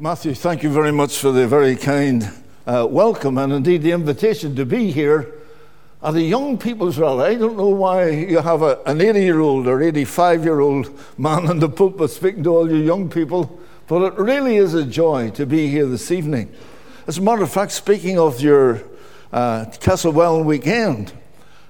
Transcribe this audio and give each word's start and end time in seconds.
Matthew, 0.00 0.32
thank 0.32 0.62
you 0.62 0.70
very 0.70 0.92
much 0.92 1.18
for 1.18 1.30
the 1.30 1.46
very 1.46 1.76
kind 1.76 2.26
uh, 2.66 2.86
welcome 2.88 3.36
and 3.36 3.52
indeed 3.52 3.82
the 3.82 3.90
invitation 3.90 4.56
to 4.56 4.64
be 4.64 4.90
here 4.90 5.30
at 6.02 6.14
a 6.14 6.22
young 6.22 6.56
people's 6.56 6.96
rally. 6.96 7.26
I 7.26 7.34
don't 7.34 7.58
know 7.58 7.68
why 7.68 8.08
you 8.08 8.38
have 8.38 8.62
a, 8.62 8.80
an 8.86 9.02
80 9.02 9.20
year 9.22 9.40
old 9.40 9.66
or 9.66 9.82
85 9.82 10.42
year 10.42 10.60
old 10.60 10.98
man 11.18 11.50
in 11.50 11.58
the 11.58 11.68
pulpit 11.68 12.08
speaking 12.08 12.42
to 12.44 12.48
all 12.48 12.70
you 12.70 12.78
young 12.78 13.10
people, 13.10 13.60
but 13.88 14.14
it 14.14 14.18
really 14.18 14.56
is 14.56 14.72
a 14.72 14.86
joy 14.86 15.28
to 15.32 15.44
be 15.44 15.68
here 15.68 15.84
this 15.84 16.10
evening. 16.10 16.50
As 17.06 17.18
a 17.18 17.20
matter 17.20 17.42
of 17.42 17.52
fact, 17.52 17.72
speaking 17.72 18.18
of 18.18 18.40
your 18.40 18.82
uh, 19.34 19.66
Castlewellan 19.80 20.46
weekend, 20.46 21.12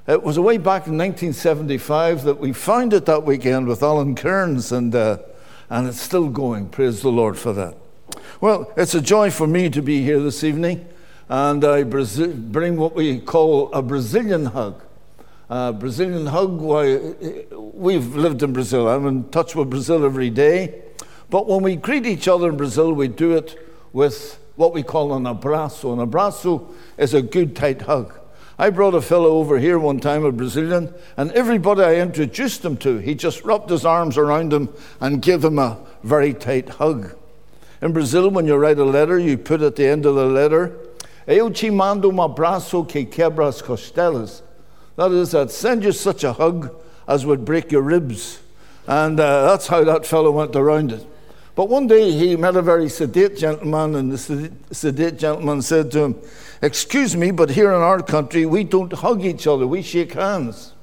it 0.06 0.22
was 0.22 0.38
way 0.38 0.56
back 0.56 0.86
in 0.86 0.96
1975 0.96 2.22
that 2.22 2.38
we 2.38 2.52
founded 2.52 3.06
that 3.06 3.24
weekend 3.24 3.66
with 3.66 3.82
Alan 3.82 4.14
Kearns, 4.14 4.70
and, 4.70 4.94
uh, 4.94 5.18
and 5.68 5.88
it's 5.88 6.00
still 6.00 6.28
going. 6.28 6.68
Praise 6.68 7.02
the 7.02 7.10
Lord 7.10 7.36
for 7.36 7.52
that. 7.54 7.74
Well, 8.42 8.72
it's 8.74 8.94
a 8.94 9.02
joy 9.02 9.30
for 9.30 9.46
me 9.46 9.68
to 9.68 9.82
be 9.82 10.02
here 10.02 10.18
this 10.18 10.42
evening, 10.44 10.88
and 11.28 11.62
I 11.62 11.82
bring 11.82 12.78
what 12.78 12.94
we 12.94 13.20
call 13.20 13.70
a 13.70 13.82
Brazilian 13.82 14.46
hug. 14.46 14.82
A 15.50 15.74
Brazilian 15.74 16.24
hug, 16.24 16.58
why, 16.58 16.96
we've 17.52 18.16
lived 18.16 18.42
in 18.42 18.54
Brazil. 18.54 18.88
I'm 18.88 19.06
in 19.06 19.28
touch 19.28 19.54
with 19.54 19.68
Brazil 19.68 20.06
every 20.06 20.30
day. 20.30 20.80
But 21.28 21.48
when 21.48 21.62
we 21.62 21.76
greet 21.76 22.06
each 22.06 22.28
other 22.28 22.48
in 22.48 22.56
Brazil, 22.56 22.94
we 22.94 23.08
do 23.08 23.36
it 23.36 23.58
with 23.92 24.38
what 24.56 24.72
we 24.72 24.82
call 24.82 25.12
an 25.12 25.24
abraço. 25.24 25.92
An 25.92 26.10
abraço 26.10 26.66
is 26.96 27.12
a 27.12 27.20
good, 27.20 27.54
tight 27.54 27.82
hug. 27.82 28.18
I 28.58 28.70
brought 28.70 28.94
a 28.94 29.02
fellow 29.02 29.32
over 29.32 29.58
here 29.58 29.78
one 29.78 30.00
time, 30.00 30.24
a 30.24 30.32
Brazilian, 30.32 30.94
and 31.18 31.30
everybody 31.32 31.82
I 31.82 31.96
introduced 31.96 32.64
him 32.64 32.78
to, 32.78 32.96
he 32.96 33.14
just 33.14 33.44
wrapped 33.44 33.68
his 33.68 33.84
arms 33.84 34.16
around 34.16 34.50
him 34.50 34.70
and 34.98 35.20
gave 35.20 35.44
him 35.44 35.58
a 35.58 35.76
very 36.02 36.32
tight 36.32 36.70
hug. 36.70 37.16
In 37.82 37.92
Brazil, 37.92 38.28
when 38.30 38.46
you 38.46 38.56
write 38.56 38.78
a 38.78 38.84
letter, 38.84 39.18
you 39.18 39.38
put 39.38 39.62
at 39.62 39.76
the 39.76 39.86
end 39.86 40.04
of 40.04 40.14
the 40.14 40.26
letter, 40.26 40.76
Eu 41.26 41.50
te 41.50 41.70
mando 41.70 42.10
um 42.10 42.16
abraço 42.16 42.86
que 42.86 43.04
quebra 43.04 43.46
as 43.46 43.62
costelas. 43.62 44.42
That 44.96 45.12
is, 45.12 45.34
I'd 45.34 45.50
send 45.50 45.84
you 45.84 45.92
such 45.92 46.24
a 46.24 46.32
hug 46.32 46.74
as 47.06 47.24
would 47.24 47.44
break 47.44 47.70
your 47.70 47.82
ribs. 47.82 48.40
And 48.86 49.20
uh, 49.20 49.46
that's 49.46 49.68
how 49.68 49.84
that 49.84 50.04
fellow 50.04 50.30
went 50.30 50.56
around 50.56 50.92
it. 50.92 51.06
But 51.54 51.68
one 51.68 51.86
day 51.86 52.10
he 52.10 52.36
met 52.36 52.56
a 52.56 52.62
very 52.62 52.88
sedate 52.88 53.36
gentleman, 53.36 53.94
and 53.94 54.12
the 54.12 54.50
sedate 54.72 55.18
gentleman 55.18 55.62
said 55.62 55.90
to 55.92 56.00
him, 56.00 56.16
Excuse 56.62 57.16
me, 57.16 57.30
but 57.30 57.50
here 57.50 57.72
in 57.72 57.80
our 57.80 58.02
country, 58.02 58.46
we 58.46 58.64
don't 58.64 58.92
hug 58.92 59.24
each 59.24 59.46
other, 59.46 59.66
we 59.66 59.82
shake 59.82 60.14
hands. 60.14 60.74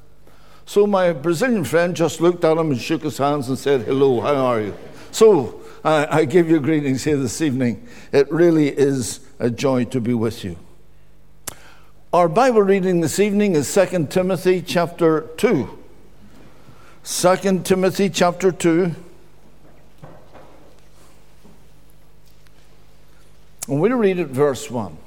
So 0.66 0.86
my 0.86 1.14
Brazilian 1.14 1.64
friend 1.64 1.95
just 1.95 2.21
looked 2.21 2.43
at 2.43 2.58
him 2.58 2.71
and 2.71 2.80
shook 2.80 3.03
his 3.03 3.17
hands 3.17 3.49
and 3.49 3.58
said, 3.58 3.81
Hello, 3.81 4.21
how 4.21 4.36
are 4.36 4.61
you? 4.61 4.77
So 5.11 5.61
I, 5.88 6.17
I 6.17 6.25
give 6.25 6.49
you 6.49 6.59
greetings 6.59 7.05
here 7.05 7.16
this 7.16 7.39
evening. 7.39 7.88
It 8.11 8.30
really 8.30 8.67
is 8.67 9.21
a 9.39 9.49
joy 9.49 9.85
to 9.85 10.02
be 10.02 10.13
with 10.13 10.43
you. 10.43 10.57
Our 12.11 12.27
Bible 12.27 12.61
reading 12.61 12.99
this 12.99 13.21
evening 13.21 13.55
is 13.55 13.73
2 13.73 14.08
Timothy 14.08 14.61
chapter 14.61 15.21
2. 15.38 15.80
2 17.05 17.61
Timothy 17.63 18.09
chapter 18.09 18.52
2. 18.52 18.95
And 23.69 23.80
we'll 23.80 23.93
read 23.93 24.19
it 24.19 24.27
verse 24.27 24.69
1. 24.69 24.97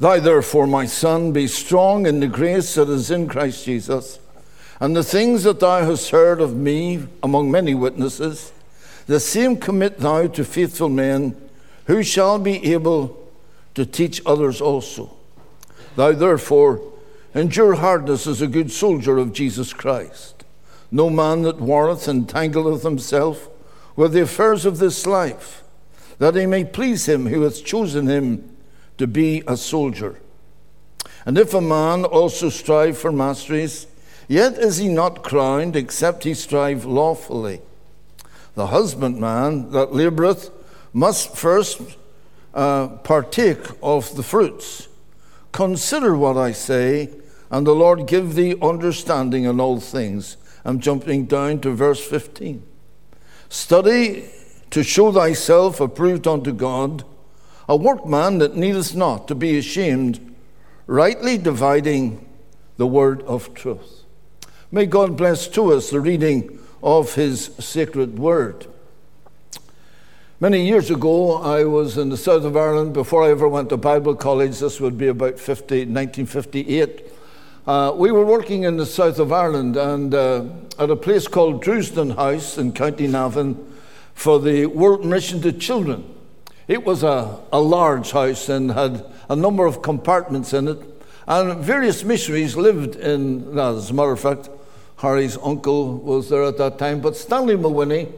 Thou 0.00 0.20
therefore, 0.20 0.66
my 0.66 0.86
son, 0.86 1.32
be 1.32 1.48
strong 1.48 2.06
in 2.06 2.20
the 2.20 2.28
grace 2.28 2.76
that 2.76 2.88
is 2.88 3.10
in 3.10 3.28
Christ 3.28 3.66
Jesus, 3.66 4.18
and 4.80 4.96
the 4.96 5.04
things 5.04 5.42
that 5.42 5.60
thou 5.60 5.84
hast 5.84 6.08
heard 6.12 6.40
of 6.40 6.56
me 6.56 7.06
among 7.22 7.50
many 7.50 7.74
witnesses 7.74 8.53
the 9.06 9.20
same 9.20 9.56
commit 9.56 9.98
thou 9.98 10.26
to 10.28 10.44
faithful 10.44 10.88
men 10.88 11.36
who 11.86 12.02
shall 12.02 12.38
be 12.38 12.72
able 12.72 13.30
to 13.74 13.84
teach 13.84 14.22
others 14.24 14.60
also. 14.60 15.14
Thou 15.96 16.12
therefore 16.12 16.80
endure 17.34 17.74
hardness 17.74 18.26
as 18.26 18.40
a 18.40 18.46
good 18.46 18.70
soldier 18.70 19.18
of 19.18 19.32
Jesus 19.32 19.72
Christ. 19.72 20.44
No 20.90 21.10
man 21.10 21.42
that 21.42 21.60
warreth 21.60 22.06
entangleth 22.06 22.82
himself 22.82 23.48
with 23.96 24.12
the 24.12 24.22
affairs 24.22 24.64
of 24.64 24.78
this 24.78 25.06
life, 25.06 25.62
that 26.18 26.34
he 26.34 26.46
may 26.46 26.64
please 26.64 27.08
him 27.08 27.26
who 27.26 27.42
hath 27.42 27.64
chosen 27.64 28.06
him 28.06 28.56
to 28.98 29.06
be 29.06 29.42
a 29.46 29.56
soldier. 29.56 30.20
And 31.26 31.38
if 31.38 31.54
a 31.54 31.60
man 31.60 32.04
also 32.04 32.48
strive 32.48 32.98
for 32.98 33.12
masteries, 33.12 33.86
yet 34.28 34.58
is 34.58 34.76
he 34.76 34.88
not 34.88 35.22
crowned, 35.22 35.74
except 35.74 36.24
he 36.24 36.34
strive 36.34 36.84
lawfully. 36.84 37.60
The 38.54 38.68
husbandman 38.68 39.72
that 39.72 39.90
laboureth 39.90 40.50
must 40.92 41.36
first 41.36 41.80
uh, 42.54 42.88
partake 42.88 43.66
of 43.82 44.14
the 44.16 44.22
fruits. 44.22 44.88
Consider 45.52 46.16
what 46.16 46.36
I 46.36 46.52
say, 46.52 47.10
and 47.50 47.66
the 47.66 47.74
Lord 47.74 48.06
give 48.06 48.34
thee 48.34 48.56
understanding 48.62 49.44
in 49.44 49.60
all 49.60 49.80
things. 49.80 50.36
I'm 50.64 50.80
jumping 50.80 51.26
down 51.26 51.60
to 51.60 51.72
verse 51.72 52.04
15. 52.04 52.62
Study 53.48 54.28
to 54.70 54.82
show 54.82 55.12
thyself 55.12 55.80
approved 55.80 56.26
unto 56.26 56.52
God, 56.52 57.04
a 57.68 57.76
workman 57.76 58.38
that 58.38 58.56
needeth 58.56 58.94
not 58.94 59.28
to 59.28 59.34
be 59.34 59.58
ashamed, 59.58 60.34
rightly 60.86 61.38
dividing 61.38 62.26
the 62.76 62.86
word 62.86 63.22
of 63.22 63.54
truth. 63.54 64.02
May 64.72 64.86
God 64.86 65.16
bless 65.16 65.46
to 65.48 65.72
us 65.72 65.90
the 65.90 66.00
reading 66.00 66.58
of 66.84 67.14
his 67.14 67.46
sacred 67.58 68.18
word. 68.18 68.66
Many 70.38 70.68
years 70.68 70.90
ago, 70.90 71.36
I 71.36 71.64
was 71.64 71.96
in 71.96 72.10
the 72.10 72.18
south 72.18 72.44
of 72.44 72.58
Ireland 72.58 72.92
before 72.92 73.24
I 73.24 73.30
ever 73.30 73.48
went 73.48 73.70
to 73.70 73.78
Bible 73.78 74.14
college. 74.14 74.58
This 74.58 74.80
would 74.80 74.98
be 74.98 75.06
about 75.06 75.40
50, 75.40 75.86
1958. 75.86 77.06
Uh, 77.66 77.94
we 77.96 78.12
were 78.12 78.26
working 78.26 78.64
in 78.64 78.76
the 78.76 78.84
south 78.84 79.18
of 79.18 79.32
Ireland 79.32 79.78
and 79.78 80.14
uh, 80.14 80.44
at 80.78 80.90
a 80.90 80.96
place 80.96 81.26
called 81.26 81.64
Drewsden 81.64 82.16
House 82.16 82.58
in 82.58 82.72
County 82.72 83.06
Navan 83.06 83.56
for 84.12 84.38
the 84.38 84.66
World 84.66 85.06
Mission 85.06 85.40
to 85.40 85.52
Children. 85.52 86.04
It 86.68 86.84
was 86.84 87.02
a, 87.02 87.40
a 87.50 87.60
large 87.60 88.10
house 88.10 88.50
and 88.50 88.70
had 88.70 89.06
a 89.30 89.36
number 89.36 89.64
of 89.64 89.80
compartments 89.80 90.52
in 90.52 90.68
it, 90.68 90.78
and 91.26 91.64
various 91.64 92.04
missionaries 92.04 92.56
lived 92.56 92.96
in 92.96 93.54
that. 93.54 93.74
As 93.74 93.88
a 93.88 93.94
matter 93.94 94.12
of 94.12 94.20
fact, 94.20 94.50
Harry's 95.04 95.36
uncle 95.42 95.98
was 95.98 96.30
there 96.30 96.44
at 96.44 96.56
that 96.56 96.78
time, 96.78 97.02
but 97.02 97.14
Stanley 97.14 97.56
Mawhinney, 97.56 98.10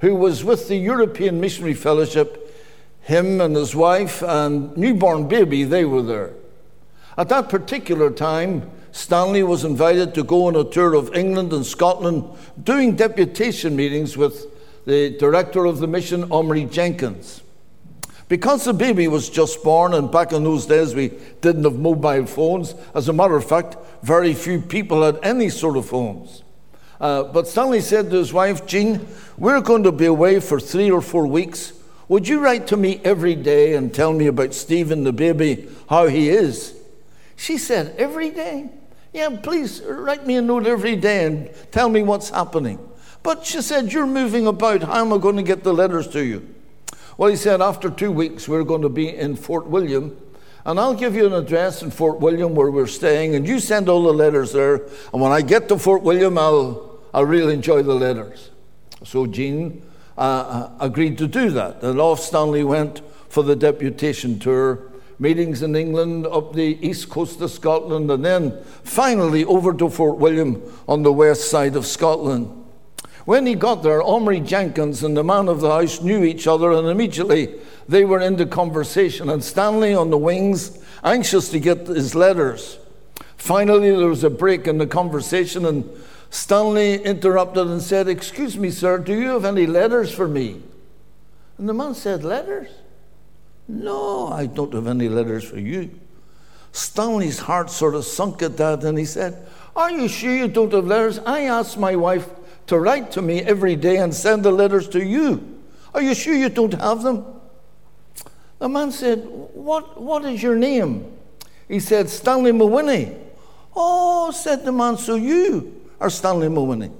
who 0.00 0.14
was 0.14 0.44
with 0.44 0.68
the 0.68 0.76
European 0.76 1.40
Missionary 1.40 1.72
Fellowship, 1.72 2.54
him 3.00 3.40
and 3.40 3.56
his 3.56 3.74
wife 3.74 4.22
and 4.22 4.76
newborn 4.76 5.26
baby, 5.26 5.64
they 5.64 5.86
were 5.86 6.02
there. 6.02 6.32
At 7.16 7.30
that 7.30 7.48
particular 7.48 8.10
time, 8.10 8.70
Stanley 8.92 9.42
was 9.42 9.64
invited 9.64 10.14
to 10.14 10.22
go 10.22 10.46
on 10.46 10.54
a 10.54 10.64
tour 10.64 10.92
of 10.92 11.14
England 11.14 11.54
and 11.54 11.64
Scotland, 11.64 12.24
doing 12.62 12.94
deputation 12.94 13.74
meetings 13.74 14.14
with 14.14 14.46
the 14.84 15.16
director 15.18 15.64
of 15.64 15.78
the 15.78 15.86
mission, 15.86 16.30
Omri 16.30 16.66
Jenkins. 16.66 17.40
Because 18.34 18.64
the 18.64 18.74
baby 18.74 19.06
was 19.06 19.30
just 19.30 19.62
born, 19.62 19.94
and 19.94 20.10
back 20.10 20.32
in 20.32 20.42
those 20.42 20.66
days 20.66 20.92
we 20.92 21.12
didn't 21.40 21.62
have 21.62 21.78
mobile 21.78 22.26
phones, 22.26 22.74
as 22.92 23.08
a 23.08 23.12
matter 23.12 23.36
of 23.36 23.44
fact, 23.44 23.76
very 24.02 24.34
few 24.34 24.60
people 24.60 25.04
had 25.04 25.20
any 25.22 25.48
sort 25.48 25.76
of 25.76 25.86
phones. 25.86 26.42
Uh, 27.00 27.22
but 27.22 27.46
Stanley 27.46 27.80
said 27.80 28.10
to 28.10 28.16
his 28.16 28.32
wife, 28.32 28.66
Jean, 28.66 29.06
we're 29.38 29.60
going 29.60 29.84
to 29.84 29.92
be 29.92 30.06
away 30.06 30.40
for 30.40 30.58
three 30.58 30.90
or 30.90 31.00
four 31.00 31.28
weeks. 31.28 31.74
Would 32.08 32.26
you 32.26 32.40
write 32.40 32.66
to 32.66 32.76
me 32.76 33.00
every 33.04 33.36
day 33.36 33.76
and 33.76 33.94
tell 33.94 34.12
me 34.12 34.26
about 34.26 34.52
Stephen, 34.52 35.04
the 35.04 35.12
baby, 35.12 35.68
how 35.88 36.08
he 36.08 36.28
is? 36.28 36.74
She 37.36 37.56
said, 37.56 37.94
Every 37.98 38.30
day? 38.30 38.68
Yeah, 39.12 39.28
please 39.44 39.80
write 39.80 40.26
me 40.26 40.38
a 40.38 40.42
note 40.42 40.66
every 40.66 40.96
day 40.96 41.24
and 41.24 41.50
tell 41.70 41.88
me 41.88 42.02
what's 42.02 42.30
happening. 42.30 42.80
But 43.22 43.46
she 43.46 43.62
said, 43.62 43.92
You're 43.92 44.08
moving 44.08 44.48
about. 44.48 44.82
How 44.82 45.02
am 45.02 45.12
I 45.12 45.18
going 45.18 45.36
to 45.36 45.44
get 45.44 45.62
the 45.62 45.72
letters 45.72 46.08
to 46.08 46.24
you? 46.24 46.52
Well, 47.16 47.30
he 47.30 47.36
said, 47.36 47.60
After 47.60 47.90
two 47.90 48.12
weeks, 48.12 48.48
we're 48.48 48.64
going 48.64 48.82
to 48.82 48.88
be 48.88 49.08
in 49.08 49.36
Fort 49.36 49.66
William 49.66 50.16
and 50.66 50.80
I'll 50.80 50.94
give 50.94 51.14
you 51.14 51.26
an 51.26 51.34
address 51.34 51.82
in 51.82 51.90
Fort 51.90 52.20
William 52.20 52.54
where 52.54 52.70
we're 52.70 52.86
staying, 52.86 53.34
and 53.34 53.46
you 53.46 53.60
send 53.60 53.88
all 53.88 54.02
the 54.02 54.12
letters 54.12 54.52
there. 54.52 54.76
And 55.12 55.20
when 55.20 55.30
I 55.30 55.42
get 55.42 55.68
to 55.68 55.78
Fort 55.78 56.02
William, 56.02 56.38
I'll, 56.38 57.00
I'll 57.12 57.26
really 57.26 57.52
enjoy 57.52 57.82
the 57.82 57.94
letters. 57.94 58.50
So 59.04 59.26
Jean 59.26 59.82
uh, 60.16 60.20
uh, 60.20 60.70
agreed 60.80 61.18
to 61.18 61.26
do 61.26 61.50
that. 61.50 61.82
And 61.82 62.00
off 62.00 62.20
Stanley 62.20 62.64
went 62.64 63.02
for 63.28 63.42
the 63.42 63.54
deputation 63.54 64.38
tour, 64.38 64.90
meetings 65.18 65.60
in 65.60 65.76
England, 65.76 66.26
up 66.26 66.54
the 66.54 66.78
east 66.80 67.10
coast 67.10 67.42
of 67.42 67.50
Scotland, 67.50 68.10
and 68.10 68.24
then 68.24 68.58
finally 68.84 69.44
over 69.44 69.74
to 69.74 69.90
Fort 69.90 70.16
William 70.16 70.62
on 70.88 71.02
the 71.02 71.12
west 71.12 71.50
side 71.50 71.76
of 71.76 71.84
Scotland. 71.84 72.63
When 73.24 73.46
he 73.46 73.54
got 73.54 73.82
there, 73.82 74.02
Omri 74.02 74.40
Jenkins 74.40 75.02
and 75.02 75.16
the 75.16 75.24
man 75.24 75.48
of 75.48 75.60
the 75.60 75.70
house 75.70 76.02
knew 76.02 76.24
each 76.24 76.46
other, 76.46 76.72
and 76.72 76.88
immediately 76.88 77.54
they 77.88 78.04
were 78.04 78.20
into 78.20 78.44
conversation. 78.44 79.30
And 79.30 79.42
Stanley 79.42 79.94
on 79.94 80.10
the 80.10 80.18
wings, 80.18 80.78
anxious 81.02 81.48
to 81.50 81.58
get 81.58 81.86
his 81.86 82.14
letters. 82.14 82.78
Finally, 83.36 83.90
there 83.96 84.08
was 84.08 84.24
a 84.24 84.30
break 84.30 84.66
in 84.66 84.78
the 84.78 84.86
conversation, 84.86 85.64
and 85.64 85.88
Stanley 86.28 87.02
interrupted 87.02 87.66
and 87.66 87.80
said, 87.80 88.08
Excuse 88.08 88.58
me, 88.58 88.70
sir, 88.70 88.98
do 88.98 89.14
you 89.14 89.28
have 89.28 89.44
any 89.46 89.66
letters 89.66 90.12
for 90.12 90.28
me? 90.28 90.62
And 91.56 91.68
the 91.68 91.74
man 91.74 91.94
said, 91.94 92.24
Letters? 92.24 92.68
No, 93.66 94.28
I 94.28 94.44
don't 94.46 94.74
have 94.74 94.86
any 94.86 95.08
letters 95.08 95.44
for 95.44 95.58
you. 95.58 95.98
Stanley's 96.72 97.38
heart 97.38 97.70
sort 97.70 97.94
of 97.94 98.04
sunk 98.04 98.42
at 98.42 98.58
that, 98.58 98.84
and 98.84 98.98
he 98.98 99.06
said, 99.06 99.46
Are 99.74 99.90
you 99.90 100.08
sure 100.08 100.34
you 100.34 100.48
don't 100.48 100.72
have 100.72 100.86
letters? 100.86 101.18
I 101.20 101.42
asked 101.42 101.78
my 101.78 101.96
wife 101.96 102.28
to 102.66 102.78
write 102.78 103.10
to 103.12 103.22
me 103.22 103.42
every 103.42 103.76
day 103.76 103.96
and 103.98 104.14
send 104.14 104.42
the 104.42 104.52
letters 104.52 104.88
to 104.88 105.04
you. 105.04 105.62
Are 105.94 106.02
you 106.02 106.14
sure 106.14 106.34
you 106.34 106.48
don't 106.48 106.74
have 106.74 107.02
them? 107.02 107.24
The 108.58 108.68
man 108.68 108.90
said, 108.92 109.24
What, 109.26 110.00
what 110.00 110.24
is 110.24 110.42
your 110.42 110.56
name? 110.56 111.12
He 111.68 111.80
said, 111.80 112.08
Stanley 112.08 112.52
Mawhinney. 112.52 113.18
Oh, 113.76 114.30
said 114.30 114.64
the 114.64 114.72
man, 114.72 114.96
so 114.96 115.16
you 115.16 115.88
are 116.00 116.10
Stanley 116.10 116.48
Mawhinney. 116.48 116.92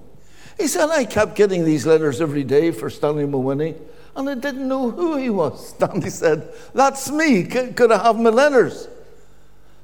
He 0.58 0.66
said, 0.68 0.90
I 0.90 1.04
kept 1.04 1.34
getting 1.34 1.64
these 1.64 1.86
letters 1.86 2.20
every 2.20 2.44
day 2.44 2.70
for 2.70 2.90
Stanley 2.90 3.24
Mawhinney, 3.24 3.76
and 4.16 4.30
I 4.30 4.34
didn't 4.34 4.68
know 4.68 4.90
who 4.90 5.16
he 5.16 5.30
was. 5.30 5.68
Stanley 5.76 6.10
said, 6.10 6.52
That's 6.74 7.10
me. 7.10 7.44
Could, 7.44 7.76
could 7.76 7.92
I 7.92 8.02
have 8.02 8.16
my 8.16 8.30
letters? 8.30 8.88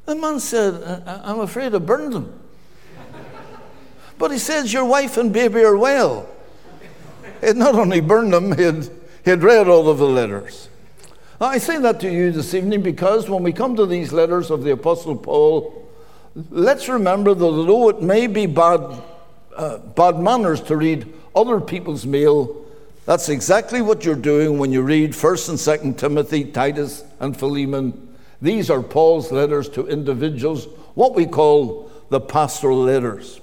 The 0.06 0.14
man 0.14 0.40
said, 0.40 1.04
I'm 1.06 1.40
afraid 1.40 1.74
I 1.74 1.78
burned 1.78 2.12
them. 2.12 2.40
But 4.20 4.30
he 4.30 4.38
says, 4.38 4.72
Your 4.72 4.84
wife 4.84 5.16
and 5.16 5.32
baby 5.32 5.62
are 5.62 5.76
well. 5.76 6.28
Had 7.40 7.56
not 7.56 7.74
only 7.74 8.00
burned 8.00 8.34
them, 8.34 8.54
he 8.56 8.62
had, 8.62 8.84
he 9.24 9.30
had 9.30 9.42
read 9.42 9.66
all 9.66 9.88
of 9.88 9.98
the 9.98 10.06
letters. 10.06 10.68
I 11.40 11.56
say 11.56 11.78
that 11.78 12.00
to 12.00 12.12
you 12.12 12.30
this 12.30 12.52
evening 12.52 12.82
because 12.82 13.30
when 13.30 13.42
we 13.42 13.54
come 13.54 13.74
to 13.76 13.86
these 13.86 14.12
letters 14.12 14.50
of 14.50 14.62
the 14.62 14.72
Apostle 14.72 15.16
Paul, 15.16 15.88
let's 16.50 16.86
remember 16.86 17.32
that 17.32 17.44
although 17.44 17.88
it 17.88 18.02
may 18.02 18.26
be 18.26 18.44
bad, 18.44 19.02
uh, 19.56 19.78
bad 19.78 20.20
manners 20.20 20.60
to 20.64 20.76
read 20.76 21.10
other 21.34 21.58
people's 21.58 22.04
mail, 22.04 22.62
that's 23.06 23.30
exactly 23.30 23.80
what 23.80 24.04
you're 24.04 24.14
doing 24.14 24.58
when 24.58 24.70
you 24.70 24.82
read 24.82 25.12
1st 25.12 25.48
and 25.48 25.94
2nd 25.94 25.98
Timothy, 25.98 26.44
Titus, 26.44 27.04
and 27.20 27.34
Philemon. 27.34 28.14
These 28.42 28.68
are 28.68 28.82
Paul's 28.82 29.32
letters 29.32 29.70
to 29.70 29.86
individuals, 29.86 30.66
what 30.92 31.14
we 31.14 31.24
call 31.24 31.90
the 32.10 32.20
pastoral 32.20 32.82
letters. 32.82 33.40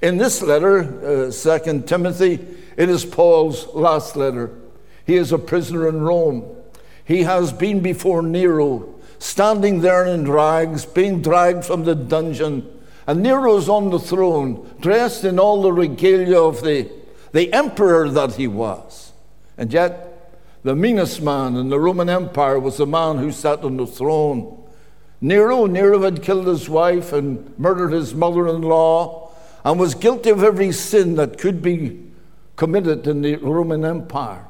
In 0.00 0.18
this 0.18 0.42
letter, 0.42 0.80
uh, 0.80 1.30
2nd 1.30 1.86
Timothy, 1.86 2.46
it 2.76 2.88
is 2.88 3.04
Paul's 3.04 3.66
last 3.74 4.16
letter. 4.16 4.50
He 5.06 5.16
is 5.16 5.32
a 5.32 5.38
prisoner 5.38 5.88
in 5.88 6.00
Rome. 6.00 6.44
He 7.04 7.22
has 7.24 7.52
been 7.52 7.80
before 7.80 8.22
Nero, 8.22 8.94
standing 9.18 9.80
there 9.80 10.06
in 10.06 10.30
rags, 10.30 10.86
being 10.86 11.20
dragged 11.20 11.64
from 11.64 11.84
the 11.84 11.94
dungeon. 11.94 12.70
And 13.06 13.22
Nero's 13.22 13.68
on 13.68 13.90
the 13.90 13.98
throne, 13.98 14.74
dressed 14.80 15.24
in 15.24 15.38
all 15.38 15.62
the 15.62 15.72
regalia 15.72 16.40
of 16.40 16.62
the, 16.62 16.90
the 17.32 17.52
emperor 17.52 18.08
that 18.08 18.34
he 18.34 18.46
was. 18.46 19.12
And 19.58 19.72
yet, 19.72 20.32
the 20.62 20.74
meanest 20.74 21.20
man 21.20 21.56
in 21.56 21.68
the 21.68 21.78
Roman 21.78 22.08
Empire 22.08 22.58
was 22.58 22.78
the 22.78 22.86
man 22.86 23.18
who 23.18 23.30
sat 23.30 23.60
on 23.60 23.76
the 23.76 23.86
throne. 23.86 24.62
Nero, 25.20 25.66
Nero 25.66 26.00
had 26.02 26.22
killed 26.22 26.46
his 26.46 26.68
wife 26.68 27.12
and 27.12 27.56
murdered 27.58 27.92
his 27.92 28.14
mother 28.14 28.48
in 28.48 28.62
law 28.62 29.23
and 29.64 29.80
was 29.80 29.94
guilty 29.94 30.30
of 30.30 30.42
every 30.42 30.72
sin 30.72 31.14
that 31.14 31.38
could 31.38 31.62
be 31.62 32.00
committed 32.56 33.06
in 33.06 33.22
the 33.22 33.36
Roman 33.36 33.84
Empire. 33.84 34.46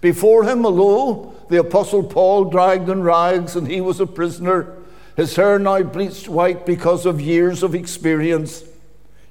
Before 0.00 0.44
him, 0.44 0.66
although 0.66 1.34
the 1.48 1.60
Apostle 1.60 2.02
Paul 2.02 2.46
dragged 2.46 2.88
in 2.88 3.02
rags 3.02 3.56
and 3.56 3.68
he 3.68 3.80
was 3.80 4.00
a 4.00 4.06
prisoner, 4.06 4.76
his 5.16 5.36
hair 5.36 5.58
now 5.58 5.82
bleached 5.82 6.28
white 6.28 6.66
because 6.66 7.06
of 7.06 7.20
years 7.20 7.62
of 7.62 7.74
experience, 7.74 8.64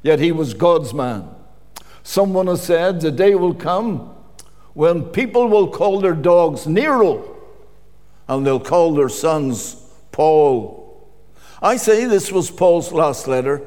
yet 0.01 0.19
he 0.19 0.31
was 0.31 0.53
God's 0.53 0.93
man. 0.93 1.29
Someone 2.01 2.47
has 2.47 2.63
said, 2.63 3.01
The 3.01 3.11
day 3.11 3.35
will 3.35 3.53
come 3.53 4.15
when 4.73 5.03
people 5.03 5.47
will 5.47 5.69
call 5.69 6.01
their 6.01 6.13
dogs 6.13 6.65
Nero 6.67 7.35
and 8.27 8.45
they'll 8.45 8.59
call 8.59 8.93
their 8.93 9.09
sons 9.09 9.75
Paul. 10.11 10.81
I 11.61 11.77
say 11.77 12.05
this 12.05 12.31
was 12.31 12.49
Paul's 12.49 12.91
last 12.91 13.27
letter, 13.27 13.61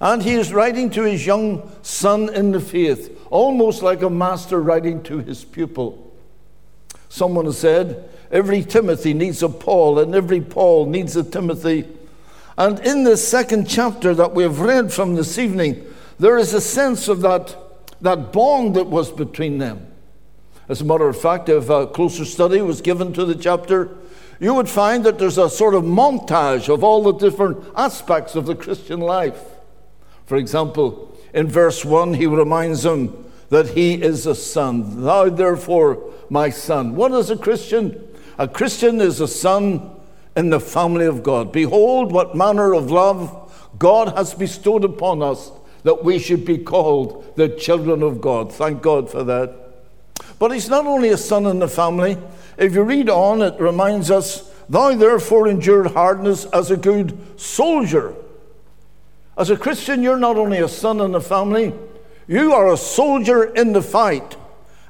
and 0.00 0.22
he 0.22 0.32
is 0.32 0.52
writing 0.52 0.88
to 0.90 1.02
his 1.02 1.26
young 1.26 1.70
son 1.82 2.32
in 2.32 2.52
the 2.52 2.60
faith, 2.60 3.26
almost 3.30 3.82
like 3.82 4.02
a 4.02 4.10
master 4.10 4.60
writing 4.60 5.02
to 5.02 5.18
his 5.18 5.44
pupil. 5.44 6.12
Someone 7.08 7.44
has 7.44 7.58
said, 7.58 8.08
every 8.30 8.62
Timothy 8.62 9.12
needs 9.12 9.42
a 9.42 9.48
Paul, 9.48 9.98
and 9.98 10.14
every 10.14 10.40
Paul 10.40 10.86
needs 10.86 11.16
a 11.16 11.24
Timothy. 11.24 11.86
And 12.56 12.78
in 12.80 13.04
this 13.04 13.26
second 13.26 13.68
chapter 13.68 14.14
that 14.14 14.32
we 14.32 14.42
have 14.42 14.60
read 14.60 14.92
from 14.92 15.16
this 15.16 15.38
evening, 15.38 15.84
there 16.18 16.38
is 16.38 16.54
a 16.54 16.60
sense 16.60 17.08
of 17.08 17.20
that, 17.22 17.56
that 18.00 18.32
bond 18.32 18.76
that 18.76 18.86
was 18.86 19.10
between 19.10 19.58
them. 19.58 19.86
As 20.68 20.80
a 20.80 20.84
matter 20.84 21.08
of 21.08 21.20
fact, 21.20 21.48
if 21.48 21.68
a 21.68 21.86
closer 21.86 22.24
study 22.24 22.62
was 22.62 22.80
given 22.80 23.12
to 23.14 23.24
the 23.24 23.34
chapter, 23.34 23.90
you 24.38 24.54
would 24.54 24.68
find 24.68 25.04
that 25.04 25.18
there's 25.18 25.36
a 25.36 25.50
sort 25.50 25.74
of 25.74 25.82
montage 25.82 26.72
of 26.72 26.84
all 26.84 27.02
the 27.02 27.12
different 27.12 27.58
aspects 27.76 28.34
of 28.34 28.46
the 28.46 28.54
Christian 28.54 29.00
life. 29.00 29.49
For 30.30 30.36
example, 30.36 31.12
in 31.34 31.48
verse 31.48 31.84
1, 31.84 32.14
he 32.14 32.28
reminds 32.28 32.84
them 32.84 33.32
that 33.48 33.70
he 33.70 33.94
is 33.94 34.26
a 34.26 34.34
son. 34.36 35.02
Thou, 35.02 35.28
therefore, 35.28 36.12
my 36.28 36.50
son. 36.50 36.94
What 36.94 37.10
is 37.10 37.30
a 37.30 37.36
Christian? 37.36 38.00
A 38.38 38.46
Christian 38.46 39.00
is 39.00 39.20
a 39.20 39.26
son 39.26 39.90
in 40.36 40.50
the 40.50 40.60
family 40.60 41.06
of 41.06 41.24
God. 41.24 41.50
Behold, 41.50 42.12
what 42.12 42.36
manner 42.36 42.74
of 42.74 42.92
love 42.92 43.52
God 43.76 44.16
has 44.16 44.32
bestowed 44.32 44.84
upon 44.84 45.20
us 45.20 45.50
that 45.82 46.04
we 46.04 46.20
should 46.20 46.44
be 46.44 46.58
called 46.58 47.34
the 47.34 47.48
children 47.48 48.00
of 48.04 48.20
God. 48.20 48.52
Thank 48.52 48.82
God 48.82 49.10
for 49.10 49.24
that. 49.24 49.52
But 50.38 50.52
he's 50.52 50.68
not 50.68 50.86
only 50.86 51.08
a 51.08 51.16
son 51.16 51.44
in 51.46 51.58
the 51.58 51.66
family. 51.66 52.16
If 52.56 52.72
you 52.72 52.84
read 52.84 53.10
on, 53.10 53.42
it 53.42 53.58
reminds 53.58 54.12
us, 54.12 54.48
Thou 54.68 54.94
therefore 54.94 55.48
endured 55.48 55.88
hardness 55.88 56.44
as 56.44 56.70
a 56.70 56.76
good 56.76 57.18
soldier. 57.40 58.14
As 59.36 59.50
a 59.50 59.56
Christian, 59.56 60.02
you're 60.02 60.16
not 60.16 60.36
only 60.36 60.58
a 60.58 60.68
son 60.68 61.00
in 61.00 61.12
the 61.12 61.20
family, 61.20 61.72
you 62.26 62.52
are 62.52 62.72
a 62.72 62.76
soldier 62.76 63.44
in 63.44 63.72
the 63.72 63.82
fight. 63.82 64.36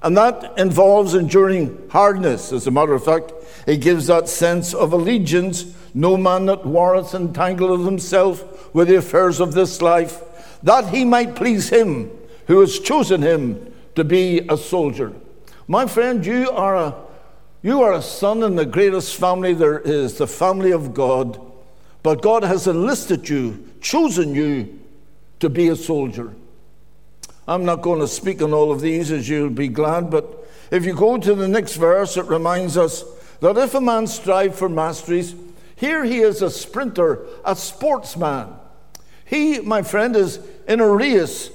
And 0.03 0.17
that 0.17 0.59
involves 0.59 1.15
enduring 1.15 1.89
hardness. 1.91 2.53
As 2.53 2.67
a 2.67 2.71
matter 2.71 2.95
of 2.95 3.05
fact, 3.05 3.33
it 3.67 3.79
gives 3.79 4.07
that 4.07 4.29
sense 4.29 4.73
of 4.73 4.93
allegiance. 4.93 5.75
No 5.93 6.17
man 6.17 6.47
that 6.47 6.65
warreth 6.65 7.13
entangleth 7.13 7.85
himself 7.85 8.75
with 8.75 8.89
the 8.89 8.97
affairs 8.97 9.41
of 9.41 9.53
this 9.53 9.83
life, 9.83 10.23
that 10.63 10.89
he 10.89 11.05
might 11.05 11.35
please 11.35 11.69
him 11.69 12.11
who 12.47 12.61
has 12.61 12.79
chosen 12.79 13.23
him 13.23 13.73
to 13.95 14.05
be 14.05 14.41
a 14.49 14.57
soldier. 14.57 15.13
My 15.69 15.87
friend, 15.87 16.25
you 16.25 16.51
are 16.51 16.77
a, 16.77 16.95
you 17.63 17.83
are 17.83 17.93
a 17.93 18.03
son 18.03 18.43
in 18.43 18.57
the 18.57 18.67
greatest 18.67 19.17
family 19.17 19.53
there 19.55 19.79
is, 19.79 20.19
the 20.19 20.27
family 20.27 20.71
of 20.71 20.95
God. 20.95 21.41
But 22.03 22.23
God 22.23 22.43
has 22.43 22.67
enlisted 22.67 23.29
you, 23.29 23.69
chosen 23.81 24.35
you 24.35 24.81
to 25.41 25.49
be 25.49 25.69
a 25.69 25.77
soldier. 25.77 26.35
I'm 27.47 27.65
not 27.65 27.83
going 27.83 28.01
to 28.01 28.09
speak 28.09 28.43
on 28.43 28.53
all 28.53 28.71
of 28.71 28.81
these, 28.81 29.11
as 29.11 29.29
you'll 29.29 29.51
be 29.51 29.69
glad, 29.69 30.11
but 30.11 30.49
if 30.71 30.85
you 30.85 30.95
go 30.95 31.19
to 31.19 31.35
the 31.35 31.49
next 31.49 31.77
verse, 31.77 32.17
it 32.17 32.27
reminds 32.27 32.77
us 32.77 33.05
that 33.41 33.57
if 33.57 33.75
a 33.75 33.81
man 33.81 34.07
strive 34.07 34.55
for 34.55 34.69
masteries, 34.69 35.35
here 35.75 36.05
he 36.05 36.21
is 36.21 36.43
a 36.43 36.51
sprinter, 36.51 37.27
a 37.45 37.57
sportsman. 37.57 38.49
He, 39.25 39.61
my 39.61 39.83
friend, 39.83 40.15
is 40.15 40.39
in 40.69 40.81
a 40.81 40.89
race, 40.89 41.51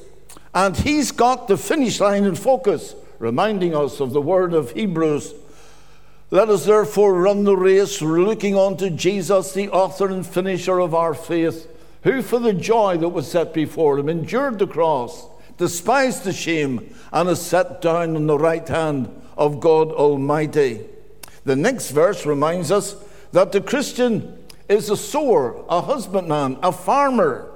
and 0.53 0.75
he's 0.75 1.11
got 1.11 1.47
the 1.47 1.57
finish 1.57 1.99
line 1.99 2.25
in 2.25 2.35
focus, 2.35 2.95
reminding 3.19 3.75
us 3.75 3.99
of 3.99 4.13
the 4.13 4.21
word 4.21 4.53
of 4.53 4.71
Hebrews. 4.71 5.33
Let 6.35 6.49
us 6.49 6.65
therefore 6.65 7.13
run 7.13 7.45
the 7.45 7.55
race, 7.55 8.01
looking 8.01 8.57
unto 8.57 8.89
Jesus, 8.89 9.53
the 9.53 9.69
author 9.69 10.09
and 10.09 10.27
finisher 10.27 10.81
of 10.81 10.93
our 10.93 11.13
faith, 11.13 11.65
who 12.03 12.21
for 12.21 12.39
the 12.39 12.51
joy 12.51 12.97
that 12.97 13.07
was 13.07 13.31
set 13.31 13.53
before 13.53 13.97
him 13.97 14.09
endured 14.09 14.59
the 14.59 14.67
cross 14.67 15.27
despised 15.57 16.25
the 16.25 16.33
shame, 16.33 16.93
and 17.13 17.29
is 17.29 17.39
set 17.39 17.81
down 17.81 18.17
on 18.17 18.27
the 18.27 18.37
right 18.37 18.67
hand 18.67 19.09
of 19.37 19.61
God 19.61 19.93
Almighty. 19.93 20.81
The 21.45 21.55
next 21.55 21.91
verse 21.91 22.25
reminds 22.25 22.69
us 22.69 22.97
that 23.31 23.53
the 23.53 23.61
Christian 23.61 24.37
is 24.67 24.89
a 24.89 24.97
sower, 24.97 25.63
a 25.69 25.79
husbandman, 25.83 26.57
a 26.61 26.73
farmer. 26.73 27.49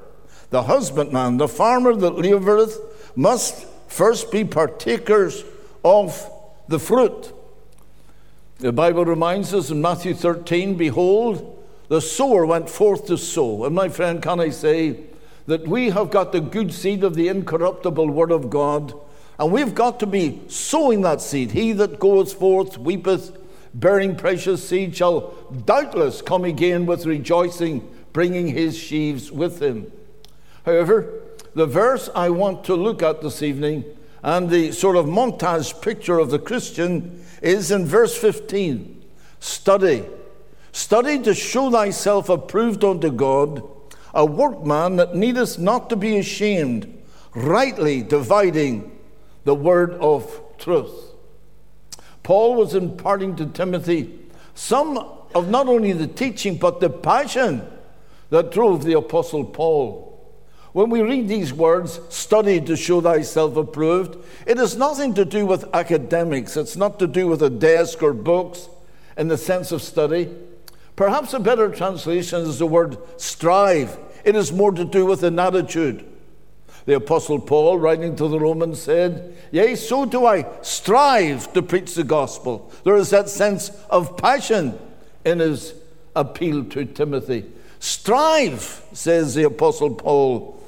The 0.51 0.63
husbandman, 0.63 1.35
the 1.35 1.49
farmer 1.49 1.93
that 1.95 2.13
laboureth, 2.13 2.77
must 3.13 3.67
first 3.89 4.31
be 4.31 4.45
partakers 4.45 5.43
of 5.83 6.31
the 6.69 6.79
fruit. 6.79 7.33
The 8.59 8.73
Bible 8.73 9.05
reminds 9.05 9.53
us 9.53 9.71
in 9.71 9.81
Matthew 9.81 10.13
13 10.13 10.75
Behold, 10.75 11.65
the 11.87 12.01
sower 12.01 12.45
went 12.45 12.69
forth 12.69 13.07
to 13.07 13.17
sow. 13.17 13.63
And 13.63 13.73
my 13.73 13.87
friend, 13.87 14.21
can 14.21 14.41
I 14.41 14.49
say, 14.49 14.99
that 15.45 15.65
we 15.65 15.91
have 15.91 16.11
got 16.11 16.33
the 16.33 16.41
good 16.41 16.73
seed 16.73 17.03
of 17.05 17.15
the 17.15 17.29
incorruptible 17.29 18.09
Word 18.09 18.31
of 18.31 18.49
God, 18.49 18.93
and 19.39 19.51
we've 19.53 19.73
got 19.73 19.99
to 20.01 20.05
be 20.05 20.41
sowing 20.47 21.01
that 21.01 21.21
seed. 21.21 21.51
He 21.51 21.71
that 21.73 21.99
goeth 21.99 22.33
forth 22.33 22.77
weepeth, 22.77 23.35
bearing 23.73 24.17
precious 24.17 24.67
seed, 24.67 24.93
shall 24.93 25.33
doubtless 25.65 26.21
come 26.21 26.43
again 26.43 26.85
with 26.85 27.05
rejoicing, 27.05 27.89
bringing 28.11 28.49
his 28.49 28.77
sheaves 28.77 29.31
with 29.31 29.61
him. 29.61 29.89
However, 30.65 31.09
the 31.55 31.65
verse 31.65 32.09
I 32.13 32.29
want 32.29 32.65
to 32.65 32.75
look 32.75 33.01
at 33.01 33.21
this 33.21 33.41
evening 33.41 33.85
and 34.21 34.49
the 34.49 34.73
sort 34.73 34.97
of 34.97 35.05
montage 35.05 35.81
picture 35.81 36.19
of 36.19 36.29
the 36.29 36.39
Christian 36.39 37.23
is 37.41 37.71
in 37.71 37.85
verse 37.85 38.17
15 38.17 39.03
study. 39.39 40.05
Study 40.71 41.19
to 41.23 41.33
show 41.33 41.71
thyself 41.71 42.29
approved 42.29 42.83
unto 42.83 43.11
God, 43.11 43.63
a 44.13 44.25
workman 44.25 44.97
that 44.97 45.15
needeth 45.15 45.57
not 45.57 45.89
to 45.89 45.95
be 45.95 46.17
ashamed, 46.17 47.01
rightly 47.33 48.01
dividing 48.01 48.97
the 49.45 49.55
word 49.55 49.93
of 49.93 50.41
truth. 50.57 51.13
Paul 52.23 52.55
was 52.55 52.75
imparting 52.75 53.35
to 53.37 53.45
Timothy 53.47 54.19
some 54.53 54.97
of 55.33 55.49
not 55.49 55.67
only 55.67 55.93
the 55.93 56.07
teaching, 56.07 56.57
but 56.57 56.79
the 56.79 56.89
passion 56.89 57.65
that 58.29 58.51
drove 58.51 58.83
the 58.83 58.97
Apostle 58.97 59.45
Paul. 59.45 60.08
When 60.71 60.89
we 60.89 61.01
read 61.01 61.27
these 61.27 61.51
words, 61.51 61.99
study 62.09 62.61
to 62.61 62.75
show 62.75 63.01
thyself 63.01 63.55
approved, 63.55 64.17
it 64.45 64.57
has 64.57 64.77
nothing 64.77 65.15
to 65.15 65.25
do 65.25 65.45
with 65.45 65.73
academics. 65.73 66.55
It's 66.55 66.75
not 66.75 66.99
to 66.99 67.07
do 67.07 67.27
with 67.27 67.41
a 67.41 67.49
desk 67.49 68.03
or 68.03 68.13
books 68.13 68.69
in 69.17 69.29
the 69.29 69.37
sense 69.37 69.71
of 69.71 69.81
study. 69.81 70.29
Perhaps 70.95 71.33
a 71.33 71.39
better 71.39 71.69
translation 71.69 72.41
is 72.41 72.59
the 72.59 72.67
word 72.67 72.97
strive. 73.19 73.97
It 74.23 74.35
is 74.35 74.51
more 74.51 74.71
to 74.71 74.85
do 74.85 75.05
with 75.05 75.23
an 75.23 75.39
attitude. 75.39 76.05
The 76.85 76.95
Apostle 76.95 77.39
Paul, 77.39 77.77
writing 77.77 78.15
to 78.15 78.27
the 78.27 78.39
Romans, 78.39 78.81
said, 78.81 79.35
Yea, 79.51 79.75
so 79.75 80.05
do 80.05 80.25
I 80.25 80.45
strive 80.61 81.51
to 81.53 81.61
preach 81.61 81.95
the 81.95 82.03
gospel. 82.03 82.71
There 82.83 82.95
is 82.95 83.09
that 83.09 83.29
sense 83.29 83.69
of 83.89 84.17
passion 84.17 84.77
in 85.25 85.39
his 85.39 85.73
appeal 86.15 86.65
to 86.65 86.85
Timothy. 86.85 87.45
Strive, 87.79 88.83
says 88.93 89.35
the 89.35 89.43
Apostle 89.43 89.95
Paul. 89.95 90.58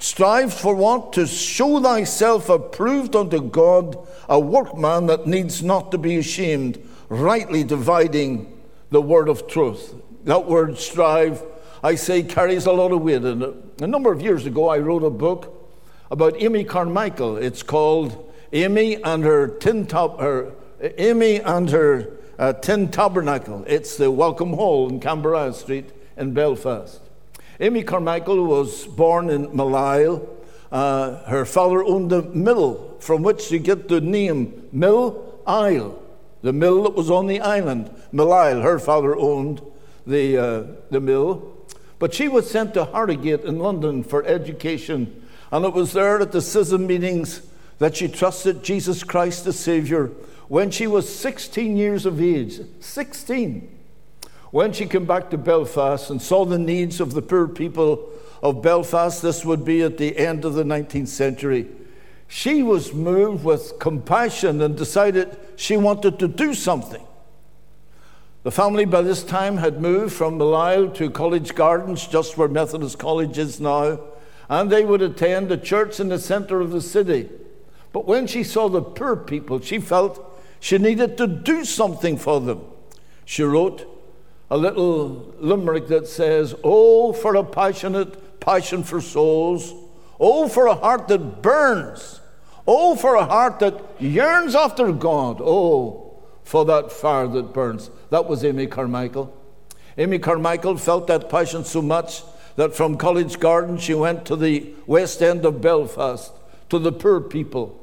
Strive 0.00 0.54
for 0.54 0.74
what? 0.74 1.12
To 1.12 1.26
show 1.26 1.78
thyself 1.78 2.48
approved 2.48 3.14
unto 3.14 3.38
God, 3.38 3.98
a 4.30 4.40
workman 4.40 5.06
that 5.06 5.26
needs 5.26 5.62
not 5.62 5.92
to 5.92 5.98
be 5.98 6.16
ashamed, 6.16 6.80
rightly 7.10 7.64
dividing 7.64 8.58
the 8.88 9.02
word 9.02 9.28
of 9.28 9.46
truth. 9.46 9.94
That 10.24 10.46
word 10.46 10.78
strive, 10.78 11.42
I 11.82 11.96
say, 11.96 12.22
carries 12.22 12.64
a 12.64 12.72
lot 12.72 12.92
of 12.92 13.02
weight 13.02 13.24
in 13.24 13.42
it. 13.42 13.54
A 13.82 13.86
number 13.86 14.10
of 14.10 14.22
years 14.22 14.46
ago, 14.46 14.70
I 14.70 14.78
wrote 14.78 15.04
a 15.04 15.10
book 15.10 15.70
about 16.10 16.40
Amy 16.40 16.64
Carmichael. 16.64 17.36
It's 17.36 17.62
called 17.62 18.32
Amy 18.54 19.02
and 19.02 19.22
her 19.22 19.48
tin 19.48 19.86
top, 19.86 20.18
her 20.18 20.54
Amy 20.80 21.36
and 21.40 21.68
her 21.68 22.16
uh, 22.38 22.54
tin 22.54 22.90
tabernacle. 22.90 23.64
It's 23.66 23.98
the 23.98 24.10
Welcome 24.10 24.54
Hall 24.54 24.88
in 24.88 24.98
Cambrai 24.98 25.52
Street 25.52 25.90
in 26.16 26.32
Belfast. 26.32 27.02
Amy 27.62 27.82
Carmichael 27.82 28.42
was 28.46 28.86
born 28.86 29.28
in 29.28 29.48
Millisle. 29.48 30.26
Uh, 30.72 31.22
her 31.24 31.44
father 31.44 31.84
owned 31.84 32.10
a 32.10 32.22
mill 32.22 32.96
from 33.00 33.22
which 33.22 33.50
you 33.50 33.58
get 33.58 33.88
the 33.88 34.00
name 34.00 34.66
Mill 34.72 35.42
Isle, 35.46 36.00
the 36.40 36.54
mill 36.54 36.84
that 36.84 36.94
was 36.94 37.10
on 37.10 37.26
the 37.26 37.40
island. 37.40 37.94
Millisle, 38.14 38.62
her 38.62 38.78
father 38.78 39.14
owned 39.14 39.60
the, 40.06 40.38
uh, 40.38 40.62
the 40.90 41.00
mill. 41.00 41.54
But 41.98 42.14
she 42.14 42.28
was 42.28 42.50
sent 42.50 42.72
to 42.74 42.86
Harrogate 42.86 43.44
in 43.44 43.58
London 43.58 44.04
for 44.04 44.24
education. 44.24 45.22
And 45.52 45.66
it 45.66 45.74
was 45.74 45.92
there 45.92 46.18
at 46.18 46.32
the 46.32 46.40
Keswick 46.40 46.80
meetings 46.80 47.42
that 47.78 47.96
she 47.96 48.08
trusted 48.08 48.62
Jesus 48.62 49.04
Christ 49.04 49.46
as 49.46 49.58
Savior 49.58 50.06
when 50.48 50.70
she 50.70 50.86
was 50.86 51.14
16 51.14 51.76
years 51.76 52.06
of 52.06 52.22
age. 52.22 52.60
16. 52.80 53.79
When 54.50 54.72
she 54.72 54.86
came 54.86 55.04
back 55.04 55.30
to 55.30 55.38
Belfast 55.38 56.10
and 56.10 56.20
saw 56.20 56.44
the 56.44 56.58
needs 56.58 57.00
of 57.00 57.14
the 57.14 57.22
poor 57.22 57.46
people 57.46 58.10
of 58.42 58.62
Belfast, 58.62 59.22
this 59.22 59.44
would 59.44 59.64
be 59.64 59.82
at 59.82 59.96
the 59.96 60.16
end 60.16 60.44
of 60.44 60.54
the 60.54 60.64
19th 60.64 61.08
century, 61.08 61.68
she 62.26 62.62
was 62.62 62.92
moved 62.92 63.44
with 63.44 63.78
compassion 63.78 64.60
and 64.60 64.76
decided 64.76 65.36
she 65.56 65.76
wanted 65.76 66.18
to 66.18 66.28
do 66.28 66.54
something. 66.54 67.04
The 68.42 68.50
family 68.50 68.84
by 68.84 69.02
this 69.02 69.22
time 69.22 69.58
had 69.58 69.82
moved 69.82 70.14
from 70.14 70.38
Millisle 70.38 70.94
to 70.94 71.10
College 71.10 71.54
Gardens, 71.54 72.06
just 72.06 72.38
where 72.38 72.48
Methodist 72.48 72.98
College 72.98 73.36
is 73.36 73.60
now, 73.60 74.00
and 74.48 74.70
they 74.70 74.84
would 74.84 75.02
attend 75.02 75.52
a 75.52 75.56
church 75.56 76.00
in 76.00 76.08
the 76.08 76.18
center 76.18 76.60
of 76.60 76.70
the 76.70 76.80
city. 76.80 77.28
But 77.92 78.06
when 78.06 78.26
she 78.26 78.42
saw 78.42 78.68
the 78.68 78.82
poor 78.82 79.16
people, 79.16 79.60
she 79.60 79.78
felt 79.78 80.24
she 80.58 80.78
needed 80.78 81.18
to 81.18 81.26
do 81.26 81.64
something 81.64 82.16
for 82.16 82.40
them. 82.40 82.62
She 83.24 83.42
wrote 83.42 83.99
a 84.50 84.56
little 84.56 85.34
limerick 85.38 85.86
that 85.88 86.08
says, 86.08 86.54
Oh, 86.64 87.12
for 87.12 87.36
a 87.36 87.44
passionate 87.44 88.40
passion 88.40 88.82
for 88.82 89.00
souls. 89.00 89.72
Oh, 90.18 90.48
for 90.48 90.66
a 90.66 90.74
heart 90.74 91.08
that 91.08 91.42
burns. 91.42 92.20
Oh, 92.66 92.96
for 92.96 93.14
a 93.14 93.24
heart 93.24 93.58
that 93.60 93.80
yearns 94.00 94.54
after 94.54 94.92
God. 94.92 95.40
Oh, 95.40 96.20
for 96.42 96.64
that 96.64 96.90
fire 96.92 97.28
that 97.28 97.54
burns. 97.54 97.90
That 98.10 98.26
was 98.26 98.44
Amy 98.44 98.66
Carmichael. 98.66 99.36
Amy 99.96 100.18
Carmichael 100.18 100.76
felt 100.76 101.06
that 101.06 101.30
passion 101.30 101.64
so 101.64 101.80
much 101.80 102.22
that 102.56 102.74
from 102.74 102.96
College 102.96 103.38
Garden 103.38 103.78
she 103.78 103.94
went 103.94 104.24
to 104.26 104.36
the 104.36 104.74
west 104.86 105.22
end 105.22 105.44
of 105.44 105.60
Belfast, 105.60 106.32
to 106.68 106.78
the 106.78 106.92
poor 106.92 107.20
people. 107.20 107.76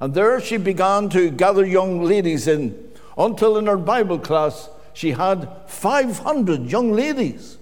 And 0.00 0.14
there 0.14 0.40
she 0.40 0.56
began 0.56 1.08
to 1.10 1.30
gather 1.30 1.64
young 1.64 2.02
ladies 2.02 2.46
in 2.46 2.92
until 3.16 3.58
in 3.58 3.66
her 3.66 3.76
Bible 3.76 4.18
class 4.18 4.68
she 4.94 5.12
had 5.12 5.48
500 5.66 6.70
young 6.70 6.92
ladies. 6.92 7.58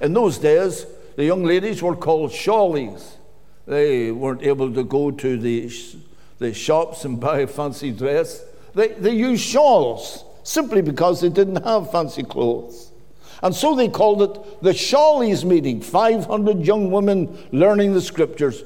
In 0.00 0.12
those 0.12 0.38
days, 0.38 0.86
the 1.16 1.24
young 1.24 1.44
ladies 1.44 1.82
were 1.82 1.96
called 1.96 2.30
shawlies. 2.30 3.14
They 3.66 4.12
weren't 4.12 4.42
able 4.42 4.72
to 4.72 4.84
go 4.84 5.10
to 5.10 5.38
the, 5.38 5.70
the 6.38 6.54
shops 6.54 7.04
and 7.04 7.18
buy 7.20 7.40
a 7.40 7.46
fancy 7.46 7.90
dress. 7.90 8.44
They, 8.74 8.88
they 8.88 9.12
used 9.12 9.42
shawls 9.42 10.24
simply 10.42 10.82
because 10.82 11.20
they 11.20 11.30
didn't 11.30 11.64
have 11.64 11.90
fancy 11.90 12.22
clothes. 12.22 12.92
And 13.42 13.54
so 13.54 13.74
they 13.74 13.88
called 13.88 14.22
it 14.22 14.62
the 14.62 14.70
Shawlies 14.70 15.44
meeting 15.44 15.80
500 15.80 16.64
young 16.64 16.90
women 16.90 17.36
learning 17.52 17.92
the 17.92 18.00
scriptures. 18.00 18.62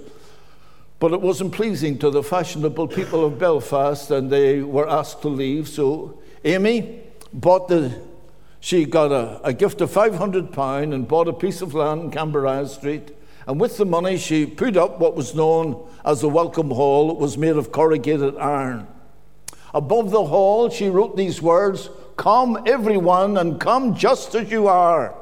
But 1.00 1.12
it 1.12 1.20
wasn't 1.20 1.52
pleasing 1.52 1.98
to 1.98 2.10
the 2.10 2.22
fashionable 2.22 2.88
people 2.88 3.24
of 3.24 3.38
Belfast, 3.38 4.10
and 4.10 4.30
they 4.30 4.60
were 4.60 4.88
asked 4.88 5.22
to 5.22 5.28
leave. 5.28 5.66
So 5.66 6.20
Amy 6.44 7.00
bought 7.32 7.68
the, 7.68 8.00
she 8.60 8.84
got 8.84 9.12
a, 9.12 9.40
a 9.44 9.52
gift 9.52 9.80
of 9.80 9.90
500 9.90 10.52
pound 10.52 10.92
and 10.94 11.06
bought 11.06 11.28
a 11.28 11.32
piece 11.32 11.62
of 11.62 11.74
land 11.74 12.02
in 12.02 12.10
Cambrai 12.10 12.66
Street. 12.66 13.16
And 13.46 13.60
with 13.60 13.76
the 13.78 13.86
money, 13.86 14.16
she 14.16 14.46
put 14.46 14.76
up 14.76 14.98
what 15.00 15.16
was 15.16 15.34
known 15.34 15.88
as 16.04 16.20
the 16.20 16.28
Welcome 16.28 16.70
Hall. 16.70 17.10
It 17.10 17.16
was 17.16 17.38
made 17.38 17.56
of 17.56 17.72
corrugated 17.72 18.36
iron. 18.36 18.86
Above 19.72 20.10
the 20.10 20.24
hall, 20.24 20.68
she 20.68 20.88
wrote 20.88 21.16
these 21.16 21.40
words 21.40 21.90
Come, 22.16 22.62
everyone, 22.66 23.38
and 23.38 23.58
come 23.58 23.94
just 23.94 24.34
as 24.34 24.50
you 24.50 24.68
are. 24.68 25.14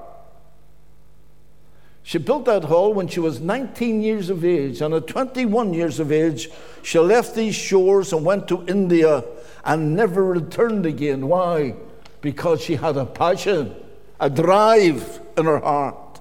She 2.03 2.19
built 2.19 2.47
that 2.47 2.65
hall 2.65 2.95
when 2.95 3.07
she 3.07 3.21
was 3.21 3.39
19 3.39 4.01
years 4.01 4.31
of 4.31 4.45
age, 4.45 4.81
and 4.81 4.95
at 4.95 5.07
21 5.07 5.75
years 5.75 6.01
of 6.01 6.11
age, 6.11 6.49
she 6.83 6.99
left 6.99 7.35
these 7.35 7.55
shores 7.55 8.13
and 8.13 8.25
went 8.25 8.49
to 8.49 8.65
India 8.67 9.23
and 9.65 9.95
never 9.95 10.25
returned 10.25 10.87
again. 10.87 11.29
Why? 11.29 11.75
Because 12.21 12.61
she 12.61 12.77
had 12.77 12.97
a 12.97 13.07
passion, 13.07 13.75
a 14.21 14.29
drive 14.29 15.21
in 15.37 15.47
her 15.47 15.61
heart. 15.61 16.21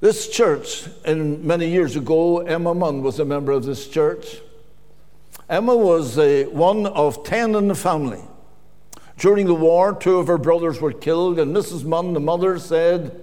This 0.00 0.28
church, 0.28 0.84
and 1.04 1.42
many 1.44 1.68
years 1.68 1.96
ago, 1.96 2.38
Emma 2.38 2.72
Munn 2.72 3.02
was 3.02 3.18
a 3.18 3.24
member 3.24 3.50
of 3.52 3.64
this 3.64 3.88
church. 3.88 4.36
Emma 5.48 5.76
was 5.76 6.16
uh, 6.18 6.44
one 6.50 6.86
of 6.86 7.24
ten 7.24 7.54
in 7.56 7.68
the 7.68 7.74
family. 7.74 8.22
During 9.16 9.46
the 9.46 9.54
war, 9.54 9.94
two 9.94 10.18
of 10.18 10.28
her 10.28 10.38
brothers 10.38 10.80
were 10.80 10.92
killed, 10.92 11.40
and 11.40 11.54
Mrs. 11.54 11.84
Munn, 11.84 12.12
the 12.12 12.20
mother, 12.20 12.58
said, 12.60 13.20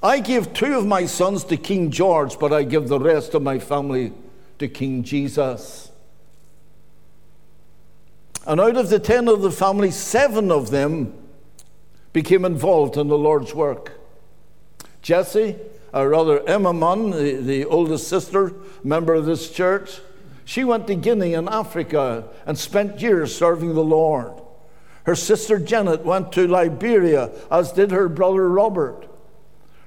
I 0.00 0.20
give 0.20 0.52
two 0.52 0.78
of 0.78 0.86
my 0.86 1.06
sons 1.06 1.42
to 1.44 1.56
King 1.56 1.90
George, 1.90 2.38
but 2.38 2.52
I 2.52 2.62
give 2.62 2.86
the 2.86 3.00
rest 3.00 3.34
of 3.34 3.42
my 3.42 3.58
family 3.58 4.12
to 4.60 4.68
King 4.68 5.02
Jesus. 5.02 5.85
And 8.46 8.60
out 8.60 8.76
of 8.76 8.88
the 8.88 9.00
ten 9.00 9.28
of 9.28 9.42
the 9.42 9.50
family, 9.50 9.90
seven 9.90 10.52
of 10.52 10.70
them 10.70 11.12
became 12.12 12.44
involved 12.44 12.96
in 12.96 13.08
the 13.08 13.18
Lord's 13.18 13.54
work. 13.54 13.92
Jessie, 15.02 15.56
or 15.92 16.08
rather 16.08 16.48
Emma 16.48 16.72
Munn, 16.72 17.10
the, 17.10 17.34
the 17.34 17.64
oldest 17.64 18.08
sister, 18.08 18.52
member 18.84 19.14
of 19.14 19.26
this 19.26 19.50
church, 19.50 20.00
she 20.44 20.62
went 20.62 20.86
to 20.86 20.94
Guinea 20.94 21.34
in 21.34 21.48
Africa 21.48 22.28
and 22.46 22.56
spent 22.56 23.02
years 23.02 23.34
serving 23.34 23.74
the 23.74 23.84
Lord. 23.84 24.32
Her 25.04 25.16
sister 25.16 25.58
Janet 25.58 26.04
went 26.04 26.32
to 26.32 26.46
Liberia, 26.46 27.30
as 27.50 27.72
did 27.72 27.90
her 27.90 28.08
brother 28.08 28.48
Robert. 28.48 29.08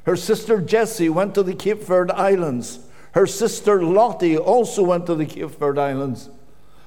Her 0.04 0.16
sister 0.16 0.62
Jessie 0.62 1.10
went 1.10 1.34
to 1.36 1.44
the 1.44 1.54
Cape 1.54 1.84
Verde 1.84 2.14
Islands. 2.14 2.80
Her 3.14 3.26
sister 3.26 3.84
Lottie 3.84 4.38
also 4.38 4.84
went 4.84 5.06
to 5.06 5.16
the 5.16 5.26
Cape 5.26 5.52
Verde 5.52 5.80
Islands. 5.80 6.30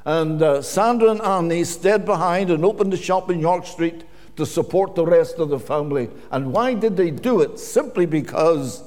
And 0.04 0.42
uh, 0.42 0.62
Sandra 0.62 1.10
and 1.10 1.22
Annie 1.22 1.64
stayed 1.64 2.04
behind 2.04 2.50
and 2.50 2.64
opened 2.64 2.92
a 2.92 2.96
shop 2.96 3.30
in 3.30 3.40
York 3.40 3.66
Street 3.66 4.04
to 4.36 4.46
support 4.46 4.94
the 4.94 5.06
rest 5.06 5.38
of 5.38 5.48
the 5.50 5.58
family. 5.58 6.10
And 6.30 6.52
why 6.52 6.74
did 6.74 6.96
they 6.96 7.10
do 7.10 7.40
it? 7.40 7.58
Simply 7.58 8.06
because 8.06 8.82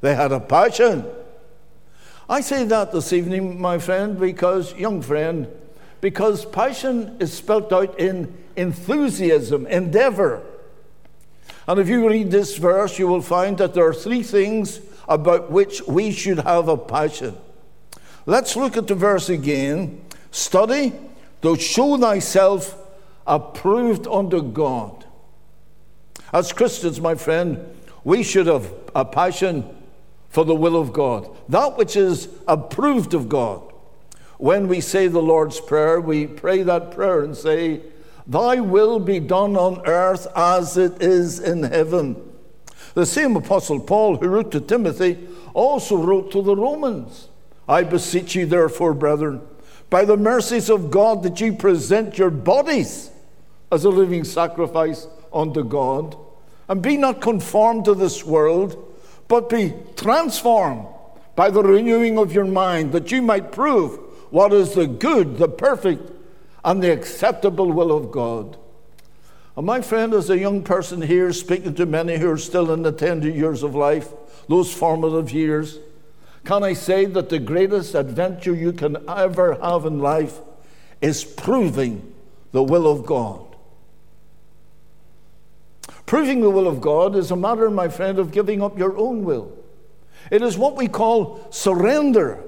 they 0.00 0.14
had 0.14 0.32
a 0.32 0.40
passion. 0.40 1.06
I 2.28 2.42
say 2.42 2.64
that 2.64 2.92
this 2.92 3.12
evening, 3.12 3.60
my 3.60 3.78
friend, 3.78 4.18
because, 4.20 4.74
young 4.74 5.00
friend, 5.00 5.48
Because 6.00 6.44
passion 6.44 7.16
is 7.18 7.32
spelt 7.32 7.72
out 7.72 7.98
in 7.98 8.32
enthusiasm, 8.56 9.66
endeavor. 9.66 10.42
And 11.66 11.80
if 11.80 11.88
you 11.88 12.08
read 12.08 12.30
this 12.30 12.56
verse, 12.56 12.98
you 12.98 13.08
will 13.08 13.22
find 13.22 13.58
that 13.58 13.74
there 13.74 13.86
are 13.86 13.94
three 13.94 14.22
things 14.22 14.80
about 15.08 15.50
which 15.50 15.82
we 15.86 16.12
should 16.12 16.38
have 16.40 16.68
a 16.68 16.76
passion. 16.76 17.36
Let's 18.26 18.56
look 18.56 18.76
at 18.76 18.86
the 18.86 18.94
verse 18.94 19.28
again. 19.28 20.00
Study, 20.30 20.92
to 21.42 21.56
show 21.56 21.96
thyself 21.96 22.76
approved 23.26 24.06
unto 24.06 24.42
God. 24.42 25.04
As 26.32 26.52
Christians, 26.52 27.00
my 27.00 27.14
friend, 27.14 27.64
we 28.04 28.22
should 28.22 28.46
have 28.46 28.72
a 28.94 29.04
passion 29.04 29.64
for 30.28 30.44
the 30.44 30.54
will 30.54 30.76
of 30.76 30.92
God, 30.92 31.28
that 31.48 31.76
which 31.76 31.96
is 31.96 32.28
approved 32.46 33.14
of 33.14 33.28
God. 33.28 33.62
When 34.38 34.68
we 34.68 34.80
say 34.80 35.08
the 35.08 35.22
Lord's 35.22 35.60
Prayer, 35.60 36.00
we 36.00 36.26
pray 36.26 36.62
that 36.62 36.92
prayer 36.92 37.22
and 37.22 37.36
say, 37.36 37.80
Thy 38.26 38.60
will 38.60 38.98
be 39.00 39.20
done 39.20 39.56
on 39.56 39.86
earth 39.86 40.26
as 40.36 40.76
it 40.76 41.02
is 41.02 41.40
in 41.40 41.62
heaven. 41.62 42.22
The 42.94 43.06
same 43.06 43.36
Apostle 43.36 43.80
Paul, 43.80 44.16
who 44.16 44.28
wrote 44.28 44.52
to 44.52 44.60
Timothy, 44.60 45.18
also 45.54 45.96
wrote 45.96 46.30
to 46.32 46.42
the 46.42 46.56
Romans 46.56 47.28
I 47.68 47.82
beseech 47.82 48.34
you, 48.34 48.46
therefore, 48.46 48.94
brethren, 48.94 49.42
by 49.90 50.04
the 50.04 50.16
mercies 50.16 50.68
of 50.68 50.90
God, 50.90 51.22
that 51.22 51.40
ye 51.40 51.50
present 51.50 52.18
your 52.18 52.30
bodies 52.30 53.10
as 53.72 53.84
a 53.84 53.90
living 53.90 54.24
sacrifice 54.24 55.06
unto 55.32 55.64
God, 55.64 56.16
and 56.68 56.82
be 56.82 56.96
not 56.96 57.20
conformed 57.20 57.84
to 57.86 57.94
this 57.94 58.24
world, 58.24 58.84
but 59.28 59.48
be 59.48 59.74
transformed 59.96 60.86
by 61.36 61.50
the 61.50 61.62
renewing 61.62 62.18
of 62.18 62.32
your 62.32 62.44
mind, 62.44 62.92
that 62.92 63.12
you 63.12 63.22
might 63.22 63.52
prove 63.52 63.98
what 64.30 64.52
is 64.52 64.74
the 64.74 64.86
good, 64.86 65.38
the 65.38 65.48
perfect, 65.48 66.10
and 66.64 66.82
the 66.82 66.92
acceptable 66.92 67.72
will 67.72 67.96
of 67.96 68.10
God. 68.10 68.58
And 69.56 69.66
my 69.66 69.80
friend, 69.80 70.12
as 70.14 70.30
a 70.30 70.38
young 70.38 70.62
person 70.62 71.02
here, 71.02 71.32
speaking 71.32 71.74
to 71.74 71.86
many 71.86 72.18
who 72.18 72.30
are 72.30 72.38
still 72.38 72.70
in 72.70 72.82
the 72.82 72.92
tender 72.92 73.28
years 73.28 73.62
of 73.62 73.74
life, 73.74 74.12
those 74.48 74.72
formative 74.72 75.30
years, 75.32 75.78
can 76.48 76.64
I 76.64 76.72
say 76.72 77.04
that 77.04 77.28
the 77.28 77.38
greatest 77.38 77.94
adventure 77.94 78.54
you 78.54 78.72
can 78.72 78.96
ever 79.06 79.52
have 79.56 79.84
in 79.84 79.98
life 79.98 80.40
is 81.02 81.22
proving 81.22 82.14
the 82.52 82.62
will 82.62 82.90
of 82.90 83.04
God? 83.04 83.54
Proving 86.06 86.40
the 86.40 86.48
will 86.48 86.66
of 86.66 86.80
God 86.80 87.16
is 87.16 87.30
a 87.30 87.36
matter, 87.36 87.68
my 87.68 87.90
friend, 87.90 88.18
of 88.18 88.32
giving 88.32 88.62
up 88.62 88.78
your 88.78 88.96
own 88.96 89.24
will. 89.24 89.58
It 90.30 90.40
is 90.40 90.56
what 90.56 90.74
we 90.74 90.88
call 90.88 91.46
surrender. 91.50 92.42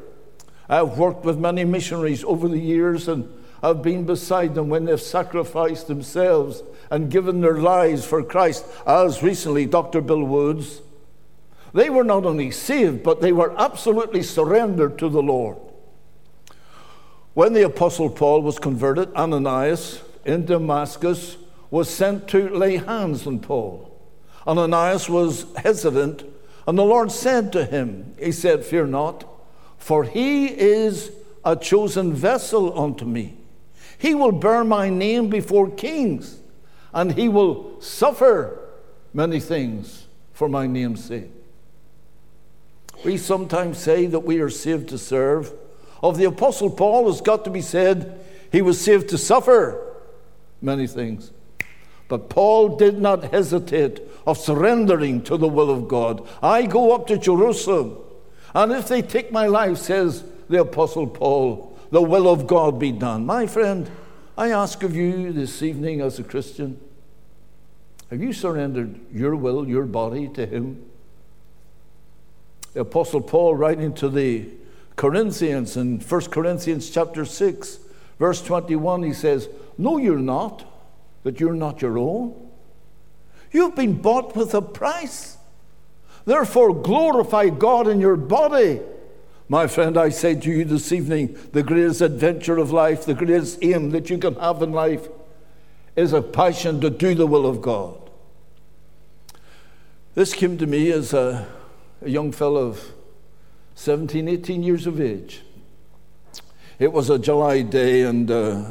I've 0.67 0.97
worked 0.97 1.27
with 1.27 1.37
many 1.39 1.67
missionaries 1.67 2.25
over 2.25 2.49
the 2.49 2.59
years 2.59 3.07
and 3.07 3.31
I've 3.63 3.83
been 3.83 4.07
beside 4.07 4.55
them 4.55 4.71
when 4.71 4.87
they've 4.87 4.99
sacrificed 4.99 5.89
themselves 5.89 6.63
and 6.91 7.11
given 7.11 7.43
their 7.43 7.59
lives 7.59 8.07
for 8.07 8.23
Christ, 8.23 8.65
as 8.87 9.23
recently 9.23 9.67
Dr. 9.67 10.01
Bill 10.01 10.25
Woods. 10.25 10.81
They 11.73 11.91
were 11.91 12.05
not 12.05 12.25
only 12.25 12.51
saved, 12.51 13.03
but 13.03 13.21
they 13.21 13.33
were 13.33 13.55
absolutely 13.59 14.23
surrendered 14.23 14.99
to 14.99 15.09
the 15.09 15.23
Lord. 15.23 15.59
When 17.35 17.53
the 17.53 17.63
Apostle 17.63 18.11
Paul 18.11 18.43
was 18.43 18.59
converted, 18.59 19.15
Ananias 19.15 20.03
in 20.25 20.47
Damascus 20.47 21.37
was 21.71 21.89
sent 21.89 22.27
to 22.29 22.49
lay 22.49 22.77
hands 22.77 23.27
on 23.27 23.39
Paul. 23.39 23.87
Ananias 24.47 25.09
was 25.09 25.47
hesitant, 25.57 26.25
and 26.67 26.77
the 26.77 26.85
Lord 26.85 27.13
said 27.13 27.53
to 27.53 27.65
him, 27.65 28.15
He 28.19 28.33
said, 28.33 28.65
Fear 28.65 28.87
not, 28.87 29.25
for 29.79 30.05
he 30.05 30.47
is 30.47 31.13
a 31.45 31.55
chosen 31.55 32.13
vessel 32.13 32.79
unto 32.79 33.05
me. 33.05 33.37
He 33.97 34.15
will 34.15 34.33
bear 34.33 34.65
my 34.65 34.91
name 34.91 35.29
before 35.29 35.71
kings, 35.71 36.41
and 36.93 37.13
he 37.13 37.29
will 37.29 37.81
suffer 37.81 38.59
many 39.15 39.39
things 39.39 40.07
for 40.33 40.49
my 40.49 40.67
name's 40.67 41.05
sake. 41.05 41.31
We 43.05 43.17
sometimes 43.17 43.79
say 43.79 44.07
that 44.07 44.21
we 44.21 44.41
are 44.41 44.51
saved 44.51 44.89
to 44.91 44.99
serve. 44.99 45.53
Of 46.03 46.17
the 46.17 46.25
Apostle 46.25 46.71
Paul, 46.71 47.11
it's 47.11 47.21
got 47.21 47.45
to 47.45 47.51
be 47.51 47.61
said 47.61 48.21
he 48.51 48.63
was 48.63 48.81
saved 48.81 49.09
to 49.11 49.19
suffer 49.19 49.97
many 50.61 50.87
things. 50.87 51.31
But 52.09 52.29
Paul 52.29 52.77
did 52.77 53.01
not 53.01 53.33
hesitate 53.33 54.01
of 54.27 54.37
surrendering 54.37 55.23
to 55.23 55.37
the 55.37 55.49
will 55.49 55.71
of 55.71 55.89
God. 55.89 56.27
I 56.43 56.67
go 56.67 56.93
up 56.93 57.07
to 57.07 57.17
Jerusalem, 57.17 57.99
and 58.55 58.73
if 58.73 58.89
they 58.89 59.03
take 59.03 59.31
my 59.31 59.47
life, 59.47 59.79
says 59.79 60.25
the 60.49 60.61
Apostle 60.61 61.07
Paul, 61.07 61.79
the 61.91 62.03
will 62.03 62.29
of 62.29 62.47
God 62.47 62.79
be 62.79 62.93
done. 62.93 63.25
My 63.27 63.47
friend, 63.47 63.89
I 64.37 64.51
ask 64.51 64.83
of 64.83 64.97
you 64.97 65.33
this 65.33 65.63
evening 65.63 66.01
as 66.01 66.19
a 66.19 66.25
Christian, 66.25 66.81
have 68.11 68.21
you 68.21 68.33
surrendered 68.33 68.99
your 69.13 69.37
will, 69.37 69.69
your 69.69 69.85
body 69.85 70.27
to 70.29 70.47
Him? 70.47 70.90
The 72.73 72.81
Apostle 72.81 73.21
Paul, 73.21 73.57
writing 73.57 73.93
to 73.95 74.09
the 74.09 74.49
Corinthians 74.97 75.77
in 75.77 76.01
1 76.01 76.21
Corinthians 76.27 76.91
chapter 76.91 77.25
6, 77.25 77.79
verse 78.19 78.43
21, 78.43 79.03
he 79.03 79.13
says, 79.13 79.49
No, 79.79 79.97
you're 79.97 80.19
not 80.19 80.67
that 81.23 81.41
you're 81.41 81.55
not 81.55 81.83
your 81.83 81.99
own. 81.99 82.35
You've 83.53 83.75
been 83.75 84.01
bought 84.01 84.37
with 84.37 84.55
a 84.55 84.63
price. 84.63 85.37
Therefore, 86.25 86.75
glorify 86.75 87.49
God 87.49 87.89
in 87.89 88.01
your 88.01 88.17
body. 88.17 88.81
My 89.49 89.67
friend, 89.67 89.99
I 89.99 90.11
say 90.11 90.35
to 90.37 90.51
you 90.51 90.65
this 90.65 90.93
evening 90.93 91.37
the 91.53 91.63
greatest 91.63 92.01
adventure 92.01 92.59
of 92.59 92.71
life, 92.71 93.05
the 93.05 93.15
greatest 93.15 93.59
aim 93.63 93.91
that 93.91 94.09
you 94.09 94.19
can 94.19 94.35
have 94.37 94.63
in 94.63 94.73
life 94.73 95.09
is 95.97 96.13
a 96.13 96.23
passion 96.23 96.81
to 96.83 96.91
do 96.91 97.15
the 97.15 97.27
will 97.27 97.47
of 97.47 97.61
God. 97.61 97.97
This 100.15 100.35
came 100.35 100.57
to 100.59 100.67
me 100.67 100.93
as 100.93 101.13
a, 101.13 101.49
a 102.03 102.09
young 102.09 102.33
fellow 102.33 102.69
of 102.69 102.93
17, 103.75 104.29
18 104.29 104.63
years 104.63 104.87
of 104.87 105.01
age. 105.01 105.43
It 106.79 106.93
was 106.93 107.11
a 107.11 107.19
July 107.19 107.61
day, 107.63 108.03
and 108.03 108.31
uh, 108.31 108.65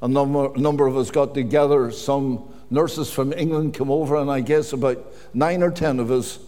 a 0.00 0.08
number, 0.08 0.56
number 0.56 0.86
of 0.86 0.96
us 0.96 1.10
got 1.10 1.34
together. 1.34 1.90
Some 1.90 2.48
nurses 2.70 3.10
from 3.10 3.32
England 3.32 3.74
came 3.74 3.90
over, 3.90 4.16
and 4.16 4.30
I 4.30 4.40
guess 4.40 4.72
about 4.72 5.04
nine 5.34 5.62
or 5.62 5.70
ten 5.72 5.98
of 5.98 6.12
us 6.12 6.38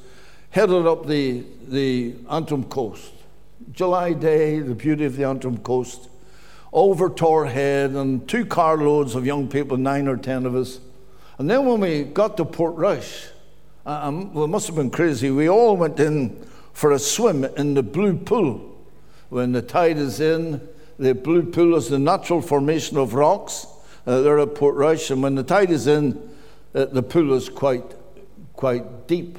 headed 0.51 0.87
up 0.87 1.07
the, 1.07 1.45
the 1.67 2.15
Antrim 2.31 2.65
coast. 2.65 3.13
July 3.73 4.13
day, 4.13 4.61
the 4.61 4.75
beauty 4.75 5.05
of 5.05 5.17
the 5.17 5.25
Antrim 5.25 5.59
coast, 5.59 6.09
over 6.73 7.09
Torr 7.09 7.47
Head, 7.47 7.91
and 7.91 8.29
two 8.29 8.47
carloads 8.47 9.17
of 9.17 9.27
young 9.27 9.49
people, 9.49 9.77
nine 9.77 10.07
or 10.07 10.17
ten 10.17 10.47
of 10.47 10.55
us. 10.55 10.79
And 11.39 11.51
then 11.51 11.67
when 11.67 11.81
we 11.81 12.05
got 12.05 12.37
to 12.37 12.45
Portrush, 12.45 13.29
um, 13.89 14.35
well, 14.35 14.45
it 14.45 14.49
must 14.49 14.67
have 14.67 14.77
been 14.77 14.91
crazy. 14.91 15.31
We 15.31 15.49
all 15.49 15.77
went 15.77 15.99
in 15.99 16.47
for 16.73 16.93
a 16.93 16.99
swim 16.99 17.45
in 17.45 17.75
the 17.75 17.83
blue 17.83 18.17
pool. 18.17 18.77
When 19.31 19.53
the 19.53 19.63
tide 19.63 19.99
is 19.99 20.21
in, 20.21 20.67
the 20.99 21.15
Blue 21.15 21.45
Pool 21.45 21.77
is 21.77 21.89
the 21.89 21.99
natural 21.99 22.43
formation 22.43 22.97
of 22.97 23.15
rocks 23.15 23.67
uh, 24.07 24.21
there 24.23 24.39
at 24.41 24.55
Portrush, 24.55 25.11
and 25.11 25.23
when 25.23 25.37
the 25.37 25.45
tide 25.45 25.71
is 25.71 25.87
in, 25.87 26.19
uh, 26.75 26.87
the 26.87 27.03
pool 27.03 27.35
is 27.35 27.49
quite, 27.49 27.85
quite 28.55 29.07
deep. 29.07 29.39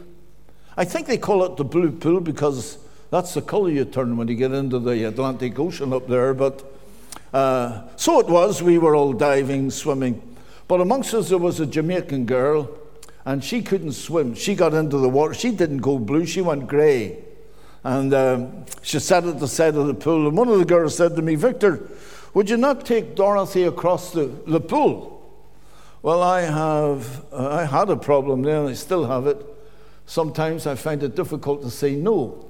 I 0.77 0.85
think 0.85 1.07
they 1.07 1.17
call 1.17 1.43
it 1.43 1.57
the 1.57 1.65
Blue 1.65 1.91
Pool 1.91 2.21
because 2.21 2.77
that's 3.11 3.33
the 3.33 3.41
colour 3.41 3.69
you 3.69 3.83
turn 3.83 4.15
when 4.15 4.29
you 4.29 4.35
get 4.35 4.53
into 4.53 4.79
the 4.79 5.05
Atlantic 5.05 5.59
Ocean 5.59 5.91
up 5.91 6.07
there. 6.07 6.33
But 6.33 6.63
uh, 7.33 7.81
so 7.97 8.19
it 8.21 8.27
was, 8.27 8.63
we 8.63 8.77
were 8.77 8.95
all 8.95 9.11
diving, 9.11 9.69
swimming. 9.69 10.37
But 10.69 10.79
amongst 10.79 11.13
us, 11.13 11.27
there 11.27 11.39
was 11.39 11.59
a 11.59 11.65
Jamaican 11.65 12.25
girl, 12.25 12.69
and 13.29 13.43
she 13.43 13.61
couldn't 13.61 13.91
swim. 13.91 14.33
She 14.33 14.55
got 14.55 14.73
into 14.73 14.97
the 14.97 15.07
water. 15.07 15.35
She 15.35 15.51
didn't 15.51 15.81
go 15.81 15.99
blue, 15.99 16.25
she 16.25 16.41
went 16.41 16.67
grey. 16.67 17.23
And 17.83 18.11
um, 18.11 18.65
she 18.81 18.97
sat 18.97 19.23
at 19.23 19.39
the 19.39 19.47
side 19.47 19.75
of 19.75 19.85
the 19.85 19.93
pool. 19.93 20.27
And 20.27 20.35
one 20.35 20.47
of 20.47 20.57
the 20.57 20.65
girls 20.65 20.97
said 20.97 21.15
to 21.15 21.21
me, 21.21 21.35
Victor, 21.35 21.91
would 22.33 22.49
you 22.49 22.57
not 22.57 22.87
take 22.87 23.13
Dorothy 23.13 23.65
across 23.65 24.13
the, 24.13 24.25
the 24.47 24.59
pool? 24.59 25.15
Well, 26.01 26.23
I 26.23 26.41
have, 26.41 27.23
uh, 27.31 27.49
I 27.49 27.65
had 27.65 27.91
a 27.91 27.97
problem 27.97 28.41
then, 28.41 28.65
I 28.65 28.73
still 28.73 29.05
have 29.05 29.27
it. 29.27 29.45
Sometimes 30.07 30.65
I 30.65 30.73
find 30.73 31.03
it 31.03 31.15
difficult 31.15 31.61
to 31.61 31.69
say 31.69 31.93
no. 31.93 32.49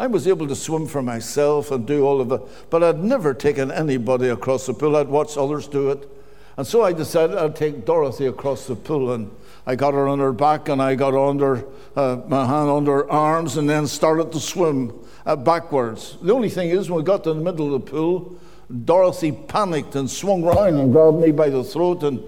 I 0.00 0.08
was 0.08 0.26
able 0.26 0.48
to 0.48 0.56
swim 0.56 0.88
for 0.88 1.00
myself 1.00 1.70
and 1.70 1.86
do 1.86 2.04
all 2.04 2.20
of 2.20 2.32
it, 2.32 2.40
but 2.70 2.82
I'd 2.82 2.98
never 2.98 3.34
taken 3.34 3.70
anybody 3.70 4.30
across 4.30 4.66
the 4.66 4.74
pool. 4.74 4.96
I'd 4.96 5.06
watched 5.06 5.36
others 5.36 5.68
do 5.68 5.92
it. 5.92 6.08
And 6.56 6.66
so 6.66 6.82
I 6.82 6.92
decided 6.92 7.38
I'd 7.38 7.54
take 7.54 7.84
Dorothy 7.84 8.26
across 8.26 8.66
the 8.66 8.74
pool. 8.74 9.12
And 9.12 9.30
I 9.66 9.76
got 9.76 9.94
her 9.94 10.08
on 10.08 10.18
her 10.18 10.32
back 10.32 10.68
and 10.68 10.82
I 10.82 10.94
got 10.94 11.14
under 11.14 11.64
uh, 11.94 12.20
my 12.26 12.44
hand 12.46 12.68
under 12.68 12.92
her 12.92 13.10
arms 13.10 13.56
and 13.56 13.68
then 13.68 13.86
started 13.86 14.32
to 14.32 14.40
swim 14.40 14.92
uh, 15.24 15.36
backwards. 15.36 16.16
The 16.20 16.34
only 16.34 16.48
thing 16.48 16.70
is, 16.70 16.90
when 16.90 16.98
we 16.98 17.04
got 17.04 17.24
to 17.24 17.34
the 17.34 17.40
middle 17.40 17.74
of 17.74 17.84
the 17.84 17.90
pool, 17.90 18.38
Dorothy 18.84 19.32
panicked 19.32 19.94
and 19.94 20.10
swung 20.10 20.42
round 20.42 20.78
and 20.78 20.92
grabbed 20.92 21.18
me 21.18 21.30
by 21.30 21.48
the 21.48 21.62
throat 21.62 22.02
and 22.02 22.22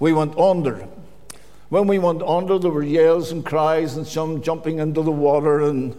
we 0.00 0.12
went 0.12 0.36
under. 0.36 0.88
When 1.68 1.86
we 1.86 1.98
went 1.98 2.22
under, 2.22 2.58
there 2.58 2.70
were 2.70 2.82
yells 2.82 3.30
and 3.30 3.44
cries 3.44 3.96
and 3.96 4.06
some 4.06 4.42
jumping 4.42 4.78
into 4.78 5.02
the 5.02 5.12
water. 5.12 5.60
And 5.60 5.96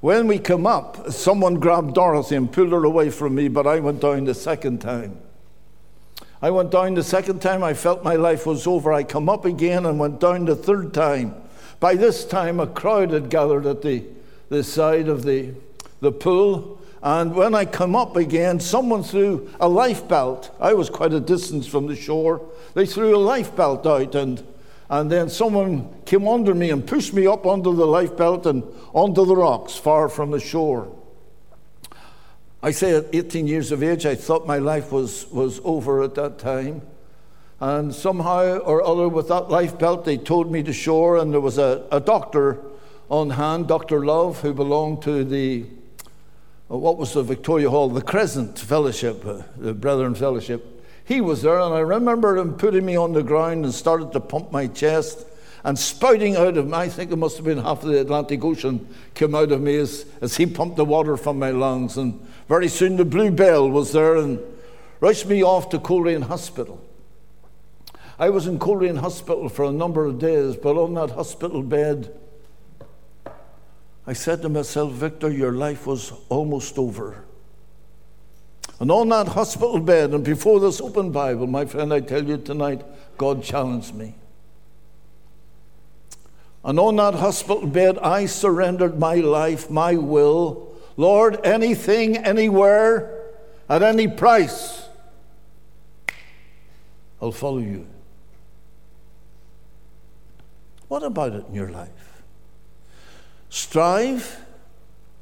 when 0.00 0.26
we 0.26 0.38
came 0.38 0.66
up, 0.66 1.10
someone 1.10 1.54
grabbed 1.54 1.94
Dorothy 1.94 2.36
and 2.36 2.52
pulled 2.52 2.72
her 2.72 2.84
away 2.84 3.10
from 3.10 3.34
me, 3.34 3.48
but 3.48 3.66
I 3.66 3.80
went 3.80 4.02
down 4.02 4.24
the 4.24 4.34
second 4.34 4.80
time. 4.80 5.18
I 6.42 6.50
went 6.50 6.70
down 6.70 6.94
the 6.94 7.02
second 7.02 7.40
time, 7.40 7.64
I 7.64 7.72
felt 7.72 8.04
my 8.04 8.16
life 8.16 8.44
was 8.44 8.66
over. 8.66 8.92
I 8.92 9.04
come 9.04 9.28
up 9.28 9.44
again 9.46 9.86
and 9.86 9.98
went 9.98 10.20
down 10.20 10.44
the 10.44 10.54
third 10.54 10.92
time. 10.92 11.34
By 11.80 11.94
this 11.94 12.24
time, 12.24 12.60
a 12.60 12.66
crowd 12.66 13.10
had 13.10 13.30
gathered 13.30 13.66
at 13.66 13.82
the, 13.82 14.04
the 14.50 14.62
side 14.62 15.08
of 15.08 15.24
the, 15.24 15.54
the 16.00 16.12
pool. 16.12 16.78
And 17.02 17.34
when 17.34 17.54
I 17.54 17.64
come 17.64 17.96
up 17.96 18.16
again, 18.16 18.60
someone 18.60 19.02
threw 19.02 19.50
a 19.60 19.68
life 19.68 20.08
belt. 20.08 20.54
I 20.60 20.74
was 20.74 20.90
quite 20.90 21.12
a 21.12 21.20
distance 21.20 21.66
from 21.66 21.86
the 21.86 21.96
shore. 21.96 22.42
They 22.74 22.84
threw 22.84 23.16
a 23.16 23.18
life 23.18 23.56
belt 23.56 23.86
out, 23.86 24.14
and, 24.14 24.42
and 24.90 25.10
then 25.10 25.30
someone 25.30 25.88
came 26.04 26.28
under 26.28 26.54
me 26.54 26.70
and 26.70 26.86
pushed 26.86 27.14
me 27.14 27.26
up 27.26 27.46
onto 27.46 27.74
the 27.74 27.86
life 27.86 28.16
belt 28.16 28.44
and 28.46 28.62
onto 28.92 29.24
the 29.24 29.36
rocks 29.36 29.76
far 29.76 30.08
from 30.08 30.32
the 30.32 30.40
shore. 30.40 30.92
I 32.66 32.72
say 32.72 32.96
at 32.96 33.06
18 33.12 33.46
years 33.46 33.70
of 33.70 33.80
age, 33.80 34.06
I 34.06 34.16
thought 34.16 34.44
my 34.44 34.58
life 34.58 34.90
was, 34.90 35.28
was 35.30 35.60
over 35.62 36.02
at 36.02 36.16
that 36.16 36.40
time. 36.40 36.82
And 37.60 37.94
somehow 37.94 38.58
or 38.58 38.82
other, 38.82 39.08
with 39.08 39.28
that 39.28 39.48
life 39.48 39.78
belt, 39.78 40.04
they 40.04 40.16
towed 40.16 40.50
me 40.50 40.64
to 40.64 40.72
shore, 40.72 41.16
and 41.16 41.32
there 41.32 41.40
was 41.40 41.58
a, 41.58 41.86
a 41.92 42.00
doctor 42.00 42.58
on 43.08 43.30
hand, 43.30 43.68
Dr. 43.68 44.04
Love, 44.04 44.40
who 44.40 44.52
belonged 44.52 45.00
to 45.02 45.22
the, 45.22 45.64
uh, 46.68 46.76
what 46.76 46.98
was 46.98 47.12
the 47.12 47.22
Victoria 47.22 47.70
Hall, 47.70 47.88
the 47.88 48.02
Crescent 48.02 48.58
Fellowship, 48.58 49.24
uh, 49.24 49.42
the 49.56 49.72
Brethren 49.72 50.16
Fellowship. 50.16 50.84
He 51.04 51.20
was 51.20 51.42
there, 51.42 51.60
and 51.60 51.72
I 51.72 51.78
remember 51.78 52.36
him 52.36 52.54
putting 52.54 52.84
me 52.84 52.96
on 52.96 53.12
the 53.12 53.22
ground 53.22 53.64
and 53.64 53.72
started 53.72 54.10
to 54.10 54.18
pump 54.18 54.50
my 54.50 54.66
chest 54.66 55.24
and 55.66 55.78
spouting 55.78 56.36
out 56.36 56.56
of 56.56 56.66
me. 56.66 56.74
I 56.74 56.88
think 56.88 57.10
it 57.12 57.16
must 57.16 57.36
have 57.36 57.44
been 57.44 57.58
half 57.58 57.82
of 57.82 57.90
the 57.90 58.00
Atlantic 58.00 58.44
Ocean 58.44 58.86
came 59.14 59.34
out 59.34 59.50
of 59.50 59.60
me 59.60 59.76
as, 59.76 60.04
as 60.20 60.36
he 60.36 60.46
pumped 60.46 60.76
the 60.76 60.84
water 60.84 61.16
from 61.16 61.38
my 61.38 61.50
lungs. 61.50 61.96
And 61.96 62.24
very 62.48 62.68
soon 62.68 62.96
the 62.96 63.04
Blue 63.04 63.30
Bell 63.30 63.68
was 63.68 63.92
there 63.92 64.16
and 64.16 64.40
rushed 65.00 65.26
me 65.26 65.42
off 65.42 65.68
to 65.70 65.78
Coleraine 65.78 66.22
Hospital. 66.22 66.82
I 68.18 68.30
was 68.30 68.46
in 68.46 68.58
Coleraine 68.58 68.96
Hospital 68.96 69.48
for 69.48 69.64
a 69.64 69.72
number 69.72 70.04
of 70.04 70.18
days, 70.18 70.56
but 70.56 70.76
on 70.76 70.94
that 70.94 71.10
hospital 71.10 71.62
bed, 71.62 72.18
I 74.06 74.12
said 74.12 74.40
to 74.42 74.48
myself, 74.48 74.92
Victor, 74.92 75.30
your 75.30 75.52
life 75.52 75.86
was 75.86 76.12
almost 76.28 76.78
over. 76.78 77.24
And 78.78 78.90
on 78.90 79.08
that 79.08 79.28
hospital 79.28 79.80
bed, 79.80 80.10
and 80.10 80.22
before 80.22 80.60
this 80.60 80.80
open 80.80 81.10
Bible, 81.10 81.46
my 81.46 81.64
friend, 81.64 81.92
I 81.92 82.00
tell 82.00 82.22
you 82.22 82.36
tonight, 82.36 82.84
God 83.18 83.42
challenged 83.42 83.94
me. 83.94 84.14
And 86.62 86.78
on 86.78 86.96
that 86.96 87.14
hospital 87.14 87.66
bed, 87.66 87.98
I 87.98 88.26
surrendered 88.26 88.98
my 88.98 89.16
life, 89.16 89.70
my 89.70 89.94
will. 89.94 90.75
Lord, 90.96 91.44
anything, 91.44 92.16
anywhere, 92.16 93.12
at 93.68 93.82
any 93.82 94.08
price, 94.08 94.88
I'll 97.20 97.32
follow 97.32 97.58
you. 97.58 97.86
What 100.88 101.02
about 101.02 101.32
it 101.32 101.46
in 101.48 101.54
your 101.54 101.70
life? 101.70 101.90
Strive, 103.48 104.40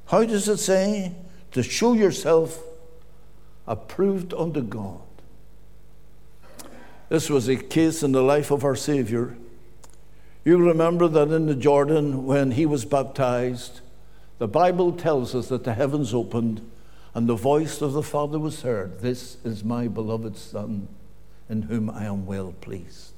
how 0.06 0.24
does 0.24 0.48
it 0.48 0.58
say? 0.58 1.12
To 1.52 1.62
show 1.62 1.92
yourself 1.92 2.62
approved 3.66 4.34
unto 4.34 4.60
God. 4.60 5.00
This 7.08 7.30
was 7.30 7.48
a 7.48 7.56
case 7.56 8.02
in 8.02 8.12
the 8.12 8.22
life 8.22 8.50
of 8.50 8.64
our 8.64 8.76
Savior. 8.76 9.36
You 10.44 10.58
remember 10.58 11.08
that 11.08 11.30
in 11.30 11.46
the 11.46 11.54
Jordan, 11.54 12.26
when 12.26 12.50
he 12.52 12.66
was 12.66 12.84
baptized, 12.84 13.80
the 14.38 14.48
Bible 14.48 14.92
tells 14.92 15.34
us 15.34 15.48
that 15.48 15.64
the 15.64 15.74
heavens 15.74 16.12
opened 16.12 16.68
and 17.14 17.28
the 17.28 17.36
voice 17.36 17.80
of 17.80 17.92
the 17.92 18.02
Father 18.02 18.38
was 18.38 18.62
heard 18.62 19.00
This 19.00 19.36
is 19.44 19.64
my 19.64 19.88
beloved 19.88 20.36
Son, 20.36 20.88
in 21.48 21.62
whom 21.62 21.88
I 21.88 22.04
am 22.04 22.26
well 22.26 22.52
pleased. 22.60 23.14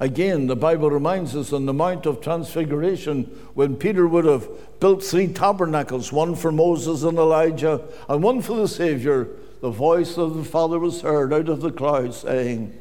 Again, 0.00 0.46
the 0.46 0.56
Bible 0.56 0.90
reminds 0.90 1.36
us 1.36 1.52
on 1.52 1.66
the 1.66 1.72
Mount 1.72 2.06
of 2.06 2.20
Transfiguration 2.20 3.24
when 3.54 3.76
Peter 3.76 4.06
would 4.06 4.24
have 4.24 4.48
built 4.80 5.04
three 5.04 5.28
tabernacles 5.28 6.12
one 6.12 6.34
for 6.34 6.50
Moses 6.50 7.02
and 7.02 7.18
Elijah 7.18 7.82
and 8.08 8.22
one 8.22 8.40
for 8.40 8.56
the 8.56 8.68
Savior. 8.68 9.28
The 9.60 9.70
voice 9.70 10.18
of 10.18 10.34
the 10.34 10.44
Father 10.44 10.78
was 10.78 11.02
heard 11.02 11.32
out 11.32 11.48
of 11.48 11.60
the 11.60 11.70
cloud 11.70 12.14
saying, 12.14 12.76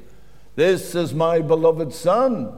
This 0.56 0.96
is 0.96 1.14
my 1.14 1.42
beloved 1.42 1.94
Son, 1.94 2.58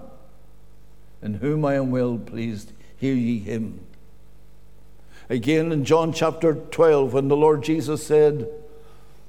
in 1.21 1.35
whom 1.35 1.65
I 1.65 1.75
am 1.75 1.91
well 1.91 2.17
pleased. 2.17 2.71
Hear 3.03 3.15
ye 3.15 3.39
him. 3.39 3.81
Again, 5.29 5.73
in 5.73 5.83
John 5.83 6.13
chapter 6.13 6.53
12, 6.53 7.11
when 7.11 7.27
the 7.27 7.35
Lord 7.35 7.61
Jesus 7.61 8.07
said, 8.07 8.47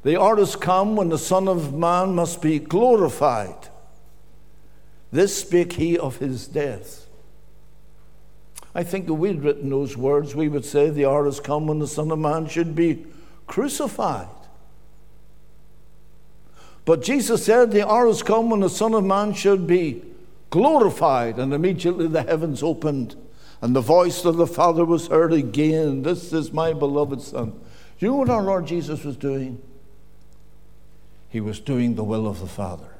The 0.05 0.17
hour 0.17 0.39
is 0.39 0.55
come 0.55 0.95
when 0.95 1.09
the 1.09 1.19
Son 1.19 1.49
of 1.49 1.75
Man 1.75 2.15
must 2.15 2.41
be 2.41 2.61
glorified. 2.61 3.67
This 5.11 5.37
spake 5.39 5.73
he 5.73 5.99
of 5.99 6.19
his 6.19 6.47
death. 6.47 7.09
I 8.77 8.85
think 8.85 9.07
if 9.11 9.17
we'd 9.17 9.43
written 9.43 9.71
those 9.71 9.97
words, 9.97 10.37
we 10.37 10.47
would 10.47 10.65
say, 10.65 10.89
The 10.89 11.07
hour 11.07 11.25
has 11.25 11.41
come 11.41 11.67
when 11.67 11.81
the 11.81 11.89
Son 11.89 12.13
of 12.13 12.19
Man 12.21 12.47
should 12.47 12.77
be 12.77 13.05
crucified. 13.49 14.29
But 16.85 17.03
Jesus 17.03 17.45
said, 17.45 17.73
The 17.73 17.89
hour 17.89 18.07
has 18.07 18.23
come 18.23 18.51
when 18.51 18.61
the 18.61 18.71
Son 18.71 18.95
of 18.95 19.03
Man 19.03 19.35
should 19.35 19.67
be 19.67 20.05
glorified. 20.51 21.41
And 21.41 21.53
immediately 21.53 22.07
the 22.07 22.23
heavens 22.23 22.63
opened, 22.63 23.17
and 23.65 23.75
the 23.75 23.81
voice 23.81 24.27
of 24.27 24.37
the 24.37 24.47
Father 24.47 24.85
was 24.85 25.07
heard 25.07 25.33
again 25.33 26.03
This 26.03 26.35
is 26.35 26.53
my 26.53 26.75
beloved 26.75 27.23
Son. 27.23 27.53
Do 27.53 27.59
you 27.99 28.09
know 28.09 28.17
what 28.19 28.29
our 28.29 28.43
Lord 28.43 28.67
Jesus 28.67 29.05
was 29.05 29.17
doing? 29.17 29.59
He 31.31 31.41
was 31.41 31.61
doing 31.61 31.95
the 31.95 32.05
will 32.05 32.27
of 32.27 32.41
the 32.41 32.47
Father. 32.47 32.95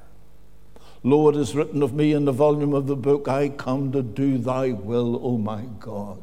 Lo, 1.03 1.29
it 1.29 1.37
is 1.37 1.55
written 1.55 1.83
of 1.83 1.93
me 1.93 2.15
in 2.15 2.25
the 2.25 2.33
volume 2.33 2.73
of 2.73 2.87
the 2.87 2.97
book, 2.97 3.29
I 3.29 3.51
come 3.51 3.93
to 3.93 4.01
do 4.01 4.39
thy 4.39 4.71
will, 4.71 5.21
O 5.23 5.37
my 5.37 5.65
God. 5.81 6.23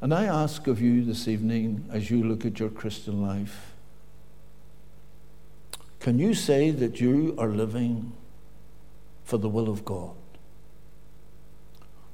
And 0.00 0.12
I 0.12 0.24
ask 0.24 0.66
of 0.66 0.80
you 0.80 1.04
this 1.04 1.28
evening, 1.28 1.88
as 1.92 2.10
you 2.10 2.24
look 2.24 2.44
at 2.44 2.58
your 2.58 2.68
Christian 2.68 3.22
life, 3.22 3.74
can 6.00 6.18
you 6.18 6.34
say 6.34 6.72
that 6.72 7.00
you 7.00 7.36
are 7.38 7.46
living 7.46 8.12
for 9.22 9.38
the 9.38 9.48
will 9.48 9.68
of 9.70 9.84
God? 9.84 10.16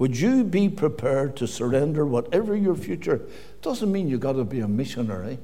Would 0.01 0.19
you 0.19 0.45
be 0.45 0.71
prepared 0.71 1.37
to 1.37 1.47
surrender 1.47 2.07
whatever 2.07 2.57
your 2.57 2.75
future? 2.75 3.21
Doesn't 3.61 3.93
mean 3.93 4.09
you've 4.09 4.21
got 4.21 4.33
to 4.33 4.45
be 4.45 4.61
a 4.61 4.67
missionary. 4.67 5.39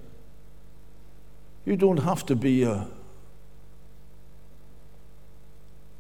You 1.67 1.77
don't 1.77 1.99
have 1.99 2.25
to 2.25 2.35
be 2.35 2.63
a, 2.63 2.89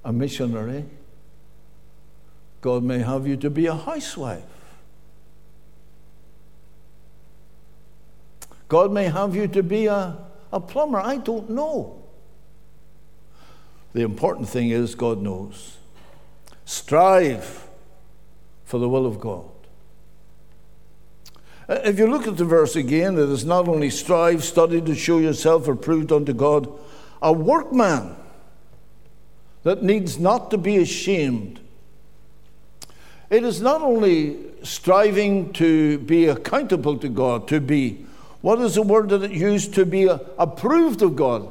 a 0.07 0.11
missionary. 0.11 0.87
God 2.63 2.83
may 2.83 3.01
have 3.01 3.27
you 3.27 3.37
to 3.37 3.51
be 3.51 3.67
a 3.67 3.75
housewife. 3.75 4.43
God 8.69 8.91
may 8.91 9.05
have 9.05 9.37
you 9.37 9.49
to 9.49 9.63
be 9.63 9.85
a, 9.85 10.17
a 10.51 10.61
plumber. 10.61 10.99
I 10.99 11.19
don't 11.19 11.51
know. 11.51 12.03
The 13.93 14.01
important 14.01 14.49
thing 14.49 14.71
is, 14.71 14.95
God 14.95 15.21
knows. 15.21 15.77
Strive 16.65 17.66
for 18.67 18.79
the 18.79 18.89
will 18.89 19.07
of 19.07 19.19
God. 19.19 19.45
Uh, 21.69 21.79
if 21.85 21.99
you 21.99 22.07
look 22.07 22.27
at 22.27 22.37
the 22.37 22.45
verse 22.45 22.77
again, 22.77 23.15
it 23.15 23.29
is 23.29 23.45
not 23.45 23.69
only 23.69 23.89
strive, 23.89 24.45
study 24.45 24.81
to 24.83 24.95
show 24.95 25.19
yourself 25.19 25.67
approved 25.67 26.13
unto 26.13 26.33
God, 26.33 26.69
a 27.23 27.33
workman 27.33 28.15
that 29.63 29.83
needs 29.83 30.19
not 30.19 30.51
to 30.51 30.59
be 30.59 30.77
ashamed. 30.77 31.61
It 33.31 33.43
is 33.43 33.61
not 33.61 33.83
only 33.83 34.37
striving 34.63 35.53
to 35.55 35.99
be 35.99 36.27
accountable 36.27 36.99
to 36.99 37.09
God, 37.09 37.49
to 37.49 37.61
be, 37.61 38.07
what 38.43 38.61
is 38.61 38.75
the 38.75 38.83
word 38.83 39.09
that 39.09 39.23
it 39.23 39.33
used, 39.33 39.75
to 39.75 39.87
be 39.87 40.09
approved 40.39 41.03
of 41.03 41.17
God? 41.17 41.49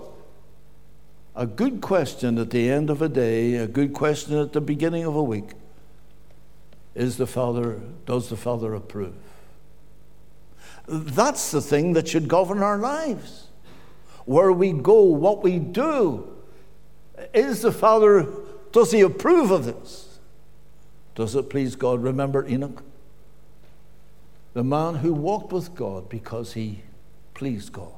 A 1.35 1.45
good 1.45 1.81
question 1.81 2.37
at 2.37 2.51
the 2.51 2.69
end 2.69 2.89
of 2.89 3.01
a 3.01 3.09
day, 3.09 3.55
a 3.55 3.67
good 3.67 3.93
question 3.93 4.37
at 4.37 4.53
the 4.53 4.61
beginning 4.61 5.03
of 5.03 5.15
a 5.15 5.23
week. 5.23 5.51
Is 6.95 7.17
the 7.17 7.27
Father, 7.27 7.81
does 8.05 8.29
the 8.29 8.37
Father 8.37 8.73
approve? 8.73 9.13
That's 10.87 11.51
the 11.51 11.61
thing 11.61 11.93
that 11.93 12.07
should 12.07 12.27
govern 12.27 12.63
our 12.63 12.77
lives. 12.77 13.47
Where 14.25 14.51
we 14.51 14.71
go, 14.71 15.01
what 15.03 15.43
we 15.43 15.59
do, 15.59 16.27
is 17.33 17.61
the 17.61 17.71
Father, 17.71 18.27
does 18.71 18.91
he 18.91 19.01
approve 19.01 19.51
of 19.51 19.65
this? 19.65 20.19
Does 21.15 21.35
it 21.35 21.49
please 21.49 21.75
God? 21.75 22.01
Remember 22.01 22.47
Enoch? 22.47 22.83
The 24.53 24.63
man 24.63 24.95
who 24.95 25.13
walked 25.13 25.51
with 25.51 25.75
God 25.75 26.07
because 26.09 26.53
he 26.53 26.81
pleased 27.33 27.73
God. 27.73 27.91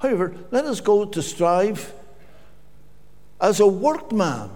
However, 0.00 0.34
let 0.50 0.64
us 0.64 0.80
go 0.80 1.04
to 1.04 1.22
strive 1.22 1.92
as 3.40 3.60
a 3.60 3.66
workman 3.66 4.50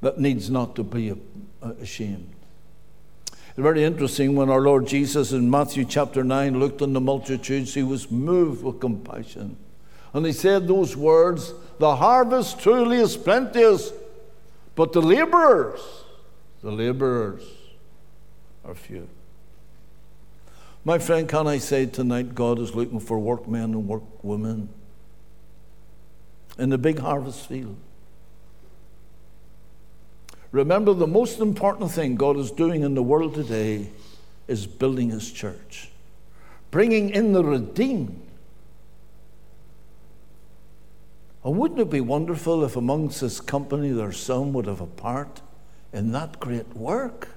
that 0.00 0.20
needs 0.20 0.50
not 0.50 0.76
to 0.76 0.82
be 0.82 1.14
ashamed. 1.80 2.32
It's 3.56 3.62
very 3.62 3.84
interesting 3.84 4.36
when 4.36 4.50
our 4.50 4.60
Lord 4.60 4.86
Jesus 4.86 5.32
in 5.32 5.50
Matthew 5.50 5.84
chapter 5.84 6.22
9 6.22 6.60
looked 6.60 6.82
on 6.82 6.92
the 6.92 7.00
multitudes, 7.00 7.72
he 7.72 7.82
was 7.82 8.10
moved 8.10 8.62
with 8.62 8.80
compassion. 8.80 9.56
And 10.12 10.26
he 10.26 10.32
said 10.32 10.68
those 10.68 10.96
words 10.96 11.54
The 11.78 11.96
harvest 11.96 12.60
truly 12.60 12.98
is 12.98 13.16
plenteous, 13.16 13.92
but 14.74 14.92
the 14.92 15.00
laborers, 15.00 15.80
the 16.62 16.70
laborers 16.70 17.42
are 18.64 18.74
few. 18.74 19.08
My 20.84 20.98
friend, 20.98 21.28
can 21.28 21.46
I 21.46 21.58
say 21.58 21.86
tonight 21.86 22.34
God 22.34 22.58
is 22.58 22.74
looking 22.74 23.00
for 23.00 23.18
workmen 23.18 23.74
and 23.74 23.88
workwomen 23.88 24.68
in 26.58 26.68
the 26.70 26.78
big 26.78 26.98
harvest 26.98 27.48
field? 27.48 27.76
Remember, 30.56 30.94
the 30.94 31.06
most 31.06 31.40
important 31.40 31.90
thing 31.90 32.16
God 32.16 32.38
is 32.38 32.50
doing 32.50 32.80
in 32.80 32.94
the 32.94 33.02
world 33.02 33.34
today 33.34 33.90
is 34.48 34.66
building 34.66 35.10
His 35.10 35.30
church, 35.30 35.90
bringing 36.70 37.10
in 37.10 37.34
the 37.34 37.44
redeemed. 37.44 38.22
And 41.44 41.58
wouldn't 41.58 41.78
it 41.78 41.90
be 41.90 42.00
wonderful 42.00 42.64
if 42.64 42.74
amongst 42.74 43.20
this 43.20 43.38
company 43.38 43.90
there 43.90 44.12
some 44.12 44.54
would 44.54 44.64
have 44.64 44.80
a 44.80 44.86
part 44.86 45.42
in 45.92 46.12
that 46.12 46.40
great 46.40 46.74
work? 46.74 47.28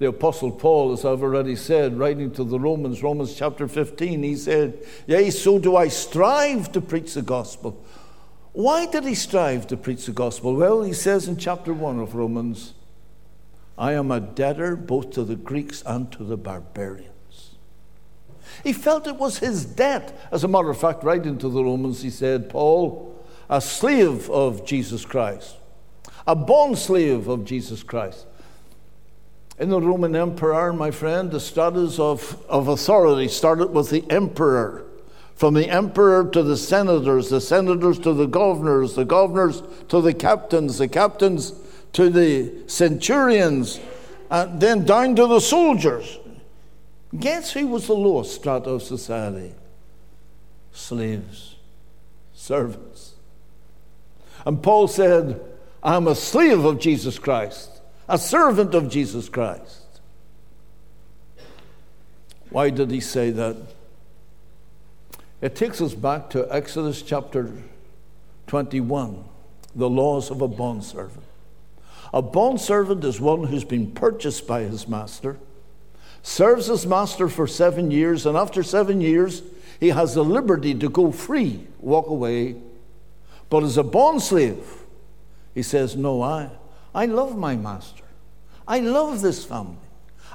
The 0.00 0.08
Apostle 0.08 0.50
Paul, 0.50 0.94
as 0.94 1.04
I've 1.04 1.22
already 1.22 1.54
said, 1.54 1.96
writing 1.96 2.32
to 2.32 2.42
the 2.42 2.58
Romans, 2.58 3.04
Romans 3.04 3.36
chapter 3.36 3.68
15, 3.68 4.24
he 4.24 4.34
said, 4.34 4.84
Yea, 5.06 5.30
so 5.30 5.60
do 5.60 5.76
I 5.76 5.86
strive 5.86 6.72
to 6.72 6.80
preach 6.80 7.14
the 7.14 7.22
gospel. 7.22 7.80
Why 8.52 8.86
did 8.86 9.04
he 9.04 9.14
strive 9.14 9.66
to 9.68 9.76
preach 9.76 10.04
the 10.04 10.12
gospel? 10.12 10.54
Well, 10.54 10.82
he 10.82 10.92
says 10.92 11.26
in 11.26 11.36
chapter 11.38 11.72
1 11.72 11.98
of 11.98 12.14
Romans, 12.14 12.74
I 13.78 13.92
am 13.94 14.10
a 14.10 14.20
debtor 14.20 14.76
both 14.76 15.10
to 15.12 15.24
the 15.24 15.36
Greeks 15.36 15.82
and 15.86 16.12
to 16.12 16.24
the 16.24 16.36
barbarians. 16.36 17.08
He 18.62 18.74
felt 18.74 19.06
it 19.06 19.16
was 19.16 19.38
his 19.38 19.64
debt. 19.64 20.18
As 20.30 20.44
a 20.44 20.48
matter 20.48 20.68
of 20.68 20.78
fact, 20.78 21.02
right 21.02 21.24
into 21.24 21.48
the 21.48 21.64
Romans, 21.64 22.02
he 22.02 22.10
said, 22.10 22.50
Paul, 22.50 23.24
a 23.48 23.60
slave 23.60 24.28
of 24.30 24.66
Jesus 24.66 25.06
Christ, 25.06 25.56
a 26.26 26.36
bond 26.36 26.78
slave 26.78 27.28
of 27.28 27.46
Jesus 27.46 27.82
Christ. 27.82 28.26
In 29.58 29.70
the 29.70 29.80
Roman 29.80 30.14
Empire, 30.14 30.72
my 30.72 30.90
friend, 30.90 31.30
the 31.30 31.40
status 31.40 31.98
of, 31.98 32.44
of 32.48 32.68
authority 32.68 33.28
started 33.28 33.70
with 33.70 33.90
the 33.90 34.04
emperor. 34.10 34.84
From 35.42 35.54
the 35.54 35.68
emperor 35.68 36.30
to 36.30 36.44
the 36.44 36.56
senators, 36.56 37.28
the 37.28 37.40
senators 37.40 37.98
to 37.98 38.12
the 38.12 38.28
governors, 38.28 38.94
the 38.94 39.04
governors 39.04 39.60
to 39.88 40.00
the 40.00 40.14
captains, 40.14 40.78
the 40.78 40.86
captains 40.86 41.52
to 41.94 42.10
the 42.10 42.52
centurions, 42.68 43.80
and 44.30 44.60
then 44.60 44.84
down 44.84 45.16
to 45.16 45.26
the 45.26 45.40
soldiers. 45.40 46.20
Guess 47.18 47.54
who 47.54 47.66
was 47.66 47.88
the 47.88 47.92
lowest 47.92 48.36
strata 48.36 48.70
of 48.70 48.84
society? 48.84 49.52
Slaves, 50.70 51.56
servants. 52.32 53.14
And 54.46 54.62
Paul 54.62 54.86
said, 54.86 55.40
I'm 55.82 56.06
a 56.06 56.14
slave 56.14 56.64
of 56.64 56.78
Jesus 56.78 57.18
Christ, 57.18 57.80
a 58.08 58.16
servant 58.16 58.76
of 58.76 58.88
Jesus 58.88 59.28
Christ. 59.28 59.98
Why 62.50 62.70
did 62.70 62.92
he 62.92 63.00
say 63.00 63.32
that? 63.32 63.56
It 65.42 65.56
takes 65.56 65.80
us 65.80 65.92
back 65.92 66.30
to 66.30 66.46
Exodus 66.54 67.02
chapter 67.02 67.50
21, 68.46 69.24
the 69.74 69.90
laws 69.90 70.30
of 70.30 70.40
a 70.40 70.46
bondservant. 70.46 71.24
A 72.14 72.22
bondservant 72.22 73.02
is 73.02 73.20
one 73.20 73.44
who's 73.44 73.64
been 73.64 73.90
purchased 73.90 74.46
by 74.46 74.60
his 74.60 74.86
master, 74.86 75.38
serves 76.22 76.68
his 76.68 76.86
master 76.86 77.28
for 77.28 77.48
seven 77.48 77.90
years, 77.90 78.24
and 78.24 78.36
after 78.36 78.62
seven 78.62 79.00
years, 79.00 79.42
he 79.80 79.88
has 79.88 80.14
the 80.14 80.22
liberty 80.22 80.76
to 80.76 80.88
go 80.88 81.10
free, 81.10 81.66
walk 81.80 82.06
away. 82.06 82.54
But 83.50 83.64
as 83.64 83.76
a 83.76 83.82
bond 83.82 84.22
slave, 84.22 84.64
he 85.56 85.62
says, 85.64 85.96
No, 85.96 86.22
I, 86.22 86.50
I 86.94 87.06
love 87.06 87.36
my 87.36 87.56
master. 87.56 88.04
I 88.68 88.78
love 88.78 89.22
this 89.22 89.44
family. 89.44 89.74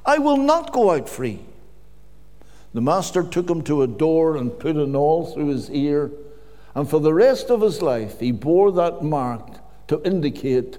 I 0.06 0.18
will 0.18 0.36
not 0.36 0.74
go 0.74 0.92
out 0.92 1.08
free. 1.08 1.46
The 2.74 2.82
master 2.82 3.24
took 3.24 3.50
him 3.50 3.64
to 3.64 3.82
a 3.82 3.88
door 3.88 4.38
and 4.38 4.58
put 4.58 4.76
an 4.76 4.96
awl 4.96 5.26
through 5.26 5.48
his 5.48 5.70
ear, 5.72 6.12
and 6.76 6.90
for 6.90 7.00
the 7.00 7.14
rest 7.14 7.50
of 7.50 7.62
his 7.62 7.82
life 7.82 8.20
he 8.20 8.32
bore 8.32 8.72
that 8.74 9.04
mark 9.04 9.60
to 9.88 10.02
indicate 10.04 10.78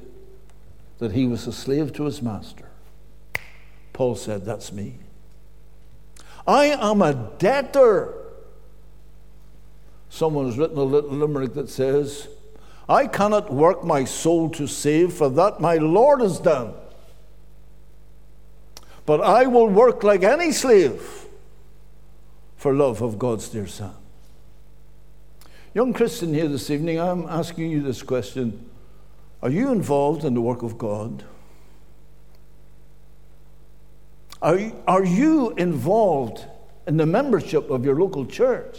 that 0.98 1.12
he 1.12 1.26
was 1.26 1.46
a 1.46 1.52
slave 1.52 1.92
to 1.94 2.04
his 2.04 2.20
master. 2.22 2.68
Paul 3.92 4.14
said, 4.14 4.44
That's 4.44 4.72
me. 4.72 4.98
I 6.46 6.66
am 6.66 7.02
a 7.02 7.14
debtor. 7.38 8.14
Someone 10.08 10.46
has 10.46 10.56
written 10.56 10.78
a 10.78 10.82
little 10.82 11.10
limerick 11.10 11.54
that 11.54 11.68
says, 11.68 12.28
I 12.88 13.06
cannot 13.06 13.52
work 13.52 13.84
my 13.84 14.04
soul 14.04 14.48
to 14.50 14.66
save, 14.66 15.12
for 15.12 15.28
that 15.30 15.60
my 15.60 15.76
Lord 15.76 16.20
has 16.20 16.38
done. 16.38 16.74
But 19.04 19.20
I 19.20 19.46
will 19.46 19.68
work 19.68 20.02
like 20.02 20.22
any 20.22 20.52
slave 20.52 21.27
for 22.58 22.74
love 22.74 23.00
of 23.00 23.18
God's 23.18 23.48
dear 23.48 23.68
Son. 23.68 23.94
Young 25.74 25.92
Christian 25.92 26.34
here 26.34 26.48
this 26.48 26.70
evening, 26.70 27.00
I'm 27.00 27.24
asking 27.28 27.70
you 27.70 27.80
this 27.80 28.02
question 28.02 28.68
Are 29.40 29.48
you 29.48 29.70
involved 29.70 30.24
in 30.24 30.34
the 30.34 30.40
work 30.40 30.62
of 30.62 30.76
God? 30.76 31.24
Are 34.42 34.58
you, 34.58 34.82
are 34.86 35.04
you 35.04 35.50
involved 35.50 36.44
in 36.86 36.96
the 36.96 37.06
membership 37.06 37.70
of 37.70 37.84
your 37.84 37.94
local 37.94 38.26
church? 38.26 38.78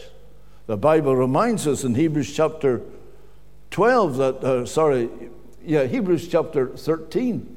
The 0.68 0.78
Bible 0.78 1.16
reminds 1.16 1.66
us 1.66 1.84
in 1.84 1.96
Hebrews 1.96 2.34
chapter 2.36 2.82
12 3.72 4.18
that, 4.18 4.36
uh, 4.44 4.66
sorry, 4.66 5.10
yeah, 5.64 5.86
Hebrews 5.86 6.28
chapter 6.28 6.68
13. 6.68 7.56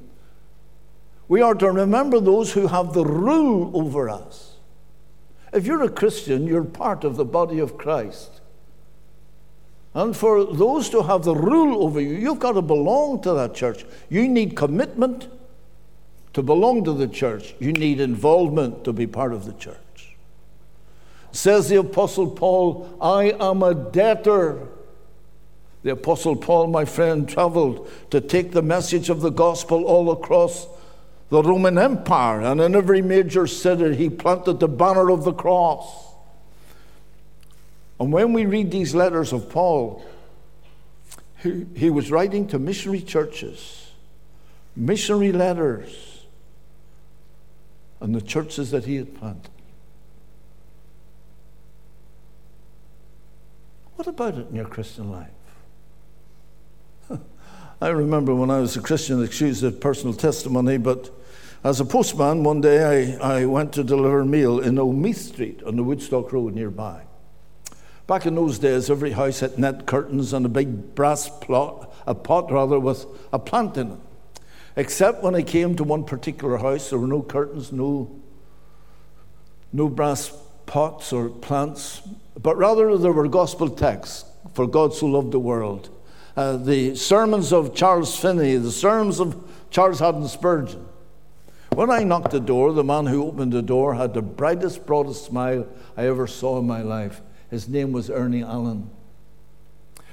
We 1.27 1.43
are 1.43 1.55
to 1.55 1.71
remember 1.71 2.21
those 2.21 2.53
who 2.53 2.69
have 2.69 2.93
the 2.93 3.05
rule 3.05 3.71
over 3.75 4.09
us. 4.09 4.52
If 5.53 5.67
you're 5.67 5.83
a 5.83 5.91
Christian, 5.91 6.47
you're 6.47 6.65
part 6.65 7.05
of 7.05 7.17
the 7.17 7.25
body 7.25 7.59
of 7.59 7.77
Christ. 7.77 8.41
And 9.95 10.17
for 10.17 10.45
those 10.45 10.89
to 10.91 11.03
have 11.03 11.25
the 11.25 11.35
rule 11.35 11.85
over 11.85 12.01
you, 12.01 12.15
you've 12.15 12.39
got 12.39 12.53
to 12.53 12.63
belong 12.63 13.21
to 13.23 13.35
that 13.35 13.55
church. 13.55 13.85
You 14.09 14.27
need 14.27 14.57
commitment 14.57 15.29
to 16.33 16.43
belong 16.43 16.85
to 16.85 16.95
the 16.95 17.09
church, 17.09 17.55
you 17.59 17.73
need 17.73 18.01
involvement 18.01 18.85
to 18.85 18.93
be 18.93 19.07
part 19.07 19.35
of 19.35 19.45
the 19.45 19.53
church. 19.53 19.77
Says 21.31 21.69
the 21.69 21.77
Apostle 21.77 22.31
Paul, 22.31 22.97
I 23.01 23.35
am 23.39 23.63
a 23.63 23.75
debtor. 23.75 24.69
The 25.83 25.93
Apostle 25.93 26.37
Paul, 26.37 26.69
my 26.69 26.85
friend, 26.85 27.29
traveled 27.29 27.91
to 28.11 28.21
take 28.21 28.53
the 28.53 28.63
message 28.63 29.11
of 29.11 29.21
the 29.21 29.31
gospel 29.31 29.85
all 29.85 30.11
across 30.11 30.67
the 31.33 31.43
Roman 31.43 31.79
Empire, 31.79 32.43
and 32.43 32.61
in 32.61 32.77
every 32.77 33.01
major 33.01 33.47
city, 33.47 33.97
he 33.97 34.11
planted 34.11 34.61
the 34.61 34.69
banner 34.69 35.11
of 35.11 35.25
the 35.25 35.33
cross. 35.33 36.13
And 37.99 38.13
when 38.13 38.35
we 38.35 38.45
read 38.45 38.71
these 38.71 38.95
letters 38.95 39.33
of 39.33 39.49
Paul, 39.49 40.05
he, 41.39 41.65
he 41.75 41.89
was 41.89 42.11
writing 42.11 42.47
to 42.49 42.59
missionary 42.59 43.01
churches, 43.01 43.93
missionary 44.77 45.33
letters, 45.33 46.27
and 48.01 48.15
the 48.15 48.21
churches 48.21 48.71
that 48.73 48.85
he 48.85 48.97
had 48.97 49.19
planted. 49.19 49.53
What 53.97 54.07
about 54.07 54.37
it 54.37 54.49
in 54.51 54.57
your 54.57 54.67
Christian 54.67 55.11
life? 55.11 55.31
I 57.81 57.89
remember 57.89 58.35
when 58.35 58.51
I 58.51 58.61
was 58.61 58.77
a 58.77 58.83
Christian, 58.83 59.25
excuse 59.25 59.63
the 59.63 59.73
personal 59.73 60.13
testimony, 60.13 60.77
but 60.77 61.11
as 61.65 61.79
a 61.79 61.85
postman, 61.85 62.43
one 62.43 62.61
day 62.61 63.19
I, 63.19 63.41
I 63.41 63.45
went 63.47 63.73
to 63.75 63.85
deliver 63.85 64.21
a 64.21 64.27
meal 64.27 64.59
in 64.59 64.77
Omeath 64.77 65.17
Street 65.17 65.63
on 65.63 65.77
the 65.77 65.85
Woodstock 65.85 66.33
Road 66.33 66.55
nearby. 66.55 67.03
Back 68.09 68.27
in 68.27 68.35
those 68.35 68.59
days, 68.59 68.91
every 68.91 69.13
house 69.13 69.41
had 69.41 69.59
net 69.59 69.87
curtains 69.87 70.33
and 70.33 70.45
a 70.45 70.49
big 70.49 70.97
brass 70.97 71.29
plot, 71.29 71.95
a 72.07 72.15
pot 72.15 72.51
rather, 72.51 72.81
with 72.81 73.07
a 73.33 73.39
plant 73.39 73.77
in 73.77 73.93
it. 73.93 73.99
Except 74.75 75.23
when 75.23 75.35
I 75.37 75.43
came 75.43 75.77
to 75.77 75.85
one 75.85 76.05
particular 76.05 76.57
house, 76.57 76.91
there 76.91 76.99
were 76.99 77.07
no 77.07 77.23
curtains, 77.23 77.71
no, 77.71 78.11
no 79.73 79.89
brass 79.89 80.33
pots 80.67 81.13
or 81.13 81.29
plants, 81.29 82.03
but 82.41 82.57
rather 82.57 82.99
there 82.99 83.13
were 83.13 83.29
gospel 83.29 83.71
texts. 83.71 84.25
For 84.55 84.67
God 84.67 84.93
so 84.93 85.07
loved 85.07 85.33
the 85.33 85.39
world. 85.39 85.89
Uh, 86.37 86.57
the 86.57 86.97
sermons 86.97 87.53
of 87.53 87.75
Charles 87.75 88.19
Finney, 88.19 88.57
the 88.57 88.73
sermons 88.73 89.21
of 89.21 89.37
Charles 89.71 90.01
Haddon 90.01 90.29
Spurgeon. 90.29 90.87
When 91.75 91.91
I 91.91 92.05
knocked 92.05 92.33
the 92.33 92.41
door, 92.41 92.73
the 92.73 92.85
man 92.85 93.07
who 93.07 93.25
opened 93.25 93.53
the 93.53 93.63
door 93.63 93.95
had 93.95 94.13
the 94.13 94.21
brightest, 94.21 94.85
broadest 94.85 95.25
smile 95.25 95.67
I 95.97 96.07
ever 96.07 96.27
saw 96.27 96.59
in 96.59 96.67
my 96.67 96.83
life. 96.83 97.23
His 97.51 97.67
name 97.67 97.93
was 97.93 98.11
Ernie 98.11 98.43
Allen. 98.43 98.91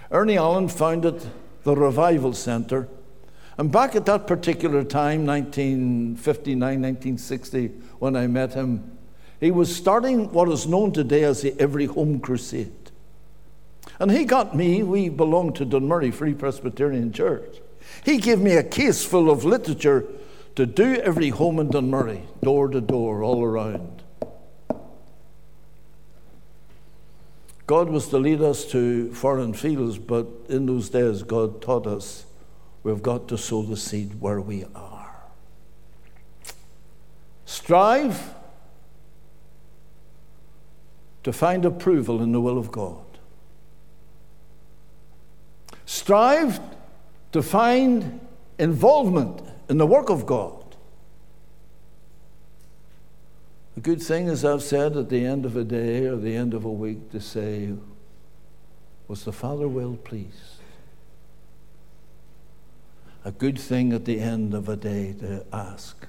Ernie 0.09 0.37
Allen 0.37 0.69
founded 0.69 1.21
the 1.63 1.75
Revival 1.75 2.33
Center, 2.33 2.87
And 3.57 3.71
back 3.71 3.93
at 3.93 4.05
that 4.05 4.25
particular 4.25 4.85
time, 4.85 5.25
1959, 5.25 6.59
1960, 6.59 7.67
when 7.99 8.15
I 8.15 8.27
met 8.27 8.53
him, 8.53 8.97
he 9.41 9.51
was 9.51 9.75
starting 9.75 10.31
what 10.31 10.47
is 10.47 10.65
known 10.65 10.93
today 10.93 11.25
as 11.25 11.41
the 11.41 11.53
Every 11.59 11.87
Home 11.87 12.21
Crusade. 12.21 12.91
And 13.99 14.11
he 14.11 14.23
got 14.23 14.55
me, 14.55 14.81
we 14.81 15.09
belonged 15.09 15.55
to 15.57 15.65
Dunmurry 15.65 16.13
Free 16.13 16.33
Presbyterian 16.33 17.11
Church. 17.11 17.57
He 18.05 18.17
gave 18.17 18.39
me 18.39 18.53
a 18.53 18.63
case 18.63 19.03
full 19.03 19.29
of 19.29 19.43
literature 19.43 20.05
to 20.55 20.65
do 20.65 20.95
every 20.95 21.29
home 21.29 21.59
in 21.59 21.69
Dunmurry, 21.69 22.23
door 22.41 22.67
to 22.67 22.81
door, 22.81 23.23
all 23.23 23.43
around. 23.43 24.03
God 27.67 27.89
was 27.89 28.07
to 28.07 28.17
lead 28.17 28.41
us 28.41 28.65
to 28.71 29.13
foreign 29.13 29.53
fields, 29.53 29.99
but 29.99 30.27
in 30.49 30.65
those 30.65 30.89
days, 30.89 31.21
God 31.21 31.61
taught 31.61 31.85
us 31.85 32.25
we've 32.81 33.03
got 33.03 33.27
to 33.27 33.37
sow 33.37 33.61
the 33.61 33.77
seed 33.77 34.19
where 34.19 34.41
we 34.41 34.65
are. 34.73 35.15
Strive 37.45 38.33
to 41.23 41.31
find 41.31 41.65
approval 41.65 42.21
in 42.23 42.31
the 42.31 42.41
will 42.41 42.57
of 42.57 42.71
God. 42.71 43.05
Strive 45.85 46.59
to 47.31 47.43
find 47.43 48.19
involvement 48.57 49.43
in 49.69 49.77
the 49.77 49.85
work 49.85 50.09
of 50.09 50.25
God. 50.25 50.75
A 53.77 53.79
good 53.79 54.01
thing, 54.01 54.27
as 54.27 54.43
I've 54.43 54.63
said, 54.63 54.97
at 54.97 55.09
the 55.09 55.23
end 55.23 55.45
of 55.45 55.55
a 55.55 55.63
day 55.63 56.05
or 56.05 56.17
the 56.17 56.35
end 56.35 56.53
of 56.53 56.65
a 56.65 56.71
week 56.71 57.11
to 57.11 57.21
say, 57.21 57.73
Was 59.07 59.23
the 59.23 59.31
Father 59.31 59.67
well 59.67 59.97
pleased? 60.03 60.57
A 63.23 63.31
good 63.31 63.59
thing 63.59 63.93
at 63.93 64.05
the 64.05 64.19
end 64.19 64.53
of 64.53 64.67
a 64.67 64.75
day 64.75 65.13
to 65.19 65.45
ask, 65.53 66.07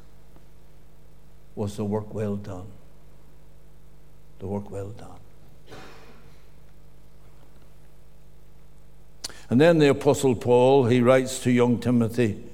Was 1.55 1.77
the 1.77 1.85
work 1.85 2.13
well 2.15 2.37
done? 2.37 2.67
The 4.39 4.47
work 4.47 4.71
well 4.71 4.89
done. 4.89 5.19
And 9.51 9.61
then 9.61 9.79
the 9.79 9.91
Apostle 9.91 10.35
Paul, 10.35 10.87
he 10.87 11.01
writes 11.01 11.41
to 11.41 11.51
young 11.51 11.79
Timothy, 11.79 12.50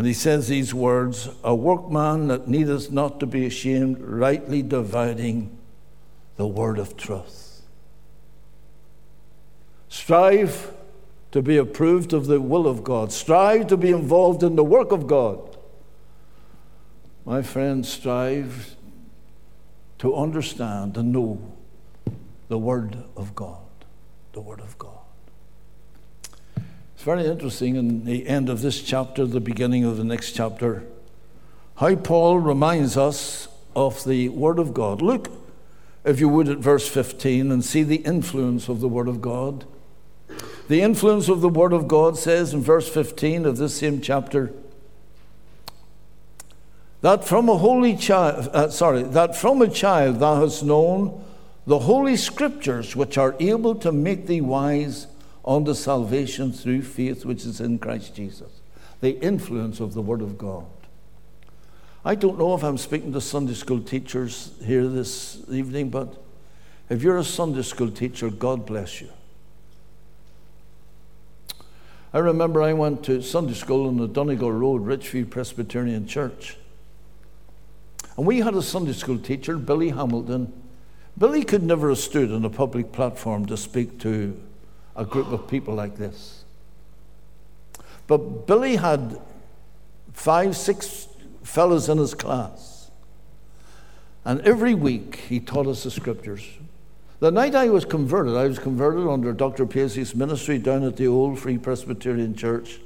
and 0.00 0.06
he 0.06 0.14
says 0.14 0.48
these 0.48 0.72
words 0.72 1.28
A 1.44 1.54
workman 1.54 2.28
that 2.28 2.48
needeth 2.48 2.90
not 2.90 3.20
to 3.20 3.26
be 3.26 3.44
ashamed, 3.44 4.00
rightly 4.00 4.62
dividing 4.62 5.58
the 6.36 6.46
word 6.46 6.78
of 6.78 6.96
truth. 6.96 7.60
Strive 9.90 10.72
to 11.32 11.42
be 11.42 11.58
approved 11.58 12.14
of 12.14 12.28
the 12.28 12.40
will 12.40 12.66
of 12.66 12.82
God, 12.82 13.12
strive 13.12 13.66
to 13.66 13.76
be 13.76 13.90
involved 13.90 14.42
in 14.42 14.56
the 14.56 14.64
work 14.64 14.90
of 14.90 15.06
God. 15.06 15.58
My 17.26 17.42
friends, 17.42 17.86
strive 17.92 18.76
to 19.98 20.16
understand 20.16 20.96
and 20.96 21.12
know 21.12 21.42
the 22.48 22.56
Word 22.56 23.04
of 23.18 23.34
God. 23.34 23.58
The 24.32 24.40
Word 24.40 24.60
of 24.60 24.78
God. 24.78 24.99
It's 27.00 27.06
very 27.06 27.24
interesting 27.24 27.76
in 27.76 28.04
the 28.04 28.28
end 28.28 28.50
of 28.50 28.60
this 28.60 28.82
chapter, 28.82 29.24
the 29.24 29.40
beginning 29.40 29.84
of 29.84 29.96
the 29.96 30.04
next 30.04 30.32
chapter, 30.32 30.84
how 31.76 31.94
Paul 31.94 32.38
reminds 32.38 32.98
us 32.98 33.48
of 33.74 34.04
the 34.04 34.28
Word 34.28 34.58
of 34.58 34.74
God. 34.74 35.00
Look, 35.00 35.30
if 36.04 36.20
you 36.20 36.28
would, 36.28 36.46
at 36.50 36.58
verse 36.58 36.86
15 36.86 37.50
and 37.50 37.64
see 37.64 37.84
the 37.84 38.02
influence 38.04 38.68
of 38.68 38.80
the 38.80 38.88
Word 38.88 39.08
of 39.08 39.22
God. 39.22 39.64
The 40.68 40.82
influence 40.82 41.30
of 41.30 41.40
the 41.40 41.48
Word 41.48 41.72
of 41.72 41.88
God 41.88 42.18
says 42.18 42.52
in 42.52 42.60
verse 42.60 42.86
15 42.86 43.46
of 43.46 43.56
this 43.56 43.78
same 43.78 44.02
chapter 44.02 44.52
that 47.00 47.24
from 47.24 47.48
a 47.48 47.56
holy 47.56 47.96
child, 47.96 48.50
uh, 48.52 48.68
sorry, 48.68 49.04
that 49.04 49.34
from 49.34 49.62
a 49.62 49.68
child 49.68 50.20
thou 50.20 50.42
hast 50.42 50.62
known 50.62 51.24
the 51.66 51.78
holy 51.78 52.18
scriptures 52.18 52.94
which 52.94 53.16
are 53.16 53.36
able 53.40 53.74
to 53.76 53.90
make 53.90 54.26
thee 54.26 54.42
wise 54.42 55.06
unto 55.50 55.74
salvation 55.74 56.52
through 56.52 56.80
faith 56.80 57.24
which 57.24 57.44
is 57.44 57.60
in 57.60 57.76
Christ 57.78 58.14
Jesus. 58.14 58.60
The 59.00 59.18
influence 59.20 59.80
of 59.80 59.94
the 59.94 60.02
Word 60.02 60.22
of 60.22 60.38
God. 60.38 60.66
I 62.04 62.14
don't 62.14 62.38
know 62.38 62.54
if 62.54 62.62
I'm 62.62 62.78
speaking 62.78 63.12
to 63.14 63.20
Sunday 63.20 63.54
school 63.54 63.80
teachers 63.80 64.52
here 64.64 64.86
this 64.86 65.42
evening, 65.50 65.90
but 65.90 66.22
if 66.88 67.02
you're 67.02 67.18
a 67.18 67.24
Sunday 67.24 67.62
school 67.62 67.90
teacher, 67.90 68.30
God 68.30 68.64
bless 68.64 69.00
you. 69.00 69.08
I 72.12 72.18
remember 72.18 72.62
I 72.62 72.72
went 72.72 73.04
to 73.04 73.20
Sunday 73.20 73.54
school 73.54 73.88
on 73.88 73.96
the 73.96 74.06
Donegal 74.06 74.52
Road, 74.52 74.84
Richview 74.84 75.28
Presbyterian 75.28 76.06
Church. 76.06 76.58
And 78.16 78.24
we 78.24 78.38
had 78.38 78.54
a 78.54 78.62
Sunday 78.62 78.92
school 78.92 79.18
teacher, 79.18 79.58
Billy 79.58 79.90
Hamilton. 79.90 80.52
Billy 81.18 81.42
could 81.42 81.64
never 81.64 81.88
have 81.88 81.98
stood 81.98 82.32
on 82.32 82.44
a 82.44 82.50
public 82.50 82.92
platform 82.92 83.46
to 83.46 83.56
speak 83.56 83.98
to 84.00 84.40
a 85.00 85.04
group 85.06 85.28
of 85.32 85.48
people 85.48 85.74
like 85.74 85.96
this. 85.96 86.44
But 88.06 88.46
Billy 88.46 88.76
had 88.76 89.18
five, 90.12 90.54
six 90.54 91.08
fellows 91.42 91.88
in 91.88 91.96
his 91.96 92.12
class. 92.12 92.90
And 94.26 94.42
every 94.42 94.74
week 94.74 95.16
he 95.16 95.40
taught 95.40 95.66
us 95.66 95.84
the 95.84 95.90
scriptures. 95.90 96.46
The 97.20 97.30
night 97.30 97.54
I 97.54 97.70
was 97.70 97.86
converted, 97.86 98.36
I 98.36 98.46
was 98.46 98.58
converted 98.58 99.06
under 99.06 99.32
Dr. 99.32 99.64
Paisley's 99.64 100.14
ministry 100.14 100.58
down 100.58 100.84
at 100.84 100.98
the 100.98 101.06
old 101.06 101.38
Free 101.38 101.56
Presbyterian 101.56 102.36
Church. 102.36 102.78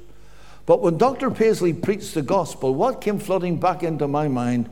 But 0.65 0.81
when 0.81 0.97
Dr. 0.97 1.29
Paisley 1.29 1.73
preached 1.73 2.13
the 2.13 2.21
gospel, 2.21 2.73
what 2.73 3.01
came 3.01 3.19
flooding 3.19 3.59
back 3.59 3.83
into 3.83 4.07
my 4.07 4.29
mind 4.29 4.69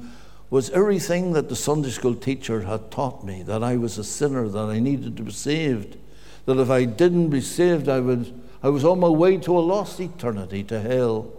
was 0.49 0.69
everything 0.69 1.34
that 1.34 1.49
the 1.49 1.58
Sunday 1.58 1.89
school 1.89 2.15
teacher 2.15 2.62
had 2.62 2.89
taught 2.89 3.25
me 3.25 3.43
that 3.43 3.63
I 3.63 3.75
was 3.75 3.97
a 3.97 4.03
sinner, 4.03 4.47
that 4.47 4.65
I 4.65 4.79
needed 4.79 5.17
to 5.17 5.23
be 5.23 5.32
saved, 5.32 5.97
that 6.45 6.60
if 6.60 6.69
I 6.69 6.86
didn't 6.86 7.29
be 7.29 7.41
saved, 7.41 7.88
I, 7.88 7.99
would, 7.99 8.41
I 8.62 8.69
was 8.69 8.84
on 8.84 8.99
my 8.99 9.10
way 9.10 9.38
to 9.38 9.58
a 9.58 9.60
lost 9.60 9.99
eternity, 9.99 10.63
to 10.65 10.79
hell. 10.79 11.32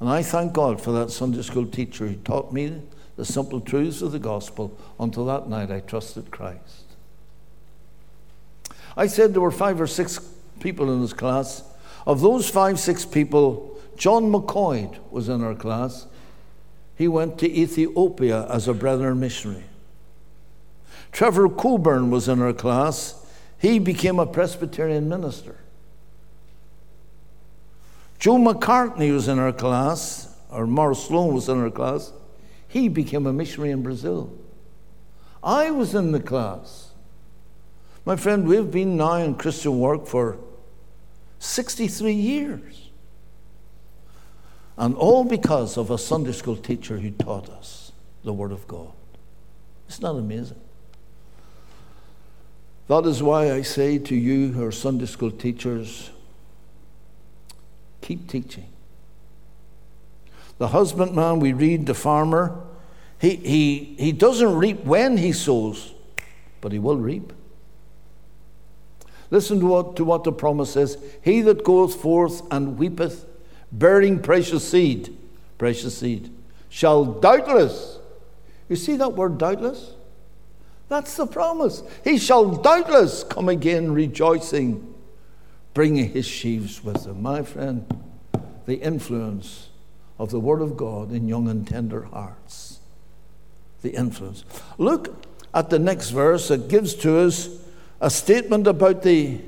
And 0.00 0.08
I 0.08 0.22
thank 0.22 0.52
God 0.52 0.80
for 0.80 0.92
that 0.92 1.10
Sunday 1.10 1.42
school 1.42 1.66
teacher 1.66 2.06
who 2.06 2.16
taught 2.16 2.52
me 2.52 2.82
the 3.16 3.24
simple 3.24 3.60
truths 3.60 4.02
of 4.02 4.12
the 4.12 4.18
gospel. 4.18 4.76
Until 4.98 5.24
that 5.26 5.48
night, 5.48 5.70
I 5.70 5.80
trusted 5.80 6.30
Christ. 6.30 6.84
I 8.96 9.06
said 9.06 9.32
there 9.32 9.40
were 9.40 9.50
five 9.50 9.80
or 9.80 9.86
six 9.86 10.20
people 10.60 10.92
in 10.92 11.00
his 11.00 11.12
class. 11.12 11.62
Of 12.06 12.20
those 12.20 12.48
five, 12.48 12.78
six 12.78 13.04
people, 13.04 13.80
John 13.96 14.30
McCoy 14.30 14.96
was 15.10 15.28
in 15.28 15.42
our 15.42 15.54
class. 15.54 16.06
He 16.96 17.08
went 17.08 17.38
to 17.38 17.50
Ethiopia 17.50 18.46
as 18.48 18.68
a 18.68 18.74
brethren 18.74 19.18
missionary. 19.18 19.64
Trevor 21.14 21.48
Coburn 21.48 22.10
was 22.10 22.26
in 22.26 22.42
our 22.42 22.52
class. 22.52 23.24
He 23.56 23.78
became 23.78 24.18
a 24.18 24.26
Presbyterian 24.26 25.08
minister. 25.08 25.56
Joe 28.18 28.36
McCartney 28.36 29.14
was 29.14 29.28
in 29.28 29.38
our 29.38 29.52
class, 29.52 30.36
or 30.50 30.66
Morris 30.66 31.04
Sloan 31.04 31.32
was 31.32 31.48
in 31.48 31.60
our 31.60 31.70
class. 31.70 32.12
He 32.66 32.88
became 32.88 33.28
a 33.28 33.32
missionary 33.32 33.70
in 33.70 33.84
Brazil. 33.84 34.36
I 35.40 35.70
was 35.70 35.94
in 35.94 36.10
the 36.10 36.18
class. 36.18 36.90
My 38.04 38.16
friend, 38.16 38.48
we've 38.48 38.72
been 38.72 38.96
now 38.96 39.14
in 39.14 39.36
Christian 39.36 39.78
work 39.78 40.08
for 40.08 40.36
63 41.38 42.12
years. 42.12 42.90
And 44.76 44.96
all 44.96 45.22
because 45.22 45.76
of 45.76 45.92
a 45.92 45.98
Sunday 45.98 46.32
school 46.32 46.56
teacher 46.56 46.98
who 46.98 47.12
taught 47.12 47.48
us 47.50 47.92
the 48.24 48.32
Word 48.32 48.50
of 48.50 48.66
God. 48.66 48.90
Isn't 49.88 50.02
that 50.02 50.10
amazing? 50.10 50.63
That 52.88 53.06
is 53.06 53.22
why 53.22 53.52
I 53.52 53.62
say 53.62 53.98
to 53.98 54.14
you, 54.14 54.52
who 54.52 54.64
are 54.64 54.72
Sunday 54.72 55.06
school 55.06 55.30
teachers, 55.30 56.10
keep 58.00 58.28
teaching. 58.28 58.68
The 60.58 60.68
husbandman, 60.68 61.40
we 61.40 61.52
read, 61.52 61.86
the 61.86 61.94
farmer, 61.94 62.60
he, 63.18 63.36
he, 63.36 63.96
he 63.98 64.12
doesn't 64.12 64.54
reap 64.54 64.84
when 64.84 65.16
he 65.16 65.32
sows, 65.32 65.94
but 66.60 66.72
he 66.72 66.78
will 66.78 66.98
reap. 66.98 67.32
Listen 69.30 69.58
to 69.60 69.66
what, 69.66 69.96
to 69.96 70.04
what 70.04 70.24
the 70.24 70.32
promise 70.32 70.74
says 70.74 70.98
He 71.22 71.40
that 71.40 71.64
goeth 71.64 71.94
forth 71.94 72.42
and 72.50 72.78
weepeth, 72.78 73.24
bearing 73.72 74.20
precious 74.20 74.68
seed, 74.68 75.16
precious 75.58 75.98
seed, 75.98 76.30
shall 76.68 77.04
doubtless, 77.04 77.98
you 78.68 78.76
see 78.76 78.96
that 78.96 79.14
word 79.14 79.38
doubtless? 79.38 79.92
That's 80.88 81.16
the 81.16 81.26
promise. 81.26 81.82
He 82.02 82.18
shall 82.18 82.50
doubtless 82.56 83.24
come 83.24 83.48
again 83.48 83.92
rejoicing, 83.92 84.94
bringing 85.72 86.10
his 86.10 86.26
sheaves 86.26 86.84
with 86.84 87.06
him. 87.06 87.22
My 87.22 87.42
friend, 87.42 87.86
the 88.66 88.76
influence 88.76 89.68
of 90.18 90.30
the 90.30 90.40
Word 90.40 90.60
of 90.60 90.76
God 90.76 91.10
in 91.12 91.28
young 91.28 91.48
and 91.48 91.66
tender 91.66 92.02
hearts. 92.02 92.78
The 93.82 93.90
influence. 93.90 94.44
Look 94.78 95.24
at 95.52 95.70
the 95.70 95.78
next 95.78 96.10
verse. 96.10 96.48
that 96.48 96.68
gives 96.68 96.94
to 96.96 97.18
us 97.18 97.48
a 98.00 98.10
statement 98.10 98.66
about 98.66 99.02
the 99.02 99.40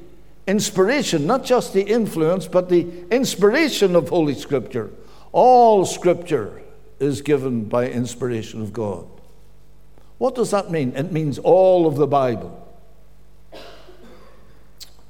inspiration, 0.47 1.26
not 1.26 1.45
just 1.45 1.72
the 1.72 1.82
influence, 1.82 2.47
but 2.47 2.68
the 2.68 2.87
inspiration 3.11 3.97
of 3.97 4.09
Holy 4.09 4.34
Scripture. 4.34 4.91
All 5.32 5.84
Scripture 5.84 6.62
is 6.99 7.20
given 7.20 7.64
by 7.64 7.89
inspiration 7.89 8.62
of 8.62 8.72
God. 8.72 9.07
What 10.18 10.34
does 10.34 10.50
that 10.50 10.70
mean? 10.70 10.94
It 10.96 11.12
means 11.12 11.38
all 11.38 11.86
of 11.86 11.96
the 11.96 12.06
Bible. 12.06 12.62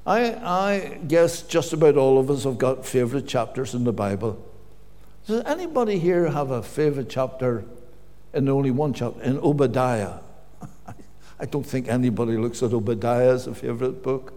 I, 0.05 0.35
I 0.35 0.99
guess 1.07 1.41
just 1.41 1.73
about 1.73 1.97
all 1.97 2.17
of 2.17 2.29
us 2.29 2.45
have 2.45 2.57
got 2.57 2.85
favorite 2.85 3.27
chapters 3.27 3.73
in 3.73 3.83
the 3.83 3.91
Bible. 3.91 4.41
Does 5.27 5.43
anybody 5.43 5.99
here 5.99 6.29
have 6.29 6.51
a 6.51 6.63
favorite 6.63 7.09
chapter 7.09 7.65
in 8.33 8.47
only 8.47 8.71
one 8.71 8.93
chapter, 8.93 9.21
in 9.21 9.37
Obadiah? 9.39 10.19
I 11.39 11.45
don't 11.45 11.65
think 11.65 11.89
anybody 11.89 12.37
looks 12.37 12.63
at 12.63 12.71
Obadiah 12.71 13.33
as 13.33 13.47
a 13.47 13.53
favorite 13.53 14.01
book. 14.01 14.33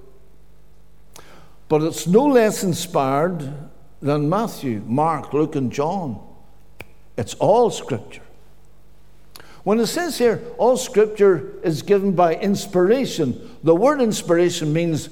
But 1.69 1.83
it's 1.83 2.09
no 2.09 2.27
less 2.27 2.65
inspired 2.65 3.55
than 4.03 4.29
Matthew, 4.29 4.83
Mark, 4.87 5.33
Luke, 5.33 5.55
and 5.55 5.71
John. 5.71 6.21
It's 7.17 7.35
all 7.35 7.71
Scripture. 7.71 8.23
When 9.63 9.79
it 9.79 9.87
says 9.87 10.19
here, 10.19 10.43
all 10.57 10.77
Scripture 10.77 11.55
is 11.63 11.83
given 11.83 12.13
by 12.13 12.35
inspiration, 12.35 13.59
the 13.63 13.75
word 13.75 14.01
inspiration 14.01 14.73
means 14.73 15.11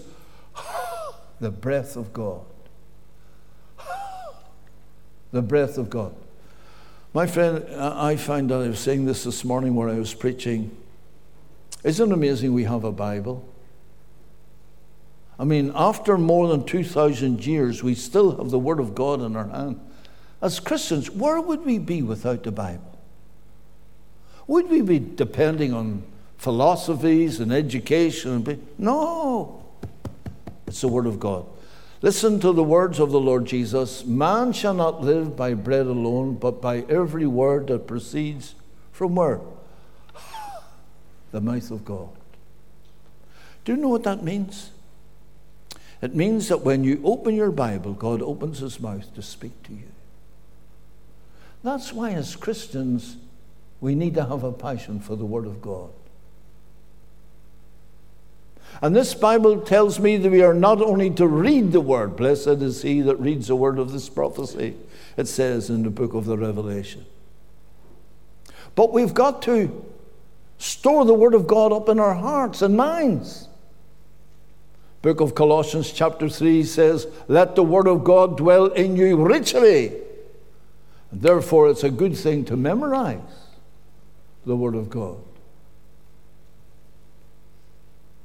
the 1.40 1.50
breath 1.50 1.96
of 1.96 2.12
God. 2.12 2.44
the 5.32 5.42
breath 5.42 5.76
of 5.76 5.90
God. 5.90 6.14
My 7.12 7.26
friend, 7.26 7.64
I 7.74 8.16
found 8.16 8.50
that 8.50 8.56
I 8.56 8.68
was 8.68 8.78
saying 8.78 9.06
this 9.06 9.24
this 9.24 9.44
morning 9.44 9.74
where 9.74 9.88
I 9.88 9.98
was 9.98 10.14
preaching. 10.14 10.74
Isn't 11.84 12.10
it 12.10 12.14
amazing 12.14 12.52
we 12.52 12.64
have 12.64 12.84
a 12.84 12.92
Bible? 12.92 13.46
I 15.38 15.44
mean, 15.44 15.72
after 15.74 16.18
more 16.18 16.48
than 16.48 16.64
2,000 16.64 17.46
years, 17.46 17.82
we 17.82 17.94
still 17.94 18.36
have 18.36 18.50
the 18.50 18.58
Word 18.58 18.80
of 18.80 18.94
God 18.94 19.22
in 19.22 19.36
our 19.36 19.48
hand. 19.48 19.80
As 20.42 20.58
Christians, 20.58 21.10
where 21.10 21.40
would 21.40 21.64
we 21.64 21.78
be 21.78 22.02
without 22.02 22.42
the 22.42 22.50
Bible? 22.50 22.97
Would 24.48 24.68
we 24.68 24.80
be 24.80 24.98
depending 24.98 25.72
on 25.72 26.02
philosophies 26.38 27.38
and 27.38 27.52
education? 27.52 28.68
No. 28.76 29.62
It's 30.66 30.80
the 30.80 30.88
Word 30.88 31.06
of 31.06 31.20
God. 31.20 31.46
Listen 32.00 32.38
to 32.40 32.52
the 32.52 32.64
words 32.64 33.00
of 33.00 33.10
the 33.10 33.20
Lord 33.20 33.44
Jesus 33.44 34.04
Man 34.04 34.52
shall 34.52 34.74
not 34.74 35.02
live 35.02 35.36
by 35.36 35.54
bread 35.54 35.86
alone, 35.86 36.34
but 36.34 36.62
by 36.62 36.78
every 36.88 37.26
word 37.26 37.66
that 37.68 37.86
proceeds 37.86 38.54
from 38.92 39.14
where? 39.14 39.40
The 41.32 41.40
mouth 41.40 41.70
of 41.70 41.84
God. 41.84 42.08
Do 43.64 43.72
you 43.72 43.78
know 43.78 43.88
what 43.88 44.04
that 44.04 44.22
means? 44.22 44.70
It 46.00 46.14
means 46.14 46.48
that 46.48 46.62
when 46.62 46.84
you 46.84 47.00
open 47.04 47.34
your 47.34 47.50
Bible, 47.50 47.92
God 47.92 48.22
opens 48.22 48.60
his 48.60 48.80
mouth 48.80 49.12
to 49.14 49.20
speak 49.20 49.62
to 49.64 49.72
you. 49.72 49.90
That's 51.64 51.92
why, 51.92 52.12
as 52.12 52.36
Christians, 52.36 53.16
we 53.80 53.94
need 53.94 54.14
to 54.14 54.24
have 54.24 54.42
a 54.42 54.52
passion 54.52 55.00
for 55.00 55.16
the 55.16 55.24
Word 55.24 55.46
of 55.46 55.62
God. 55.62 55.90
And 58.80 58.94
this 58.94 59.14
Bible 59.14 59.60
tells 59.60 59.98
me 59.98 60.16
that 60.18 60.30
we 60.30 60.42
are 60.42 60.54
not 60.54 60.80
only 60.80 61.10
to 61.10 61.26
read 61.26 61.72
the 61.72 61.80
Word, 61.80 62.16
blessed 62.16 62.62
is 62.62 62.82
he 62.82 63.00
that 63.02 63.16
reads 63.16 63.48
the 63.48 63.56
word 63.56 63.78
of 63.78 63.92
this 63.92 64.08
prophecy, 64.08 64.76
it 65.16 65.26
says 65.26 65.70
in 65.70 65.82
the 65.82 65.90
book 65.90 66.14
of 66.14 66.26
the 66.26 66.36
Revelation. 66.36 67.04
But 68.74 68.92
we've 68.92 69.14
got 69.14 69.42
to 69.42 69.84
store 70.58 71.04
the 71.04 71.14
Word 71.14 71.34
of 71.34 71.46
God 71.46 71.72
up 71.72 71.88
in 71.88 71.98
our 71.98 72.14
hearts 72.14 72.62
and 72.62 72.76
minds. 72.76 73.48
Book 75.02 75.20
of 75.20 75.34
Colossians, 75.34 75.92
chapter 75.92 76.28
3 76.28 76.64
says, 76.64 77.06
Let 77.26 77.56
the 77.56 77.62
Word 77.62 77.88
of 77.88 78.04
God 78.04 78.36
dwell 78.36 78.66
in 78.66 78.96
you 78.96 79.16
richly. 79.16 79.92
Therefore, 81.10 81.70
it's 81.70 81.84
a 81.84 81.90
good 81.90 82.16
thing 82.16 82.44
to 82.46 82.56
memorize 82.56 83.47
the 84.48 84.56
Word 84.56 84.74
of 84.74 84.90
God. 84.90 85.18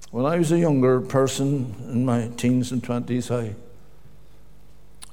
When 0.10 0.26
I 0.26 0.38
was 0.38 0.52
a 0.52 0.58
younger 0.58 1.02
person 1.02 1.76
in 1.90 2.06
my 2.06 2.30
teens 2.38 2.72
and 2.72 2.82
20s, 2.82 3.30
I, 3.32 3.56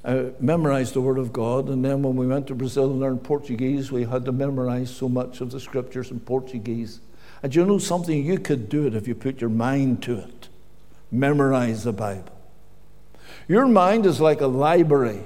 I 0.09 0.31
memorized 0.39 0.95
the 0.95 1.01
Word 1.01 1.19
of 1.19 1.31
God. 1.31 1.69
And 1.69 1.85
then 1.85 2.01
when 2.01 2.15
we 2.15 2.25
went 2.25 2.47
to 2.47 2.55
Brazil 2.55 2.91
and 2.91 2.99
learned 2.99 3.23
Portuguese, 3.23 3.91
we 3.91 4.05
had 4.05 4.25
to 4.25 4.31
memorize 4.31 4.89
so 4.89 5.07
much 5.07 5.41
of 5.41 5.51
the 5.51 5.59
scriptures 5.59 6.09
in 6.09 6.19
Portuguese. 6.19 6.99
And 7.43 7.53
you 7.53 7.65
know 7.65 7.77
something? 7.77 8.25
You 8.25 8.39
could 8.39 8.69
do 8.69 8.87
it 8.87 8.95
if 8.95 9.07
you 9.07 9.13
put 9.13 9.41
your 9.41 9.49
mind 9.49 10.01
to 10.03 10.17
it 10.17 10.49
memorize 11.11 11.83
the 11.83 11.91
Bible. 11.91 12.31
Your 13.47 13.67
mind 13.67 14.05
is 14.05 14.21
like 14.21 14.41
a 14.41 14.47
library. 14.47 15.23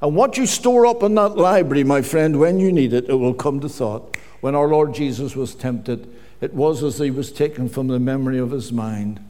And 0.00 0.16
what 0.16 0.36
you 0.36 0.46
store 0.46 0.86
up 0.86 1.02
in 1.02 1.14
that 1.14 1.36
library, 1.36 1.84
my 1.84 2.02
friend, 2.02 2.40
when 2.40 2.58
you 2.58 2.72
need 2.72 2.92
it, 2.92 3.08
it 3.08 3.14
will 3.14 3.34
come 3.34 3.60
to 3.60 3.68
thought. 3.68 4.16
When 4.42 4.56
our 4.56 4.66
Lord 4.66 4.92
Jesus 4.92 5.36
was 5.36 5.54
tempted, 5.54 6.12
it 6.40 6.52
was 6.52 6.82
as 6.82 6.98
he 6.98 7.12
was 7.12 7.30
taken 7.30 7.68
from 7.68 7.86
the 7.86 8.00
memory 8.00 8.38
of 8.38 8.50
his 8.50 8.72
mind. 8.72 9.24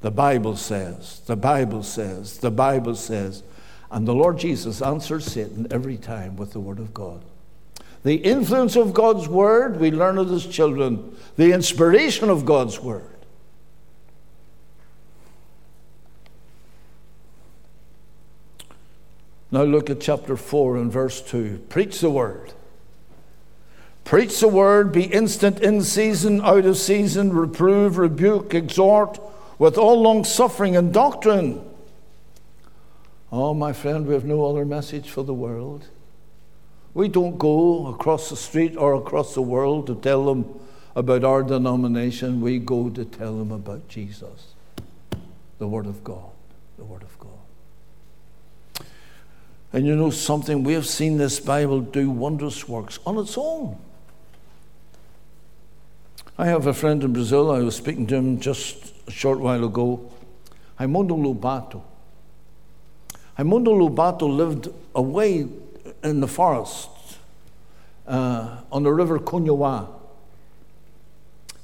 The 0.00 0.10
Bible 0.10 0.56
says, 0.56 1.20
the 1.26 1.36
Bible 1.36 1.84
says, 1.84 2.38
the 2.38 2.50
Bible 2.50 2.96
says. 2.96 3.44
And 3.92 4.08
the 4.08 4.14
Lord 4.14 4.38
Jesus 4.38 4.82
answered 4.82 5.22
Satan 5.22 5.68
every 5.70 5.96
time 5.96 6.34
with 6.34 6.52
the 6.52 6.58
Word 6.58 6.80
of 6.80 6.92
God. 6.92 7.22
The 8.02 8.16
influence 8.16 8.74
of 8.74 8.92
God's 8.92 9.28
Word, 9.28 9.78
we 9.78 9.92
learn 9.92 10.18
it 10.18 10.26
as 10.28 10.44
children. 10.44 11.16
The 11.36 11.52
inspiration 11.52 12.28
of 12.28 12.44
God's 12.44 12.80
Word. 12.80 13.04
Now 19.52 19.62
look 19.62 19.90
at 19.90 20.00
chapter 20.00 20.36
4 20.36 20.76
and 20.76 20.90
verse 20.90 21.20
2. 21.22 21.66
Preach 21.68 22.00
the 22.00 22.10
word. 22.10 22.52
Preach 24.10 24.40
the 24.40 24.48
word, 24.48 24.90
be 24.90 25.04
instant 25.04 25.60
in 25.60 25.84
season, 25.84 26.40
out 26.40 26.64
of 26.64 26.76
season, 26.76 27.32
reprove, 27.32 27.96
rebuke, 27.96 28.54
exhort 28.54 29.20
with 29.56 29.78
all 29.78 30.02
long 30.02 30.24
suffering 30.24 30.76
and 30.76 30.92
doctrine. 30.92 31.64
Oh, 33.30 33.54
my 33.54 33.72
friend, 33.72 34.08
we 34.08 34.14
have 34.14 34.24
no 34.24 34.44
other 34.46 34.64
message 34.64 35.08
for 35.08 35.22
the 35.22 35.32
world. 35.32 35.86
We 36.92 37.06
don't 37.06 37.38
go 37.38 37.86
across 37.86 38.30
the 38.30 38.36
street 38.36 38.76
or 38.76 38.94
across 38.94 39.34
the 39.34 39.42
world 39.42 39.86
to 39.86 39.94
tell 39.94 40.24
them 40.24 40.58
about 40.96 41.22
our 41.22 41.44
denomination. 41.44 42.40
We 42.40 42.58
go 42.58 42.90
to 42.90 43.04
tell 43.04 43.38
them 43.38 43.52
about 43.52 43.86
Jesus, 43.86 44.54
the 45.58 45.68
Word 45.68 45.86
of 45.86 46.02
God, 46.02 46.32
the 46.78 46.84
Word 46.84 47.04
of 47.04 47.16
God. 47.16 48.88
And 49.72 49.86
you 49.86 49.94
know 49.94 50.10
something? 50.10 50.64
We 50.64 50.72
have 50.72 50.88
seen 50.88 51.16
this 51.16 51.38
Bible 51.38 51.80
do 51.80 52.10
wondrous 52.10 52.68
works 52.68 52.98
on 53.06 53.16
its 53.16 53.38
own. 53.38 53.78
I 56.40 56.46
have 56.46 56.66
a 56.66 56.72
friend 56.72 57.04
in 57.04 57.12
Brazil, 57.12 57.50
I 57.50 57.58
was 57.58 57.76
speaking 57.76 58.06
to 58.06 58.14
him 58.14 58.40
just 58.40 58.94
a 59.06 59.10
short 59.10 59.40
while 59.40 59.62
ago, 59.62 60.10
Raimundo 60.78 61.14
Lobato. 61.14 61.82
Raimundo 63.36 63.74
Lobato 63.74 64.22
lived 64.22 64.68
away 64.94 65.46
in 66.02 66.20
the 66.20 66.26
forest 66.26 66.88
uh, 68.06 68.62
on 68.72 68.84
the 68.84 68.90
river 68.90 69.18
Cunhaá. 69.18 69.86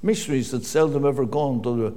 Missionaries 0.02 0.50
had 0.50 0.66
seldom 0.66 1.06
ever 1.06 1.24
gone 1.24 1.62
to 1.62 1.74
the 1.74 1.94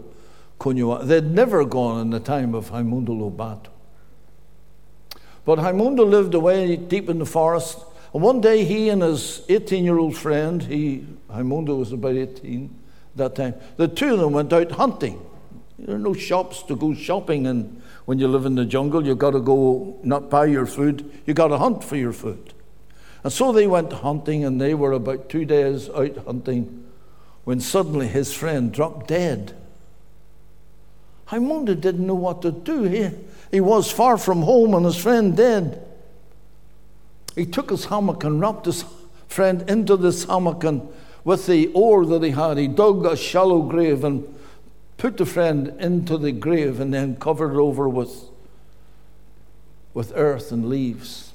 Cunhaá. 0.57 1.05
They'd 1.05 1.31
never 1.31 1.65
gone 1.65 1.99
in 1.99 2.09
the 2.11 2.21
time 2.21 2.55
of 2.55 2.71
Raimundo 2.71 3.11
Lobato. 3.11 3.71
But 5.43 5.59
Raimundo 5.59 6.05
lived 6.05 6.33
away 6.33 6.77
deep 6.77 7.09
in 7.09 7.19
the 7.19 7.25
forest. 7.25 7.79
And 8.13 8.23
one 8.23 8.41
day 8.41 8.63
he 8.65 8.89
and 8.89 9.01
his 9.01 9.43
18 9.49 9.83
year 9.83 9.97
old 9.97 10.15
friend, 10.15 10.63
he, 10.63 11.05
Raimundo 11.29 11.75
was 11.75 11.91
about 11.91 12.15
18 12.15 12.75
that 13.15 13.35
time, 13.35 13.55
the 13.77 13.87
two 13.87 14.13
of 14.13 14.19
them 14.19 14.33
went 14.33 14.51
out 14.51 14.71
hunting. 14.71 15.25
There 15.77 15.95
are 15.95 15.99
no 15.99 16.13
shops 16.13 16.63
to 16.63 16.75
go 16.75 16.93
shopping, 16.93 17.47
and 17.47 17.81
when 18.05 18.19
you 18.19 18.27
live 18.27 18.45
in 18.45 18.55
the 18.55 18.65
jungle, 18.65 19.05
you've 19.05 19.17
got 19.17 19.31
to 19.31 19.39
go 19.39 19.97
not 20.03 20.29
buy 20.29 20.45
your 20.45 20.65
food, 20.65 21.09
you've 21.25 21.37
got 21.37 21.49
to 21.49 21.57
hunt 21.57 21.83
for 21.83 21.95
your 21.95 22.11
food. 22.11 22.53
And 23.23 23.31
so 23.31 23.51
they 23.51 23.67
went 23.67 23.93
hunting, 23.93 24.43
and 24.43 24.59
they 24.59 24.73
were 24.73 24.91
about 24.91 25.29
two 25.29 25.45
days 25.45 25.89
out 25.89 26.17
hunting 26.25 26.85
when 27.43 27.59
suddenly 27.59 28.07
his 28.07 28.33
friend 28.33 28.71
dropped 28.71 29.07
dead. 29.07 29.55
Raimundo 31.31 31.75
didn't 31.75 32.05
know 32.05 32.15
what 32.15 32.41
to 32.41 32.51
do. 32.51 32.83
He, 32.83 33.09
he 33.51 33.61
was 33.61 33.91
far 33.91 34.17
from 34.17 34.41
home 34.41 34.73
and 34.73 34.85
his 34.85 34.97
friend 34.97 35.35
dead. 35.37 35.85
He 37.39 37.45
took 37.45 37.69
his 37.69 37.85
hammock 37.85 38.25
and 38.25 38.41
wrapped 38.41 38.65
his 38.65 38.83
friend 39.29 39.63
into 39.69 39.95
this 39.95 40.25
hammock 40.25 40.65
and 40.65 40.85
with 41.23 41.47
the 41.47 41.67
oar 41.67 42.05
that 42.05 42.21
he 42.21 42.31
had, 42.31 42.57
he 42.57 42.67
dug 42.67 43.05
a 43.05 43.15
shallow 43.15 43.61
grave 43.61 44.03
and 44.03 44.27
put 44.97 45.15
the 45.15 45.25
friend 45.25 45.73
into 45.79 46.17
the 46.17 46.33
grave 46.33 46.81
and 46.81 46.93
then 46.93 47.15
covered 47.15 47.53
it 47.53 47.57
over 47.57 47.87
with, 47.87 48.25
with 49.93 50.11
earth 50.15 50.51
and 50.51 50.67
leaves. 50.67 51.31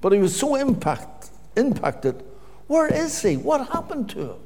But 0.00 0.12
he 0.12 0.20
was 0.20 0.38
so 0.38 0.54
impact, 0.54 1.30
impacted. 1.56 2.22
Where 2.68 2.86
is 2.86 3.22
he? 3.22 3.36
What 3.36 3.70
happened 3.70 4.08
to 4.10 4.20
him? 4.20 4.40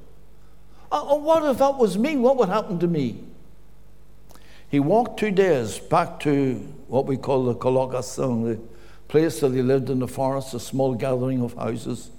Uh, 0.91 1.13
uh 1.13 1.17
what 1.17 1.43
if 1.45 1.59
that 1.59 1.77
was 1.77 1.99
me? 1.99 2.17
What 2.17 2.39
would 2.39 2.49
happen 2.49 2.79
to 2.79 2.87
me? 2.87 3.23
He 4.71 4.81
walked 4.81 5.21
two 5.21 5.33
days 5.33 5.79
back 5.79 6.19
to 6.21 6.55
what 6.89 7.05
we 7.05 7.19
call 7.19 7.45
the 7.45 7.55
colocação, 7.55 8.45
the 8.45 8.76
place 9.09 9.41
that 9.41 9.53
he 9.53 9.63
lived 9.63 9.91
in 9.91 10.01
the 10.01 10.09
forest, 10.09 10.55
a 10.55 10.61
small 10.61 10.95
gathering 10.95 11.43
of 11.43 11.55
houses. 11.55 12.11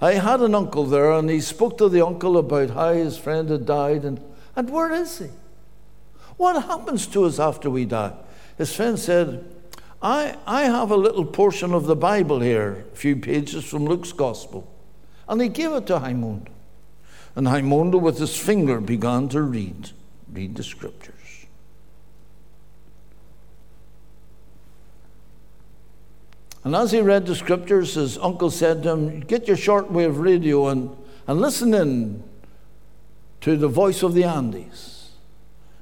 I 0.00 0.14
had 0.14 0.40
an 0.40 0.54
uncle 0.54 0.84
there, 0.84 1.12
and 1.12 1.30
he 1.30 1.40
spoke 1.40 1.78
to 1.78 1.88
the 1.88 2.04
uncle 2.04 2.36
about 2.36 2.70
how 2.70 2.92
his 2.92 3.16
friend 3.16 3.48
had 3.48 3.66
died, 3.66 4.04
and, 4.04 4.20
and 4.56 4.70
where 4.70 4.92
is 4.92 5.18
he? 5.18 5.28
What 6.36 6.64
happens 6.64 7.06
to 7.08 7.24
us 7.24 7.38
after 7.38 7.70
we 7.70 7.84
die? 7.84 8.12
His 8.58 8.74
friend 8.74 8.98
said, 8.98 9.44
I, 10.02 10.36
I 10.46 10.64
have 10.64 10.90
a 10.90 10.96
little 10.96 11.24
portion 11.24 11.72
of 11.72 11.86
the 11.86 11.96
Bible 11.96 12.40
here, 12.40 12.84
a 12.92 12.96
few 12.96 13.16
pages 13.16 13.64
from 13.64 13.86
Luke's 13.86 14.12
Gospel. 14.12 14.70
And 15.28 15.40
he 15.40 15.48
gave 15.48 15.72
it 15.72 15.86
to 15.86 15.98
Raimundo. 15.98 16.52
And 17.36 17.46
Raimundo, 17.46 17.98
with 17.98 18.18
his 18.18 18.36
finger, 18.36 18.80
began 18.80 19.28
to 19.30 19.40
read, 19.40 19.90
read 20.30 20.56
the 20.56 20.62
scriptures. 20.62 21.13
And 26.64 26.74
as 26.74 26.92
he 26.92 27.00
read 27.00 27.26
the 27.26 27.36
scriptures, 27.36 27.94
his 27.94 28.16
uncle 28.18 28.50
said 28.50 28.82
to 28.82 28.90
him, 28.90 29.20
Get 29.20 29.46
your 29.46 29.56
shortwave 29.56 30.18
radio 30.18 30.68
and, 30.68 30.96
and 31.26 31.40
listen 31.40 31.74
in 31.74 32.24
to 33.42 33.56
the 33.56 33.68
voice 33.68 34.02
of 34.02 34.14
the 34.14 34.24
Andes. 34.24 35.12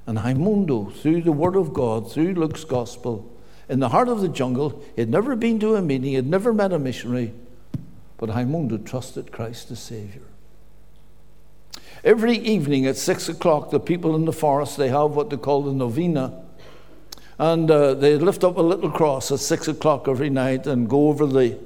And 0.07 0.23
Raimundo, 0.23 0.87
through 0.91 1.23
the 1.23 1.31
Word 1.31 1.55
of 1.55 1.73
God, 1.73 2.11
through 2.11 2.35
Luke's 2.35 2.65
Gospel, 2.65 3.31
in 3.69 3.79
the 3.79 3.91
heart 3.91 4.09
of 4.09 4.21
the 4.21 4.29
jungle, 4.29 4.83
he 4.97 5.03
had 5.03 5.09
never 5.09 5.37
been 5.37 5.61
to 5.61 5.77
a 5.77 5.81
meeting, 5.81 6.09
he 6.09 6.15
had 6.15 6.27
never 6.27 6.53
met 6.53 6.73
a 6.73 6.79
missionary, 6.81 7.33
but 8.17 8.29
Raimundo 8.29 8.79
trusted 8.79 9.31
Christ 9.31 9.71
as 9.71 9.79
Savior. 9.79 10.23
Every 12.03 12.37
evening 12.37 12.87
at 12.87 12.97
six 12.97 13.29
o'clock, 13.29 13.71
the 13.71 13.79
people 13.79 14.17
in 14.17 14.25
the 14.25 14.33
forest, 14.33 14.77
they 14.77 14.89
have 14.89 15.13
what 15.13 15.31
they 15.31 15.37
call 15.37 15.63
the 15.63 15.73
novena. 15.73 16.42
And 17.39 17.71
uh, 17.71 17.95
they 17.95 18.17
lift 18.17 18.45
up 18.45 18.57
a 18.57 18.63
little 18.63 18.91
cross 18.91 19.33
at 19.33 19.41
six 19.41 19.69
o'clock 19.69 20.07
every 20.09 20.31
night 20.31 20.67
and 20.67 20.89
go 20.89 21.09
over 21.09 21.27
the, 21.27 21.59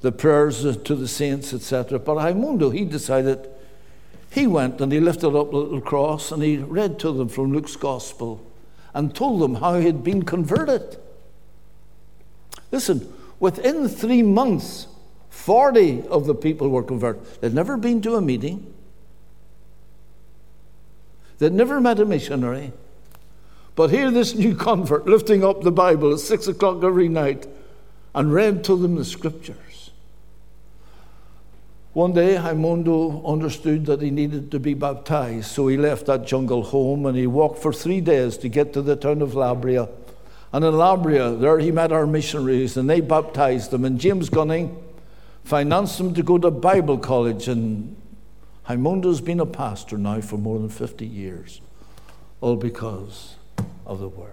the 0.00 0.12
prayers 0.12 0.76
to 0.76 0.94
the 0.94 1.08
saints, 1.08 1.54
etc. 1.54 1.98
But 1.98 2.16
Raimundo, 2.16 2.70
he 2.70 2.84
decided, 2.84 3.48
he 4.30 4.46
went 4.46 4.80
and 4.80 4.92
he 4.92 5.00
lifted 5.00 5.28
up 5.28 5.52
a 5.52 5.56
little 5.56 5.80
cross 5.80 6.32
and 6.32 6.42
he 6.42 6.58
read 6.58 6.98
to 7.00 7.12
them 7.12 7.28
from 7.28 7.52
Luke's 7.52 7.76
Gospel 7.76 8.44
and 8.94 9.14
told 9.14 9.40
them 9.40 9.56
how 9.56 9.78
he 9.78 9.86
had 9.86 10.04
been 10.04 10.24
converted. 10.24 10.98
Listen, 12.70 13.12
within 13.40 13.88
three 13.88 14.22
months, 14.22 14.86
40 15.30 16.06
of 16.08 16.26
the 16.26 16.34
people 16.34 16.68
were 16.68 16.82
converted. 16.82 17.24
They'd 17.40 17.54
never 17.54 17.76
been 17.76 18.02
to 18.02 18.16
a 18.16 18.20
meeting, 18.20 18.72
They'd 21.42 21.52
never 21.52 21.80
met 21.80 21.98
a 21.98 22.04
missionary. 22.04 22.72
But 23.74 23.90
here, 23.90 24.10
this 24.10 24.34
new 24.34 24.54
convert 24.54 25.06
lifting 25.06 25.42
up 25.42 25.62
the 25.62 25.72
Bible 25.72 26.12
at 26.12 26.20
six 26.20 26.46
o'clock 26.46 26.84
every 26.84 27.08
night 27.08 27.46
and 28.14 28.32
read 28.32 28.64
to 28.64 28.76
them 28.76 28.96
the 28.96 29.04
scriptures. 29.04 29.90
One 31.94 32.12
day, 32.12 32.38
Raimundo 32.38 33.24
understood 33.26 33.86
that 33.86 34.00
he 34.00 34.10
needed 34.10 34.50
to 34.50 34.58
be 34.58 34.74
baptized, 34.74 35.50
so 35.50 35.68
he 35.68 35.76
left 35.76 36.06
that 36.06 36.26
jungle 36.26 36.62
home 36.62 37.04
and 37.06 37.16
he 37.16 37.26
walked 37.26 37.62
for 37.62 37.72
three 37.72 38.00
days 38.00 38.38
to 38.38 38.48
get 38.48 38.72
to 38.74 38.82
the 38.82 38.96
town 38.96 39.20
of 39.20 39.32
Lábrea. 39.32 39.90
And 40.52 40.64
in 40.64 40.72
Lábrea, 40.74 41.38
there 41.38 41.58
he 41.58 41.70
met 41.70 41.92
our 41.92 42.06
missionaries 42.06 42.76
and 42.76 42.88
they 42.88 43.00
baptized 43.00 43.72
him. 43.72 43.84
And 43.84 43.98
James 43.98 44.28
Gunning 44.28 44.82
financed 45.44 45.98
him 45.98 46.14
to 46.14 46.22
go 46.22 46.38
to 46.38 46.50
Bible 46.50 46.98
college 46.98 47.48
and 47.48 47.96
Raimundo's 48.68 49.20
been 49.20 49.40
a 49.40 49.46
pastor 49.46 49.98
now 49.98 50.20
for 50.20 50.36
more 50.38 50.58
than 50.58 50.68
50 50.68 51.04
years, 51.04 51.60
all 52.40 52.56
because 52.56 53.34
of 53.86 54.00
the 54.00 54.08
Word. 54.08 54.32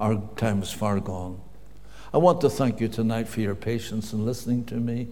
Our 0.00 0.20
time 0.36 0.62
is 0.62 0.70
far 0.70 1.00
gone. 1.00 1.40
I 2.12 2.18
want 2.18 2.40
to 2.42 2.50
thank 2.50 2.80
you 2.80 2.88
tonight 2.88 3.28
for 3.28 3.40
your 3.40 3.54
patience 3.54 4.12
in 4.12 4.26
listening 4.26 4.64
to 4.64 4.74
me. 4.74 5.08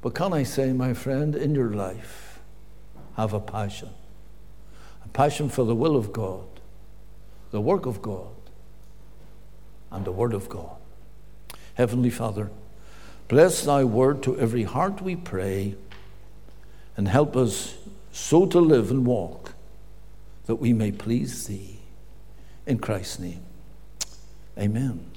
But 0.00 0.14
can 0.14 0.32
I 0.32 0.42
say, 0.42 0.72
my 0.72 0.94
friend, 0.94 1.34
in 1.34 1.54
your 1.54 1.70
life, 1.70 2.40
have 3.16 3.32
a 3.32 3.40
passion 3.40 3.90
a 5.04 5.08
passion 5.08 5.48
for 5.48 5.64
the 5.64 5.74
will 5.74 5.96
of 5.96 6.12
God, 6.12 6.46
the 7.50 7.60
work 7.60 7.86
of 7.86 8.02
God, 8.02 8.34
and 9.90 10.04
the 10.04 10.12
Word 10.12 10.34
of 10.34 10.48
God. 10.48 10.76
Heavenly 11.74 12.10
Father, 12.10 12.50
Bless 13.28 13.62
thy 13.62 13.84
word 13.84 14.22
to 14.22 14.38
every 14.38 14.62
heart, 14.62 15.02
we 15.02 15.14
pray, 15.14 15.74
and 16.96 17.06
help 17.06 17.36
us 17.36 17.74
so 18.18 18.44
to 18.46 18.58
live 18.60 18.90
and 18.90 19.06
walk 19.06 19.54
that 20.46 20.56
we 20.56 20.72
may 20.72 20.90
please 20.90 21.46
thee. 21.46 21.78
In 22.66 22.78
Christ's 22.78 23.20
name, 23.20 23.42
amen. 24.58 25.07